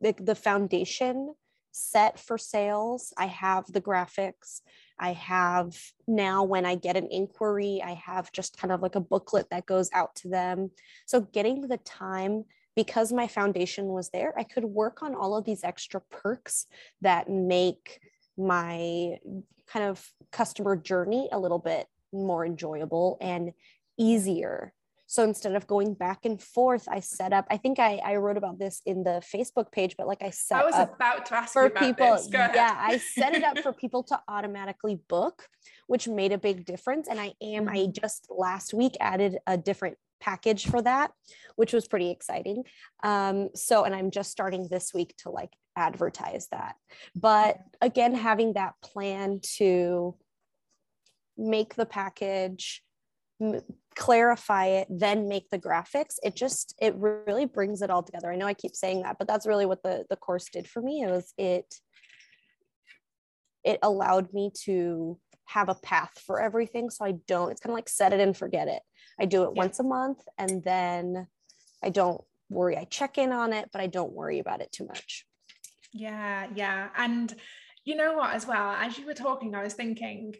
the, 0.00 0.14
the 0.18 0.34
foundation 0.34 1.34
set 1.72 2.18
for 2.18 2.38
sales. 2.38 3.12
I 3.16 3.26
have 3.26 3.70
the 3.72 3.80
graphics. 3.80 4.60
I 4.98 5.12
have 5.12 5.76
now, 6.06 6.42
when 6.42 6.66
I 6.66 6.74
get 6.74 6.96
an 6.96 7.08
inquiry, 7.10 7.80
I 7.84 7.92
have 7.94 8.32
just 8.32 8.58
kind 8.58 8.72
of 8.72 8.82
like 8.82 8.96
a 8.96 9.00
booklet 9.00 9.48
that 9.50 9.66
goes 9.66 9.90
out 9.92 10.16
to 10.16 10.28
them. 10.28 10.70
So, 11.06 11.20
getting 11.20 11.62
the 11.62 11.78
time 11.78 12.44
because 12.74 13.12
my 13.12 13.26
foundation 13.26 13.86
was 13.86 14.10
there, 14.10 14.32
I 14.36 14.44
could 14.44 14.64
work 14.64 15.02
on 15.02 15.14
all 15.14 15.36
of 15.36 15.44
these 15.44 15.64
extra 15.64 16.00
perks 16.00 16.66
that 17.00 17.28
make 17.28 18.00
my 18.36 19.18
kind 19.66 19.84
of 19.84 20.04
customer 20.30 20.76
journey 20.76 21.28
a 21.32 21.38
little 21.38 21.58
bit 21.58 21.86
more 22.12 22.46
enjoyable 22.46 23.18
and 23.20 23.52
easier 23.98 24.72
so 25.10 25.24
instead 25.24 25.54
of 25.54 25.66
going 25.66 25.94
back 25.94 26.26
and 26.26 26.40
forth, 26.40 26.86
I 26.86 27.00
set 27.00 27.32
up, 27.32 27.46
I 27.50 27.56
think 27.56 27.78
I, 27.78 27.96
I 28.04 28.16
wrote 28.16 28.36
about 28.36 28.58
this 28.58 28.82
in 28.84 29.04
the 29.04 29.22
Facebook 29.34 29.72
page, 29.72 29.94
but 29.96 30.06
like 30.06 30.20
I 30.20 30.28
set 30.28 30.60
I 30.60 30.64
was 30.66 30.74
up 30.74 30.94
about 30.96 31.24
to 31.26 31.34
ask 31.34 31.54
for 31.54 31.70
people. 31.70 32.18
Yeah, 32.30 32.76
I 32.78 32.98
set 32.98 33.34
it 33.34 33.42
up 33.42 33.58
for 33.62 33.72
people 33.72 34.02
to 34.02 34.20
automatically 34.28 35.00
book, 35.08 35.48
which 35.86 36.06
made 36.06 36.32
a 36.32 36.38
big 36.38 36.66
difference. 36.66 37.08
And 37.08 37.18
I 37.18 37.32
am, 37.40 37.70
I 37.70 37.78
mm-hmm. 37.78 37.92
just 37.92 38.26
last 38.28 38.74
week 38.74 38.98
added 39.00 39.38
a 39.46 39.56
different 39.56 39.96
package 40.20 40.66
for 40.66 40.82
that, 40.82 41.10
which 41.56 41.72
was 41.72 41.88
pretty 41.88 42.10
exciting. 42.10 42.64
Um, 43.02 43.48
so, 43.54 43.84
and 43.84 43.94
I'm 43.94 44.10
just 44.10 44.30
starting 44.30 44.68
this 44.68 44.92
week 44.92 45.14
to 45.20 45.30
like 45.30 45.54
advertise 45.74 46.48
that. 46.52 46.76
But 47.14 47.56
again, 47.80 48.14
having 48.14 48.52
that 48.54 48.74
plan 48.82 49.40
to 49.56 50.16
make 51.38 51.76
the 51.76 51.86
package 51.86 52.82
clarify 53.96 54.66
it 54.66 54.86
then 54.88 55.28
make 55.28 55.50
the 55.50 55.58
graphics. 55.58 56.16
It 56.22 56.36
just 56.36 56.74
it 56.80 56.94
really 56.96 57.46
brings 57.46 57.82
it 57.82 57.90
all 57.90 58.02
together. 58.02 58.32
I 58.32 58.36
know 58.36 58.46
i 58.46 58.54
keep 58.54 58.74
saying 58.74 59.02
that 59.02 59.16
but 59.18 59.26
that's 59.26 59.46
really 59.46 59.66
what 59.66 59.82
the 59.82 60.04
the 60.08 60.16
course 60.16 60.46
did 60.52 60.68
for 60.68 60.80
me 60.80 61.02
it 61.02 61.10
was 61.10 61.32
it 61.36 61.74
it 63.64 63.78
allowed 63.82 64.32
me 64.32 64.50
to 64.64 65.18
have 65.46 65.68
a 65.68 65.74
path 65.74 66.12
for 66.26 66.40
everything 66.40 66.90
so 66.90 67.04
i 67.04 67.12
don't 67.26 67.50
it's 67.50 67.60
kind 67.60 67.72
of 67.72 67.74
like 67.74 67.88
set 67.88 68.12
it 68.12 68.20
and 68.20 68.36
forget 68.36 68.68
it. 68.68 68.82
I 69.20 69.24
do 69.24 69.42
it 69.42 69.50
yeah. 69.54 69.62
once 69.62 69.80
a 69.80 69.84
month 69.84 70.20
and 70.36 70.62
then 70.62 71.26
i 71.82 71.90
don't 71.90 72.20
worry. 72.50 72.78
I 72.78 72.84
check 72.84 73.18
in 73.18 73.32
on 73.32 73.52
it 73.52 73.68
but 73.72 73.80
i 73.80 73.86
don't 73.86 74.12
worry 74.12 74.38
about 74.38 74.60
it 74.60 74.72
too 74.72 74.86
much. 74.86 75.24
Yeah 75.92 76.46
yeah 76.54 76.88
and 76.96 77.34
you 77.84 77.96
know 77.96 78.14
what 78.14 78.34
as 78.34 78.46
well 78.46 78.72
as 78.72 78.98
you 78.98 79.06
were 79.06 79.14
talking 79.14 79.54
i 79.54 79.62
was 79.62 79.74
thinking 79.74 80.34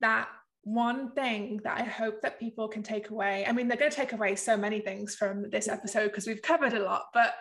that 0.00 0.28
one 0.64 1.12
thing 1.12 1.60
that 1.64 1.80
I 1.80 1.84
hope 1.84 2.20
that 2.22 2.38
people 2.38 2.68
can 2.68 2.82
take 2.82 3.10
away. 3.10 3.46
I 3.46 3.52
mean, 3.52 3.68
they're 3.68 3.78
going 3.78 3.90
to 3.90 3.96
take 3.96 4.12
away 4.12 4.36
so 4.36 4.56
many 4.56 4.80
things 4.80 5.14
from 5.14 5.50
this 5.50 5.68
episode 5.68 6.08
because 6.08 6.26
we've 6.26 6.42
covered 6.42 6.74
a 6.74 6.82
lot, 6.82 7.06
but 7.14 7.34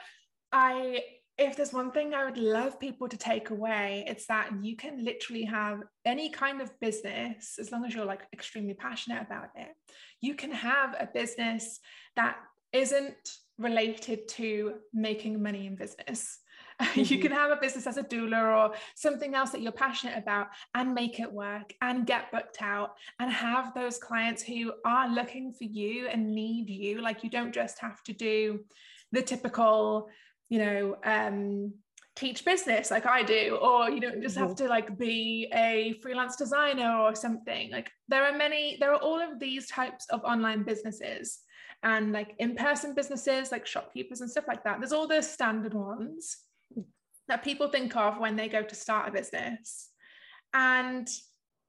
I 0.52 1.02
if 1.40 1.56
there's 1.56 1.72
one 1.72 1.92
thing 1.92 2.14
I 2.14 2.26
would 2.26 2.38
love 2.38 2.82
people 2.82 3.08
to 3.08 3.18
take 3.18 3.50
away, 3.50 4.04
it's 4.08 4.28
that 4.28 4.50
you 4.62 4.76
can 4.76 5.06
literally 5.06 5.46
have 5.46 5.82
any 6.04 6.30
kind 6.30 6.62
of 6.62 6.78
business 6.82 7.58
as 7.58 7.72
long 7.72 7.86
as 7.86 7.96
you're 7.96 8.06
like 8.06 8.28
extremely 8.34 8.74
passionate 8.74 9.22
about 9.22 9.50
it. 9.56 9.70
You 10.20 10.36
can 10.36 10.52
have 10.52 10.96
a 11.00 11.08
business 11.12 11.80
that 12.18 12.36
isn't 12.74 13.16
related 13.58 14.28
to 14.28 14.76
making 14.94 15.42
money 15.42 15.66
in 15.66 15.78
business. 15.78 16.40
Mm-hmm. 16.82 17.00
you 17.14 17.20
can 17.20 17.32
have 17.32 17.52
a 17.52 17.58
business 17.58 17.88
as 17.88 17.98
a 17.98 18.04
doula 18.04 18.70
or 18.70 18.76
something 18.96 19.36
else 19.36 19.52
that 19.52 19.62
you're 19.62 19.72
passionate 19.72 20.18
about 20.18 20.48
and 20.76 20.94
make 20.94 21.20
it 21.20 21.32
work 21.32 21.74
and 21.82 22.06
get 22.06 22.32
booked 22.32 22.62
out 22.62 22.96
and 23.20 23.32
have 23.32 23.74
those 23.74 23.98
clients 23.98 24.42
who 24.42 24.74
are 24.86 25.10
looking 25.10 25.52
for 25.52 25.66
you 25.66 26.08
and 26.08 26.34
need 26.34 26.70
you. 26.70 27.02
Like 27.02 27.24
you 27.24 27.30
don't 27.30 27.54
just 27.54 27.80
have 27.80 28.02
to 28.04 28.14
do 28.14 28.62
the 29.12 29.22
typical, 29.22 30.10
you 30.50 30.60
know, 30.60 30.96
um, 31.04 31.74
teach 32.16 32.44
business 32.44 32.92
like 32.92 33.06
I 33.06 33.24
do, 33.24 33.58
or 33.62 33.90
you 33.90 34.02
don't 34.02 34.22
just 34.22 34.38
have 34.38 34.50
mm-hmm. 34.50 34.66
to 34.66 34.70
like 34.70 34.98
be 34.98 35.50
a 35.54 35.94
freelance 36.02 36.36
designer 36.36 36.98
or 36.98 37.16
something. 37.16 37.72
Like 37.72 37.92
there 38.08 38.26
are 38.26 38.38
many, 38.38 38.78
there 38.80 38.94
are 38.94 39.00
all 39.00 39.20
of 39.20 39.40
these 39.40 39.68
types 39.68 40.06
of 40.10 40.24
online 40.24 40.64
businesses 40.64 41.40
and 41.82 42.12
like 42.12 42.36
in-person 42.40 42.94
businesses 42.94 43.54
like 43.54 43.66
shopkeepers 43.66 44.20
and 44.20 44.30
stuff 44.30 44.50
like 44.50 44.64
that. 44.66 44.80
There's 44.80 44.92
all 44.92 45.08
the 45.08 45.22
standard 45.22 45.74
ones 45.74 46.38
that 47.30 47.44
people 47.44 47.70
think 47.70 47.96
of 47.96 48.20
when 48.20 48.36
they 48.36 48.50
go 48.50 48.62
to 48.62 48.76
start 48.76 49.08
a 49.08 49.12
business. 49.12 49.90
And 50.54 51.08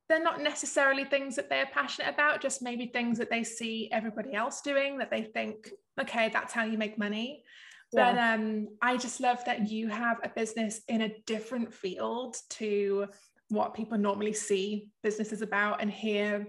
they're 0.09 0.23
not 0.23 0.43
necessarily 0.43 1.05
things 1.05 1.37
that 1.37 1.49
they're 1.49 1.71
passionate 1.73 2.13
about, 2.13 2.41
just 2.41 2.63
maybe 2.63 2.87
things 2.87 3.19
that 3.19 3.31
they 3.31 3.45
see 3.45 3.89
everybody 3.93 4.35
else 4.35 4.61
doing 4.61 4.99
that 4.99 5.11
they 5.11 5.23
think, 5.23 5.71
okay, 6.01 6.31
that's 6.33 6.53
how 6.53 6.65
you 6.65 6.77
make 6.77 6.99
money. 6.99 7.45
Yeah. 7.93 8.13
But 8.13 8.21
um, 8.21 8.69
I 8.83 8.97
just 8.97 9.21
love 9.21 9.45
that 9.45 9.71
you 9.71 9.89
have 9.89 10.19
a 10.25 10.29
business 10.29 10.81
in 10.89 11.03
a 11.03 11.15
different 11.27 11.73
field 11.73 12.37
to 12.51 13.07
what 13.49 13.75
people 13.75 13.99
normally 13.99 14.33
see 14.33 14.89
businesses 15.03 15.43
about 15.43 15.81
and 15.81 15.91
hear 15.91 16.47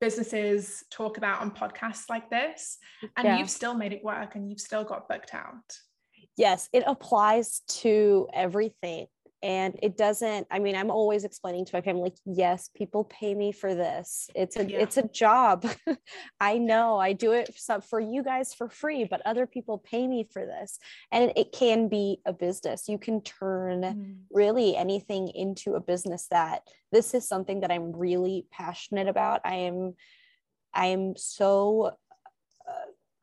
businesses 0.00 0.84
talk 0.90 1.18
about 1.18 1.40
on 1.40 1.50
podcasts 1.50 2.08
like 2.08 2.30
this. 2.30 2.78
And 3.16 3.26
yeah. 3.26 3.38
you've 3.38 3.50
still 3.50 3.74
made 3.74 3.92
it 3.92 4.04
work 4.04 4.34
and 4.34 4.48
you've 4.48 4.60
still 4.60 4.84
got 4.84 5.08
booked 5.08 5.34
out 5.34 5.78
yes 6.36 6.68
it 6.72 6.84
applies 6.86 7.60
to 7.68 8.28
everything 8.32 9.06
and 9.44 9.78
it 9.82 9.96
doesn't 9.96 10.46
i 10.50 10.58
mean 10.58 10.74
i'm 10.74 10.90
always 10.90 11.22
explaining 11.24 11.64
to 11.66 11.74
my 11.74 11.82
family 11.82 12.04
like 12.04 12.16
yes 12.24 12.70
people 12.74 13.04
pay 13.04 13.34
me 13.34 13.52
for 13.52 13.74
this 13.74 14.30
it's 14.34 14.56
a 14.56 14.64
yeah. 14.64 14.78
it's 14.78 14.96
a 14.96 15.06
job 15.08 15.66
i 16.40 16.56
know 16.56 16.96
i 16.96 17.12
do 17.12 17.32
it 17.32 17.54
for 17.88 18.00
you 18.00 18.22
guys 18.22 18.54
for 18.54 18.68
free 18.68 19.04
but 19.04 19.20
other 19.26 19.46
people 19.46 19.78
pay 19.78 20.08
me 20.08 20.26
for 20.32 20.46
this 20.46 20.78
and 21.12 21.30
it 21.36 21.52
can 21.52 21.88
be 21.88 22.18
a 22.24 22.32
business 22.32 22.88
you 22.88 22.98
can 22.98 23.20
turn 23.20 23.82
mm. 23.82 24.16
really 24.30 24.74
anything 24.74 25.28
into 25.28 25.74
a 25.74 25.80
business 25.80 26.26
that 26.30 26.62
this 26.90 27.12
is 27.12 27.28
something 27.28 27.60
that 27.60 27.70
i'm 27.70 27.92
really 27.92 28.46
passionate 28.50 29.08
about 29.08 29.42
i 29.44 29.56
am 29.56 29.94
i 30.72 30.86
am 30.86 31.14
so 31.16 31.92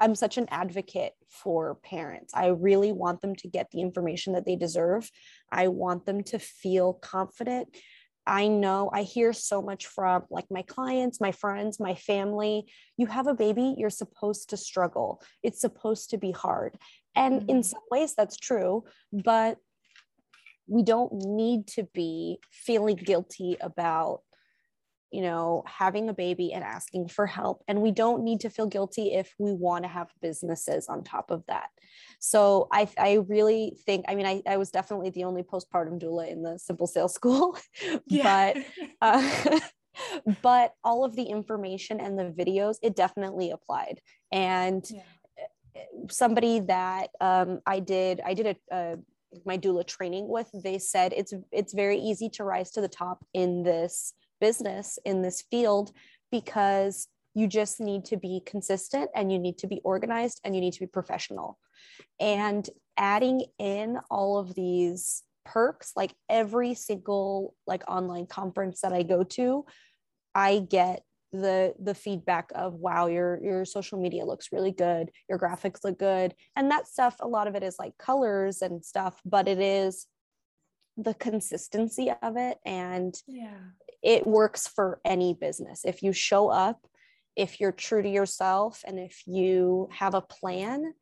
I'm 0.02 0.16
such 0.16 0.38
an 0.38 0.48
advocate 0.50 1.14
for 1.30 1.76
parents. 1.76 2.34
I 2.36 2.48
really 2.48 2.92
want 2.92 3.22
them 3.22 3.36
to 3.36 3.48
get 3.48 3.70
the 3.72 3.82
information 3.82 4.34
that 4.34 4.46
they 4.46 4.56
deserve. 4.56 5.10
I 5.52 5.68
want 5.68 6.06
them 6.06 6.24
to 6.26 6.40
feel 6.40 6.94
confident. 6.94 7.70
I 8.26 8.48
know 8.48 8.90
I 8.94 9.04
hear 9.04 9.32
so 9.32 9.62
much 9.62 9.86
from 9.86 10.24
like 10.30 10.46
my 10.50 10.64
clients, 10.64 11.22
my 11.22 11.32
friends, 11.32 11.80
my 11.80 11.96
family. 11.96 12.66
You 12.98 13.08
have 13.08 13.28
a 13.28 13.34
baby, 13.34 13.76
you're 13.78 13.90
supposed 13.90 14.50
to 14.50 14.58
struggle. 14.58 15.22
It's 15.44 15.62
supposed 15.62 16.10
to 16.12 16.18
be 16.18 16.32
hard. 16.32 16.78
And 17.16 17.42
mm-hmm. 17.42 17.50
in 17.50 17.64
some 17.64 17.82
ways, 17.92 18.16
that's 18.16 18.38
true, 18.38 18.84
but 19.12 19.58
we 20.68 20.84
don't 20.84 21.12
need 21.26 21.68
to 21.68 21.84
be 21.94 22.40
feeling 22.52 22.96
guilty 22.96 23.58
about 23.62 24.22
you 25.12 25.22
know, 25.22 25.64
having 25.68 26.10
a 26.10 26.14
baby 26.14 26.54
and 26.54 26.64
asking 26.64 27.08
for 27.10 27.28
help. 27.28 27.64
And 27.68 27.82
we 27.82 27.92
don't 27.92 28.24
need 28.24 28.40
to 28.42 28.50
feel 28.50 28.68
guilty 28.68 29.14
if 29.14 29.34
we 29.38 29.54
want 29.54 29.84
to 29.84 29.90
have 29.90 30.10
businesses 30.22 30.88
on 30.88 31.04
top 31.04 31.32
of 31.32 31.44
that. 31.48 31.70
So 32.20 32.68
I, 32.72 32.88
I 32.98 33.14
really 33.28 33.78
think, 33.86 34.06
I 34.08 34.16
mean, 34.16 34.26
I, 34.26 34.42
I 34.48 34.58
was 34.58 34.72
definitely 34.72 35.10
the 35.10 35.26
only 35.26 35.44
postpartum 35.44 36.02
doula 36.02 36.30
in 36.30 36.44
the 36.44 36.58
simple 36.58 36.88
sales 36.88 37.14
school, 37.14 37.58
but, 38.10 38.58
uh, 39.02 39.60
but 40.42 40.74
all 40.84 41.04
of 41.04 41.16
the 41.16 41.24
information 41.24 42.00
and 42.00 42.18
the 42.18 42.26
videos, 42.32 42.78
it 42.82 42.96
definitely 42.96 43.52
applied. 43.52 44.00
And 44.32 44.84
yeah 44.90 45.02
somebody 46.10 46.60
that 46.60 47.10
um, 47.20 47.60
I 47.66 47.80
did 47.80 48.22
I 48.26 48.34
did 48.34 48.58
a, 48.72 48.76
a 48.76 48.98
my 49.46 49.58
doula 49.58 49.86
training 49.86 50.28
with 50.28 50.50
they 50.54 50.78
said 50.78 51.14
it's 51.16 51.34
it's 51.52 51.74
very 51.74 51.98
easy 51.98 52.30
to 52.30 52.44
rise 52.44 52.72
to 52.72 52.82
the 52.82 52.88
top 52.90 53.24
in 53.34 53.64
this 53.64 54.14
business 54.42 55.00
in 55.06 55.22
this 55.22 55.44
field 55.50 55.94
because 56.32 57.08
you 57.34 57.48
just 57.48 57.80
need 57.80 58.04
to 58.04 58.18
be 58.18 58.42
consistent 58.46 59.10
and 59.16 59.32
you 59.32 59.40
need 59.40 59.58
to 59.60 59.68
be 59.68 59.80
organized 59.86 60.42
and 60.44 60.54
you 60.54 60.60
need 60.60 60.74
to 60.74 60.82
be 60.82 60.88
professional. 60.88 61.58
And 62.20 62.70
adding 62.98 63.46
in 63.58 63.98
all 64.10 64.38
of 64.38 64.54
these 64.54 65.24
perks 65.46 65.94
like 65.96 66.14
every 66.30 66.74
single 66.76 67.56
like 67.66 67.82
online 67.90 68.28
conference 68.28 68.82
that 68.82 68.94
i 68.94 69.02
go 69.02 69.24
to 69.24 69.66
i 70.36 70.60
get 70.70 71.02
the 71.32 71.74
the 71.80 71.94
feedback 71.96 72.52
of 72.54 72.76
wow 72.76 73.08
your 73.08 73.42
your 73.42 73.66
social 73.66 74.00
media 74.00 74.26
looks 74.26 74.52
really 74.52 74.72
good. 74.72 75.12
Your 75.30 75.40
graphics 75.40 75.84
look 75.84 75.98
good. 75.98 76.36
And 76.56 76.70
that 76.72 76.88
stuff 76.88 77.16
a 77.20 77.28
lot 77.28 77.48
of 77.48 77.56
it 77.56 77.64
is 77.64 77.78
like 77.80 77.98
colors 77.98 78.62
and 78.62 78.84
stuff 78.84 79.20
but 79.26 79.48
it 79.48 79.60
is 79.60 80.08
the 80.98 81.14
consistency 81.14 82.12
of 82.22 82.38
it 82.38 82.58
and 82.66 83.16
yeah. 83.28 83.58
it 84.04 84.28
works 84.28 84.68
for 84.68 85.00
any 85.06 85.34
business. 85.34 85.86
If 85.86 86.04
you 86.04 86.14
show 86.14 86.50
up 86.50 86.86
if 87.36 87.60
you're 87.60 87.72
true 87.72 88.02
to 88.02 88.10
yourself 88.10 88.84
and 88.86 89.00
if 89.00 89.24
you 89.26 89.90
have 89.92 90.14
a 90.14 90.22
plan 90.22 90.94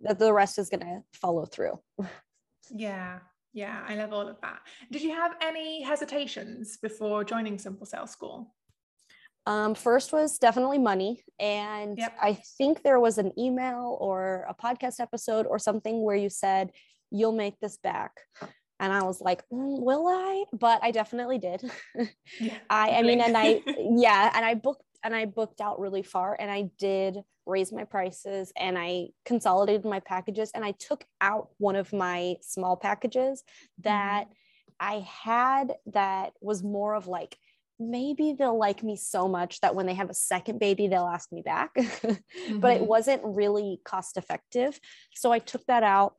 that 0.00 0.18
the 0.18 0.32
rest 0.32 0.58
is 0.58 0.68
going 0.68 0.80
to 0.80 1.02
follow 1.12 1.44
through. 1.44 1.78
Yeah. 2.70 3.20
Yeah 3.54 3.82
i 3.88 3.94
love 3.94 4.12
all 4.12 4.28
of 4.28 4.38
that. 4.42 4.58
Did 4.92 5.00
you 5.00 5.12
have 5.14 5.36
any 5.40 5.82
hesitations 5.82 6.76
before 6.76 7.24
joining 7.24 7.58
simple 7.58 7.86
sales 7.86 8.10
school? 8.10 8.54
Um, 9.46 9.74
first 9.74 10.12
was 10.12 10.36
definitely 10.36 10.78
money. 10.78 11.24
And 11.40 11.96
Yep. 11.96 12.18
I 12.20 12.34
think 12.58 12.82
there 12.82 13.00
was 13.00 13.16
an 13.16 13.32
email 13.38 13.96
or 13.98 14.44
a 14.50 14.54
podcast 14.54 15.00
episode 15.00 15.46
or 15.46 15.58
something 15.58 16.02
where 16.04 16.14
you 16.14 16.28
said, 16.28 16.72
you'll 17.10 17.32
make 17.32 17.58
this 17.60 17.76
back. 17.76 18.20
And 18.80 18.92
I 18.92 19.02
was 19.02 19.20
like, 19.20 19.42
"Mm, 19.52 19.80
will 19.82 20.06
I? 20.06 20.44
But 20.52 20.80
I 20.82 20.92
definitely 20.92 21.38
did. 21.38 21.68
yeah 22.38 22.58
I, 22.70 22.90
I 22.90 23.02
mean, 23.02 23.20
and 23.20 23.36
I, 23.36 23.60
yeah, 23.78 24.30
and 24.34 24.44
I 24.44 24.54
booked 24.54 24.82
and 25.02 25.14
I 25.14 25.26
booked 25.26 25.60
out 25.60 25.80
really 25.80 26.02
far 26.02 26.36
and 26.38 26.50
I 26.50 26.70
did 26.78 27.18
raise 27.46 27.72
my 27.72 27.84
prices 27.84 28.52
and 28.56 28.76
I 28.78 29.08
consolidated 29.24 29.84
my 29.84 30.00
packages 30.00 30.50
and 30.54 30.64
I 30.64 30.72
took 30.72 31.04
out 31.20 31.50
one 31.58 31.76
of 31.76 31.92
my 31.92 32.36
small 32.42 32.76
packages 32.76 33.42
that 33.82 34.26
I 34.80 35.06
had 35.24 35.74
that 35.86 36.32
was 36.40 36.62
more 36.62 36.94
of 36.94 37.06
like, 37.06 37.36
maybe 37.80 38.32
they'll 38.32 38.58
like 38.58 38.82
me 38.82 38.96
so 38.96 39.28
much 39.28 39.60
that 39.60 39.74
when 39.74 39.86
they 39.86 39.94
have 39.94 40.10
a 40.10 40.14
second 40.14 40.58
baby, 40.58 40.88
they'll 40.88 41.06
ask 41.06 41.30
me 41.32 41.42
back. 41.42 41.70
but 42.60 42.76
it 42.76 42.82
Mhm. 42.82 42.86
wasn't 42.86 43.22
really 43.24 43.80
cost 43.84 44.16
effective. 44.16 44.78
So 45.14 45.30
I 45.32 45.38
took 45.38 45.64
that 45.66 45.84
out 45.84 46.14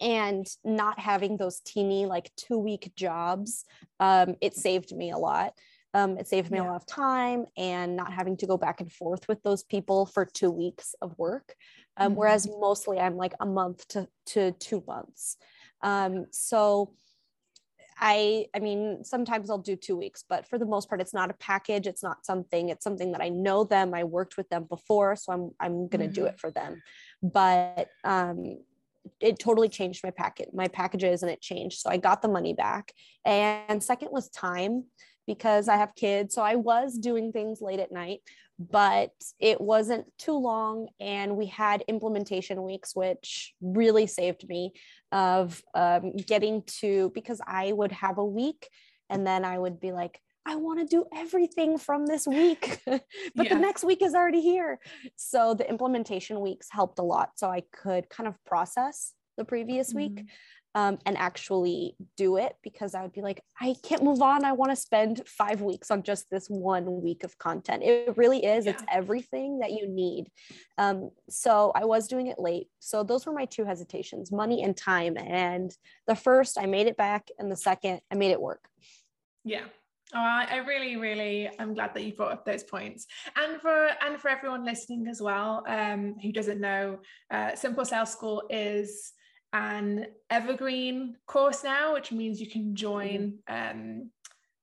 and 0.00 0.46
not 0.64 0.98
having 0.98 1.36
those 1.36 1.60
teeny 1.60 2.06
like 2.06 2.30
two 2.36 2.58
week 2.58 2.92
jobs 2.96 3.64
um, 4.00 4.34
it 4.40 4.54
saved 4.54 4.94
me 4.94 5.10
a 5.10 5.18
lot. 5.18 5.52
Um, 5.94 6.18
it 6.18 6.28
saved 6.28 6.50
me 6.50 6.58
a 6.58 6.64
lot 6.64 6.76
of 6.76 6.86
time 6.86 7.46
and 7.56 7.96
not 7.96 8.12
having 8.12 8.36
to 8.38 8.46
go 8.46 8.58
back 8.58 8.82
and 8.82 8.92
forth 8.92 9.26
with 9.28 9.42
those 9.42 9.62
people 9.62 10.04
for 10.04 10.26
two 10.26 10.50
weeks 10.50 10.94
of 11.00 11.18
work 11.18 11.54
um, 11.96 12.12
Mhm. 12.12 12.16
whereas 12.16 12.46
mostly 12.60 12.98
i'm 12.98 13.16
like 13.16 13.32
a 13.40 13.46
month 13.46 13.88
to, 13.88 14.06
to 14.26 14.52
two 14.52 14.84
months. 14.86 15.38
Um, 15.82 16.26
so 16.32 16.92
I 17.98 18.46
I 18.54 18.58
mean 18.58 19.04
sometimes 19.04 19.48
I'll 19.48 19.58
do 19.58 19.76
2 19.76 19.96
weeks 19.96 20.22
but 20.28 20.46
for 20.46 20.58
the 20.58 20.66
most 20.66 20.88
part 20.88 21.00
it's 21.00 21.14
not 21.14 21.30
a 21.30 21.34
package. 21.34 21.86
It's 21.86 22.02
not 22.02 22.26
something 22.26 22.68
it's 22.68 22.84
something 22.84 23.12
that 23.12 23.22
I 23.22 23.30
know 23.30 23.64
them. 23.64 23.94
I 23.94 24.04
worked 24.04 24.36
with 24.36 24.48
them 24.50 24.64
before 24.64 25.16
so 25.16 25.32
I'm 25.32 25.50
I'm 25.60 25.88
going 25.88 26.06
to 26.06 26.12
do 26.20 26.26
it 26.26 26.38
for 26.38 26.50
them. 26.50 26.82
But 27.22 27.88
um 28.04 28.58
it 29.20 29.38
totally 29.38 29.68
changed 29.68 30.02
my 30.04 30.10
packet 30.10 30.50
my 30.52 30.68
packages 30.68 31.22
and 31.22 31.30
it 31.30 31.40
changed. 31.40 31.80
So 31.80 31.90
I 31.90 31.96
got 31.96 32.22
the 32.22 32.28
money 32.28 32.54
back. 32.54 32.92
And 33.24 33.82
second 33.82 34.08
was 34.10 34.28
time 34.28 34.84
because 35.26 35.68
I 35.68 35.76
have 35.76 35.94
kids. 35.94 36.34
So 36.34 36.42
I 36.42 36.56
was 36.56 36.98
doing 36.98 37.32
things 37.32 37.60
late 37.60 37.80
at 37.80 37.92
night 37.92 38.20
but 38.58 39.12
it 39.38 39.60
wasn't 39.60 40.06
too 40.18 40.36
long. 40.36 40.88
And 40.98 41.36
we 41.36 41.46
had 41.46 41.84
implementation 41.88 42.62
weeks 42.62 42.94
which 42.94 43.54
really 43.60 44.06
saved 44.06 44.48
me 44.48 44.72
of 45.12 45.62
um, 45.74 46.16
getting 46.16 46.62
to 46.80 47.10
because 47.14 47.40
I 47.46 47.72
would 47.72 47.92
have 47.92 48.18
a 48.18 48.24
week 48.24 48.68
and 49.10 49.26
then 49.26 49.44
I 49.44 49.58
would 49.58 49.78
be 49.78 49.92
like, 49.92 50.20
I 50.46 50.54
want 50.54 50.78
to 50.78 50.86
do 50.86 51.04
everything 51.14 51.76
from 51.76 52.06
this 52.06 52.26
week, 52.26 52.80
but 52.86 53.02
Yeah. 53.34 53.54
the 53.54 53.60
next 53.60 53.82
week 53.84 54.00
is 54.00 54.14
already 54.14 54.40
here. 54.40 54.78
So 55.16 55.54
the 55.54 55.68
implementation 55.68 56.40
weeks 56.40 56.68
helped 56.70 56.98
a 57.00 57.02
lot. 57.02 57.32
So 57.36 57.50
I 57.50 57.62
could 57.72 58.08
kind 58.08 58.28
of 58.28 58.42
process 58.44 59.12
the 59.36 59.44
previous 59.44 59.92
week 59.92 60.12
Mhm. 60.20 60.26
um, 60.76 60.98
and 61.04 61.18
actually 61.18 61.96
do 62.16 62.36
it 62.36 62.56
because 62.62 62.94
I 62.94 63.02
would 63.02 63.12
be 63.12 63.22
like, 63.22 63.42
I 63.60 63.74
can't 63.82 64.02
move 64.04 64.22
on. 64.22 64.44
I 64.44 64.52
want 64.52 64.70
to 64.70 64.76
spend 64.76 65.26
five 65.28 65.62
weeks 65.62 65.90
on 65.90 66.02
just 66.04 66.30
this 66.30 66.48
one 66.48 67.02
week 67.02 67.24
of 67.24 67.36
content. 67.38 67.82
It 67.82 68.16
really 68.16 68.44
is, 68.44 68.66
it's 68.66 68.84
everything 68.88 69.58
that 69.58 69.72
you 69.72 69.88
need. 69.88 70.30
Um, 70.78 71.10
so 71.28 71.72
I 71.74 71.86
was 71.86 72.06
doing 72.08 72.28
it 72.28 72.38
late. 72.38 72.68
So 72.78 73.02
those 73.02 73.26
were 73.26 73.32
my 73.32 73.46
two 73.46 73.64
hesitations 73.64 74.30
money 74.30 74.62
and 74.62 74.76
time. 74.76 75.16
And 75.18 75.74
the 76.06 76.14
first, 76.14 76.56
I 76.58 76.66
made 76.66 76.86
it 76.86 76.96
back. 76.96 77.30
And 77.38 77.50
the 77.50 77.56
second, 77.56 78.00
I 78.12 78.14
made 78.14 78.30
it 78.30 78.40
work. 78.40 78.68
Yeah. 79.44 79.64
Oh, 80.14 80.18
I, 80.18 80.46
I 80.50 80.56
really, 80.58 80.96
really, 80.96 81.50
I'm 81.58 81.74
glad 81.74 81.92
that 81.94 82.04
you 82.04 82.12
brought 82.14 82.32
up 82.32 82.44
those 82.44 82.62
points, 82.62 83.06
and 83.34 83.60
for 83.60 83.88
and 84.04 84.20
for 84.20 84.28
everyone 84.28 84.64
listening 84.64 85.08
as 85.08 85.20
well, 85.20 85.64
um, 85.66 86.14
who 86.22 86.30
doesn't 86.32 86.60
know, 86.60 87.00
uh, 87.30 87.56
Simple 87.56 87.84
Sales 87.84 88.12
School 88.12 88.44
is 88.48 89.12
an 89.52 90.06
evergreen 90.30 91.16
course 91.26 91.64
now, 91.64 91.94
which 91.94 92.12
means 92.12 92.40
you 92.40 92.48
can 92.48 92.76
join, 92.76 93.38
um, 93.48 94.10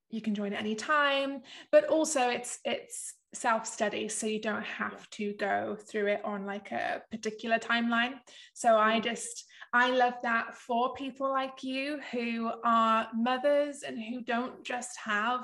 you 0.10 0.22
can 0.22 0.34
join 0.34 0.54
at 0.54 0.60
any 0.60 0.76
time, 0.76 1.42
but 1.74 1.86
also 1.88 2.30
it's 2.30 2.60
it's 2.64 3.14
self 3.34 3.66
study, 3.66 4.08
so 4.08 4.28
you 4.28 4.40
don't 4.40 4.64
have 4.64 5.10
to 5.10 5.34
go 5.34 5.76
through 5.76 6.08
it 6.08 6.22
on 6.24 6.46
like 6.46 6.72
a 6.72 7.02
particular 7.12 7.60
timeline. 7.60 8.14
So 8.54 8.78
I 8.78 9.02
just 9.02 9.46
I 9.74 9.90
love 9.90 10.14
that 10.22 10.56
for 10.56 10.94
people 10.94 11.30
like 11.30 11.64
you 11.64 12.00
who 12.12 12.52
are 12.64 13.08
mothers 13.16 13.82
and 13.82 14.00
who 14.00 14.22
don't 14.22 14.64
just 14.64 14.96
have 15.04 15.42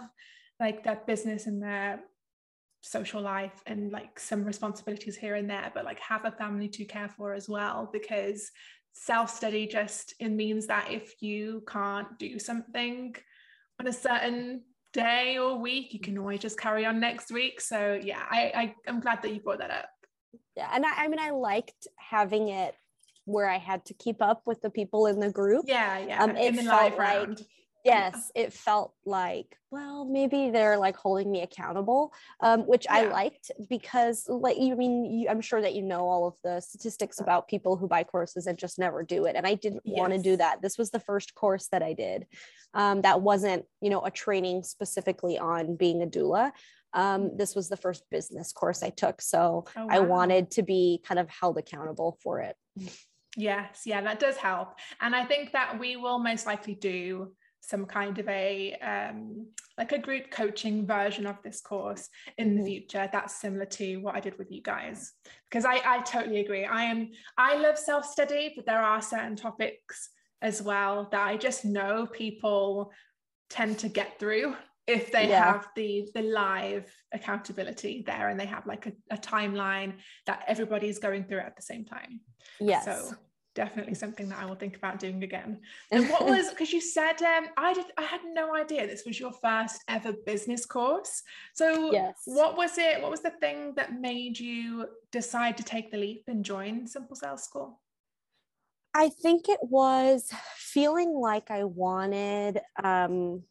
like 0.59 0.83
their 0.83 1.01
business 1.07 1.47
and 1.47 1.61
their 1.61 2.01
social 2.81 3.21
life 3.21 3.61
and 3.65 3.91
like 3.91 4.19
some 4.19 4.45
responsibilities 4.45 5.17
here 5.17 5.35
and 5.35 5.49
there, 5.49 5.71
but 5.73 5.83
like 5.83 5.99
have 5.99 6.25
a 6.25 6.31
family 6.31 6.69
to 6.69 6.85
care 6.85 7.09
for 7.09 7.33
as 7.33 7.49
well. 7.49 7.89
Because 7.91 8.51
self 8.93 9.35
study 9.35 9.65
just 9.65 10.13
it 10.19 10.29
means 10.29 10.67
that 10.67 10.91
if 10.91 11.21
you 11.21 11.63
can't 11.67 12.19
do 12.19 12.37
something 12.37 13.15
on 13.79 13.87
a 13.87 13.93
certain 13.93 14.61
day 14.93 15.39
or 15.39 15.57
week, 15.57 15.91
you 15.91 15.99
can 15.99 16.17
always 16.19 16.39
just 16.39 16.59
carry 16.59 16.85
on 16.85 16.99
next 16.99 17.31
week. 17.31 17.59
So 17.61 17.99
yeah, 18.01 18.23
I, 18.29 18.51
I 18.55 18.75
I'm 18.87 18.99
glad 18.99 19.23
that 19.23 19.33
you 19.33 19.39
brought 19.39 19.59
that 19.59 19.71
up. 19.71 19.89
Yeah. 20.55 20.69
And 20.71 20.85
I, 20.85 21.05
I 21.05 21.07
mean, 21.07 21.19
I 21.19 21.31
liked 21.31 21.87
having 21.97 22.49
it 22.49 22.75
where 23.29 23.47
I 23.49 23.57
had 23.57 23.85
to 23.85 23.93
keep 23.93 24.21
up 24.21 24.41
with 24.45 24.61
the 24.61 24.69
people 24.69 25.07
in 25.07 25.19
the 25.19 25.31
group. 25.31 25.65
Yeah, 25.67 25.97
yeah. 25.99 26.23
Um, 26.23 26.35
it 26.35 26.47
in 26.49 26.55
the 26.55 26.63
felt 26.63 26.97
like- 26.97 26.99
round. 27.07 27.45
yes 27.85 28.29
it 28.35 28.51
felt 28.51 28.91
like 29.05 29.55
well 29.71 30.03
maybe 30.03 30.49
they're 30.51 30.77
like 30.77 30.97
holding 30.97 31.31
me 31.31 31.41
accountable 31.43 32.11
um, 32.41 32.59
which 32.67 32.85
i 32.89 33.05
liked 33.05 33.51
because 33.69 34.25
like 34.27 34.57
you 34.57 34.73
I 34.73 34.75
mean 34.75 35.05
you, 35.05 35.29
i'm 35.29 35.39
sure 35.39 35.61
that 35.61 35.73
you 35.75 35.83
know 35.83 36.01
all 36.09 36.27
of 36.27 36.33
the 36.43 36.59
statistics 36.59 37.21
about 37.21 37.47
people 37.47 37.77
who 37.77 37.87
buy 37.87 38.03
courses 38.03 38.47
and 38.47 38.57
just 38.57 38.79
never 38.79 39.01
do 39.01 39.23
it 39.27 39.37
and 39.37 39.47
i 39.47 39.53
didn't 39.53 39.83
want 39.85 40.11
to 40.11 40.19
do 40.19 40.35
that 40.35 40.61
this 40.61 40.77
was 40.77 40.91
the 40.91 40.99
first 40.99 41.35
course 41.35 41.67
that 41.71 41.81
i 41.81 41.93
did 41.93 42.27
um, 42.73 43.01
that 43.01 43.21
wasn't 43.21 43.63
you 43.81 43.89
know 43.89 44.01
a 44.03 44.11
training 44.11 44.61
specifically 44.63 45.37
on 45.39 45.77
being 45.77 46.03
a 46.03 46.05
doula 46.07 46.51
um, 46.93 47.37
this 47.37 47.55
was 47.55 47.69
the 47.69 47.77
first 47.77 48.03
business 48.11 48.51
course 48.51 48.83
i 48.83 48.89
took 48.89 49.21
so 49.21 49.63
Oh, 49.77 49.87
i 49.89 49.99
wanted 49.99 50.51
to 50.51 50.63
be 50.63 51.01
kind 51.07 51.17
of 51.17 51.29
held 51.29 51.57
accountable 51.57 52.17
for 52.21 52.41
it 52.41 52.57
Yes, 53.39 53.83
yeah, 53.85 54.01
that 54.01 54.19
does 54.19 54.35
help. 54.35 54.75
And 54.99 55.15
I 55.15 55.23
think 55.23 55.53
that 55.53 55.79
we 55.79 55.95
will 55.95 56.19
most 56.19 56.45
likely 56.45 56.75
do 56.75 57.33
some 57.61 57.85
kind 57.85 58.19
of 58.19 58.27
a 58.27 58.73
um, 58.81 59.47
like 59.77 59.93
a 59.93 59.97
group 59.97 60.29
coaching 60.29 60.85
version 60.85 61.25
of 61.25 61.37
this 61.43 61.61
course 61.61 62.09
in 62.37 62.55
the 62.55 62.61
Mhm. 62.61 62.65
future 62.65 63.09
that's 63.11 63.35
similar 63.35 63.65
to 63.65 63.97
what 63.97 64.15
I 64.15 64.19
did 64.19 64.37
with 64.37 64.51
you 64.51 64.61
guys 64.61 65.13
because 65.49 65.65
I, 65.65 65.79
I 65.85 66.01
totally 66.01 66.39
agree 66.39 66.65
I 66.65 66.83
am 66.83 67.09
I 67.37 67.55
love 67.55 67.77
self-study 67.77 68.53
but 68.55 68.65
there 68.65 68.81
are 68.81 69.01
certain 69.01 69.35
topics 69.35 70.09
as 70.41 70.61
well 70.61 71.09
that 71.11 71.27
I 71.27 71.35
just 71.37 71.65
know 71.65 72.05
people 72.05 72.91
tend 73.49 73.77
to 73.79 73.89
get 73.89 74.19
through 74.19 74.55
if 74.87 75.11
they 75.11 75.27
Yeah. 75.27 75.43
have 75.43 75.67
the 75.75 76.09
the 76.15 76.21
live 76.23 76.91
accountability 77.11 78.03
there 78.05 78.29
and 78.29 78.39
they 78.39 78.45
have 78.45 78.65
like 78.65 78.87
a, 78.87 78.93
a 79.11 79.17
timeline 79.17 79.95
that 80.25 80.43
everybody's 80.47 80.97
going 80.99 81.25
through 81.25 81.39
at 81.39 81.55
the 81.57 81.61
same 81.61 81.85
time 81.85 82.21
yes 82.59 82.85
so 82.85 83.15
definitely 83.59 83.93
something 83.93 84.29
that 84.29 84.39
I 84.39 84.45
will 84.45 84.55
think 84.55 84.77
about 84.77 84.99
doing 84.99 85.21
again. 85.23 85.59
And 85.91 86.09
what 86.09 86.25
was 86.25 86.49
because 86.49 86.71
you 86.71 86.79
said 86.79 87.21
um, 87.21 87.47
I 87.57 87.73
did 87.73 87.87
I 87.97 88.03
had 88.03 88.21
no 88.41 88.55
idea 88.55 88.87
this 88.87 89.05
was 89.05 89.19
your 89.19 89.33
first 89.33 89.83
ever 89.89 90.13
business 90.25 90.65
course. 90.65 91.23
So 91.53 91.91
yes. 91.91 92.15
what 92.23 92.55
was 92.55 92.77
it? 92.77 93.01
What 93.01 93.11
was 93.11 93.21
the 93.21 93.35
thing 93.43 93.73
that 93.75 93.99
made 93.99 94.39
you 94.39 94.87
decide 95.11 95.57
to 95.57 95.63
take 95.63 95.91
the 95.91 95.97
leap 95.97 96.23
and 96.27 96.45
join 96.45 96.87
Simple 96.87 97.17
Sales 97.17 97.43
School? 97.43 97.81
I 98.93 99.09
think 99.09 99.49
it 99.49 99.59
was 99.61 100.31
feeling 100.55 101.11
like 101.13 101.51
I 101.51 101.65
wanted 101.65 102.61
um, 102.81 103.43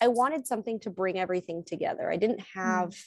I 0.00 0.08
wanted 0.08 0.46
something 0.46 0.80
to 0.80 0.90
bring 0.90 1.18
everything 1.18 1.64
together. 1.66 2.10
I 2.10 2.16
didn't 2.16 2.40
hmm. 2.40 2.60
have 2.60 2.90
mm. 2.90 3.04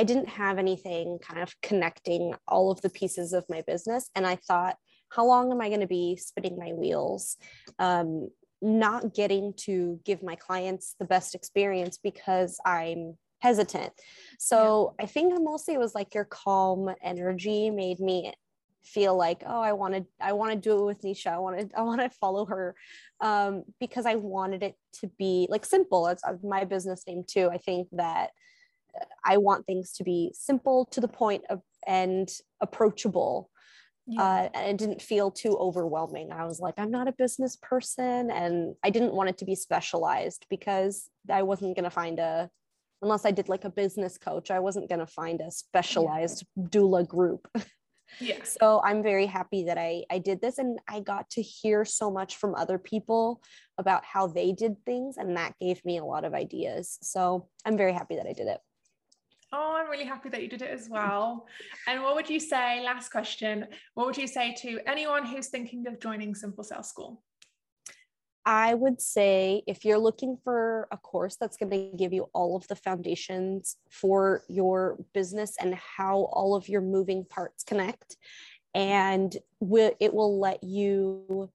I 0.00 0.04
didn't 0.04 0.30
have 0.30 0.58
anything 0.58 1.18
kind 1.22 1.40
of 1.42 1.54
connecting 1.60 2.34
all 2.48 2.70
of 2.72 2.80
the 2.80 2.88
pieces 2.88 3.34
of 3.34 3.44
my 3.54 3.60
business 3.72 4.10
and 4.16 4.26
I 4.26 4.36
thought 4.36 4.76
how 5.14 5.26
long 5.26 5.50
am 5.50 5.60
I 5.60 5.68
going 5.68 5.80
to 5.80 5.86
be 5.86 6.16
spinning 6.16 6.56
my 6.58 6.72
wheels? 6.72 7.36
Um, 7.78 8.28
not 8.60 9.14
getting 9.14 9.52
to 9.56 10.00
give 10.04 10.22
my 10.22 10.36
clients 10.36 10.94
the 10.98 11.04
best 11.04 11.34
experience 11.34 11.98
because 11.98 12.58
I'm 12.64 13.18
hesitant. 13.40 13.92
So 14.38 14.94
yeah. 14.98 15.04
I 15.04 15.08
think 15.08 15.34
mostly 15.40 15.74
it 15.74 15.80
was 15.80 15.94
like 15.94 16.14
your 16.14 16.24
calm 16.24 16.94
energy 17.02 17.70
made 17.70 17.98
me 17.98 18.32
feel 18.84 19.16
like 19.16 19.44
oh 19.46 19.60
i 19.60 19.72
want 19.72 19.94
to 19.94 20.04
i 20.20 20.32
want 20.32 20.52
to 20.52 20.58
do 20.58 20.76
it 20.76 20.84
with 20.84 21.02
nisha 21.02 21.28
i 21.28 21.38
want 21.38 21.56
to 21.56 21.78
i 21.78 21.82
want 21.82 22.00
to 22.00 22.10
follow 22.20 22.44
her 22.44 22.74
um, 23.20 23.62
because 23.78 24.06
i 24.06 24.16
wanted 24.16 24.60
it 24.62 24.74
to 24.92 25.06
be 25.18 25.46
like 25.48 25.64
simple 25.64 26.08
it's 26.08 26.24
uh, 26.24 26.34
my 26.42 26.64
business 26.64 27.04
name 27.06 27.22
too 27.24 27.48
i 27.52 27.58
think 27.58 27.86
that 27.92 28.30
uh, 29.00 29.04
i 29.24 29.36
want 29.36 29.64
things 29.66 29.92
to 29.92 30.02
be 30.02 30.32
simple 30.34 30.84
to 30.86 31.00
the 31.00 31.06
point 31.06 31.44
of 31.48 31.60
and 31.86 32.28
approachable 32.60 33.51
yeah. 34.06 34.22
uh, 34.22 34.48
and 34.54 34.70
it 34.70 34.84
didn't 34.84 35.02
feel 35.02 35.30
too 35.30 35.56
overwhelming 35.56 36.32
i 36.32 36.44
was 36.44 36.60
like 36.60 36.74
i'm 36.78 36.90
not 36.90 37.08
a 37.08 37.12
business 37.12 37.56
person 37.56 38.30
and 38.30 38.74
i 38.82 38.90
didn't 38.90 39.14
want 39.14 39.28
it 39.28 39.38
to 39.38 39.44
be 39.44 39.54
specialized 39.54 40.46
because 40.50 41.08
i 41.30 41.42
wasn't 41.42 41.74
going 41.76 41.84
to 41.84 41.90
find 41.90 42.18
a 42.18 42.48
unless 43.02 43.24
i 43.24 43.30
did 43.30 43.48
like 43.48 43.64
a 43.64 43.70
business 43.70 44.18
coach 44.18 44.50
i 44.50 44.58
wasn't 44.58 44.88
going 44.88 44.98
to 44.98 45.06
find 45.06 45.40
a 45.40 45.50
specialized 45.50 46.44
yeah. 46.56 46.64
doula 46.64 47.06
group 47.06 47.46
Yeah. 48.20 48.42
So 48.44 48.80
I'm 48.84 49.02
very 49.02 49.26
happy 49.26 49.64
that 49.64 49.78
I 49.78 50.04
I 50.10 50.18
did 50.18 50.40
this 50.40 50.58
and 50.58 50.78
I 50.88 51.00
got 51.00 51.30
to 51.30 51.42
hear 51.42 51.84
so 51.84 52.10
much 52.10 52.36
from 52.36 52.54
other 52.54 52.78
people 52.78 53.42
about 53.78 54.04
how 54.04 54.26
they 54.26 54.52
did 54.52 54.76
things 54.84 55.16
and 55.16 55.36
that 55.36 55.54
gave 55.60 55.84
me 55.84 55.98
a 55.98 56.04
lot 56.04 56.24
of 56.24 56.34
ideas. 56.34 56.98
So 57.02 57.48
I'm 57.64 57.76
very 57.76 57.92
happy 57.92 58.16
that 58.16 58.26
I 58.26 58.32
did 58.32 58.48
it. 58.48 58.60
Oh, 59.54 59.76
I'm 59.76 59.90
really 59.90 60.06
happy 60.06 60.30
that 60.30 60.42
you 60.42 60.48
did 60.48 60.62
it 60.62 60.70
as 60.70 60.88
well. 60.88 61.46
And 61.86 62.02
what 62.02 62.14
would 62.14 62.30
you 62.30 62.40
say, 62.40 62.82
last 62.82 63.10
question, 63.10 63.66
what 63.94 64.06
would 64.06 64.16
you 64.16 64.26
say 64.26 64.54
to 64.62 64.80
anyone 64.86 65.26
who's 65.26 65.48
thinking 65.48 65.86
of 65.86 66.00
joining 66.00 66.34
Simple 66.34 66.64
Sales 66.64 66.88
School? 66.88 67.22
I 68.44 68.74
would 68.74 69.00
say 69.00 69.62
if 69.66 69.84
you're 69.84 69.98
looking 69.98 70.36
for 70.42 70.88
a 70.90 70.96
course 70.96 71.36
that's 71.36 71.56
going 71.56 71.70
to 71.70 71.96
give 71.96 72.12
you 72.12 72.28
all 72.32 72.56
of 72.56 72.66
the 72.66 72.74
foundations 72.74 73.76
for 73.90 74.42
your 74.48 74.98
business 75.12 75.54
and 75.60 75.74
how 75.74 76.30
all 76.32 76.56
of 76.56 76.68
your 76.68 76.80
moving 76.80 77.24
parts 77.24 77.62
connect, 77.62 78.16
and 78.74 79.36
it 79.60 80.14
will 80.14 80.40
let 80.40 80.64
you 80.64 81.50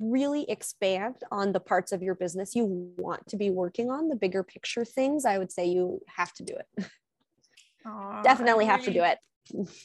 really 0.00 0.50
expand 0.50 1.16
on 1.30 1.52
the 1.52 1.60
parts 1.60 1.92
of 1.92 2.02
your 2.02 2.14
business 2.14 2.56
you 2.56 2.92
want 2.96 3.26
to 3.28 3.36
be 3.36 3.50
working 3.50 3.90
on, 3.90 4.08
the 4.08 4.16
bigger 4.16 4.42
picture 4.42 4.84
things, 4.84 5.24
I 5.24 5.38
would 5.38 5.52
say 5.52 5.66
you 5.66 6.00
have 6.08 6.32
to 6.34 6.42
do 6.42 6.54
it. 6.54 6.86
Aww, 7.86 8.22
Definitely 8.22 8.66
have 8.66 8.82
to 8.84 8.92
do 8.92 9.04
it. 9.04 9.18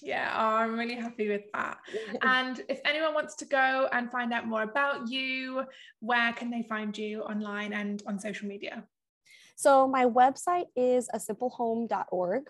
Yeah 0.01 0.31
oh, 0.37 0.55
i'm 0.57 0.77
really 0.77 0.95
happy 0.95 1.29
with 1.29 1.43
that. 1.53 1.77
And 2.21 2.61
if 2.69 2.81
anyone 2.85 3.13
wants 3.13 3.35
to 3.35 3.45
go 3.45 3.87
and 3.91 4.11
find 4.11 4.33
out 4.33 4.45
more 4.45 4.63
about 4.63 5.09
you 5.09 5.63
where 6.01 6.33
can 6.33 6.51
they 6.51 6.63
find 6.63 6.95
you 6.97 7.21
online 7.21 7.73
and 7.73 8.03
on 8.05 8.19
social 8.19 8.47
media? 8.47 8.83
So 9.55 9.87
my 9.87 10.05
website 10.05 10.67
is 10.75 11.09
a 11.13 11.17
simplehome.org 11.17 12.43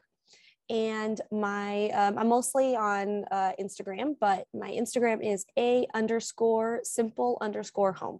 and 0.70 1.22
my 1.32 1.90
um, 1.90 2.18
i'm 2.18 2.30
mostly 2.30 2.76
on 2.76 3.26
uh, 3.32 3.52
instagram 3.60 4.16
but 4.20 4.46
my 4.54 4.72
instagram 4.72 5.24
is 5.24 5.46
a 5.58 5.86
underscore 5.94 6.80
simple 6.84 7.38
underscore 7.42 7.94
home 7.94 8.20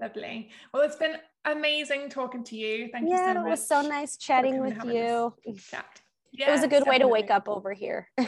lovely 0.00 0.50
well 0.72 0.82
it's 0.82 0.96
been 0.96 1.16
amazing 1.46 2.08
talking 2.08 2.44
to 2.44 2.56
you 2.56 2.88
thank 2.92 3.08
yeah, 3.08 3.28
you 3.28 3.34
so 3.34 3.34
much 3.34 3.46
it 3.46 3.50
was 3.50 3.68
so 3.68 3.82
nice 3.82 4.16
chatting 4.16 4.60
with 4.60 4.76
you 4.84 5.34
chat 5.70 6.00
yeah, 6.36 6.48
it 6.48 6.52
was 6.52 6.62
a 6.62 6.68
good 6.68 6.84
definitely. 6.84 6.90
way 6.90 6.98
to 6.98 7.08
wake 7.08 7.30
up 7.30 7.48
over 7.48 7.72
here. 7.72 8.08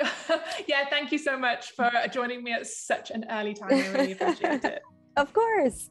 yeah, 0.66 0.88
thank 0.88 1.12
you 1.12 1.18
so 1.18 1.38
much 1.38 1.72
for 1.72 1.90
joining 2.10 2.42
me 2.42 2.52
at 2.52 2.66
such 2.66 3.10
an 3.10 3.26
early 3.30 3.54
time. 3.54 3.72
I 3.72 3.88
really 3.88 4.12
appreciate 4.12 4.64
it. 4.64 4.82
Of 5.16 5.32
course. 5.34 5.88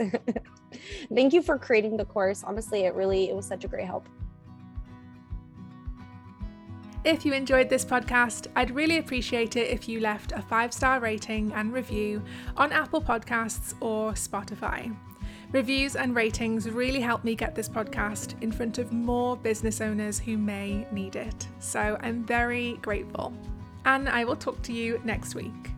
thank 1.14 1.34
you 1.34 1.41
for 1.41 1.60
creating 1.60 1.97
the 1.97 2.06
course. 2.06 2.43
Honestly, 2.43 2.86
it 2.86 2.95
really 2.95 3.30
it 3.30 3.36
was 3.36 3.45
such 3.45 3.66
a 3.66 3.68
great 3.68 3.86
help. 3.86 4.08
If 7.10 7.26
you 7.26 7.34
enjoyed 7.34 7.70
this 7.70 7.84
podcast, 7.84 8.45
I'd 8.55 8.70
really 8.70 8.99
appreciate 8.99 9.55
it 9.55 9.72
if 9.72 9.89
you 9.89 9.99
left 9.99 10.32
a 10.32 10.43
five 10.43 10.72
star 10.72 10.99
rating 10.99 11.51
and 11.53 11.74
review 11.74 12.22
on 12.55 12.72
Apple 12.72 13.01
Podcasts 13.01 13.74
or 13.82 14.12
Spotify. 14.12 14.95
Reviews 15.51 15.95
and 15.95 16.16
ratings 16.16 16.70
really 16.70 16.99
help 16.99 17.24
me 17.24 17.34
get 17.34 17.55
this 17.55 17.68
podcast 17.68 18.39
in 18.43 18.51
front 18.51 18.78
of 18.78 18.93
more 18.93 19.36
business 19.36 19.82
owners 19.82 20.20
who 20.20 20.38
may 20.38 20.86
need 20.91 21.16
it. 21.16 21.47
So 21.57 21.97
I'm 21.99 22.24
very 22.24 22.74
grateful. 22.84 23.34
And 23.86 24.07
I 24.07 24.24
will 24.24 24.36
talk 24.36 24.62
to 24.62 24.72
you 24.72 25.01
next 25.03 25.34
week. 25.34 25.72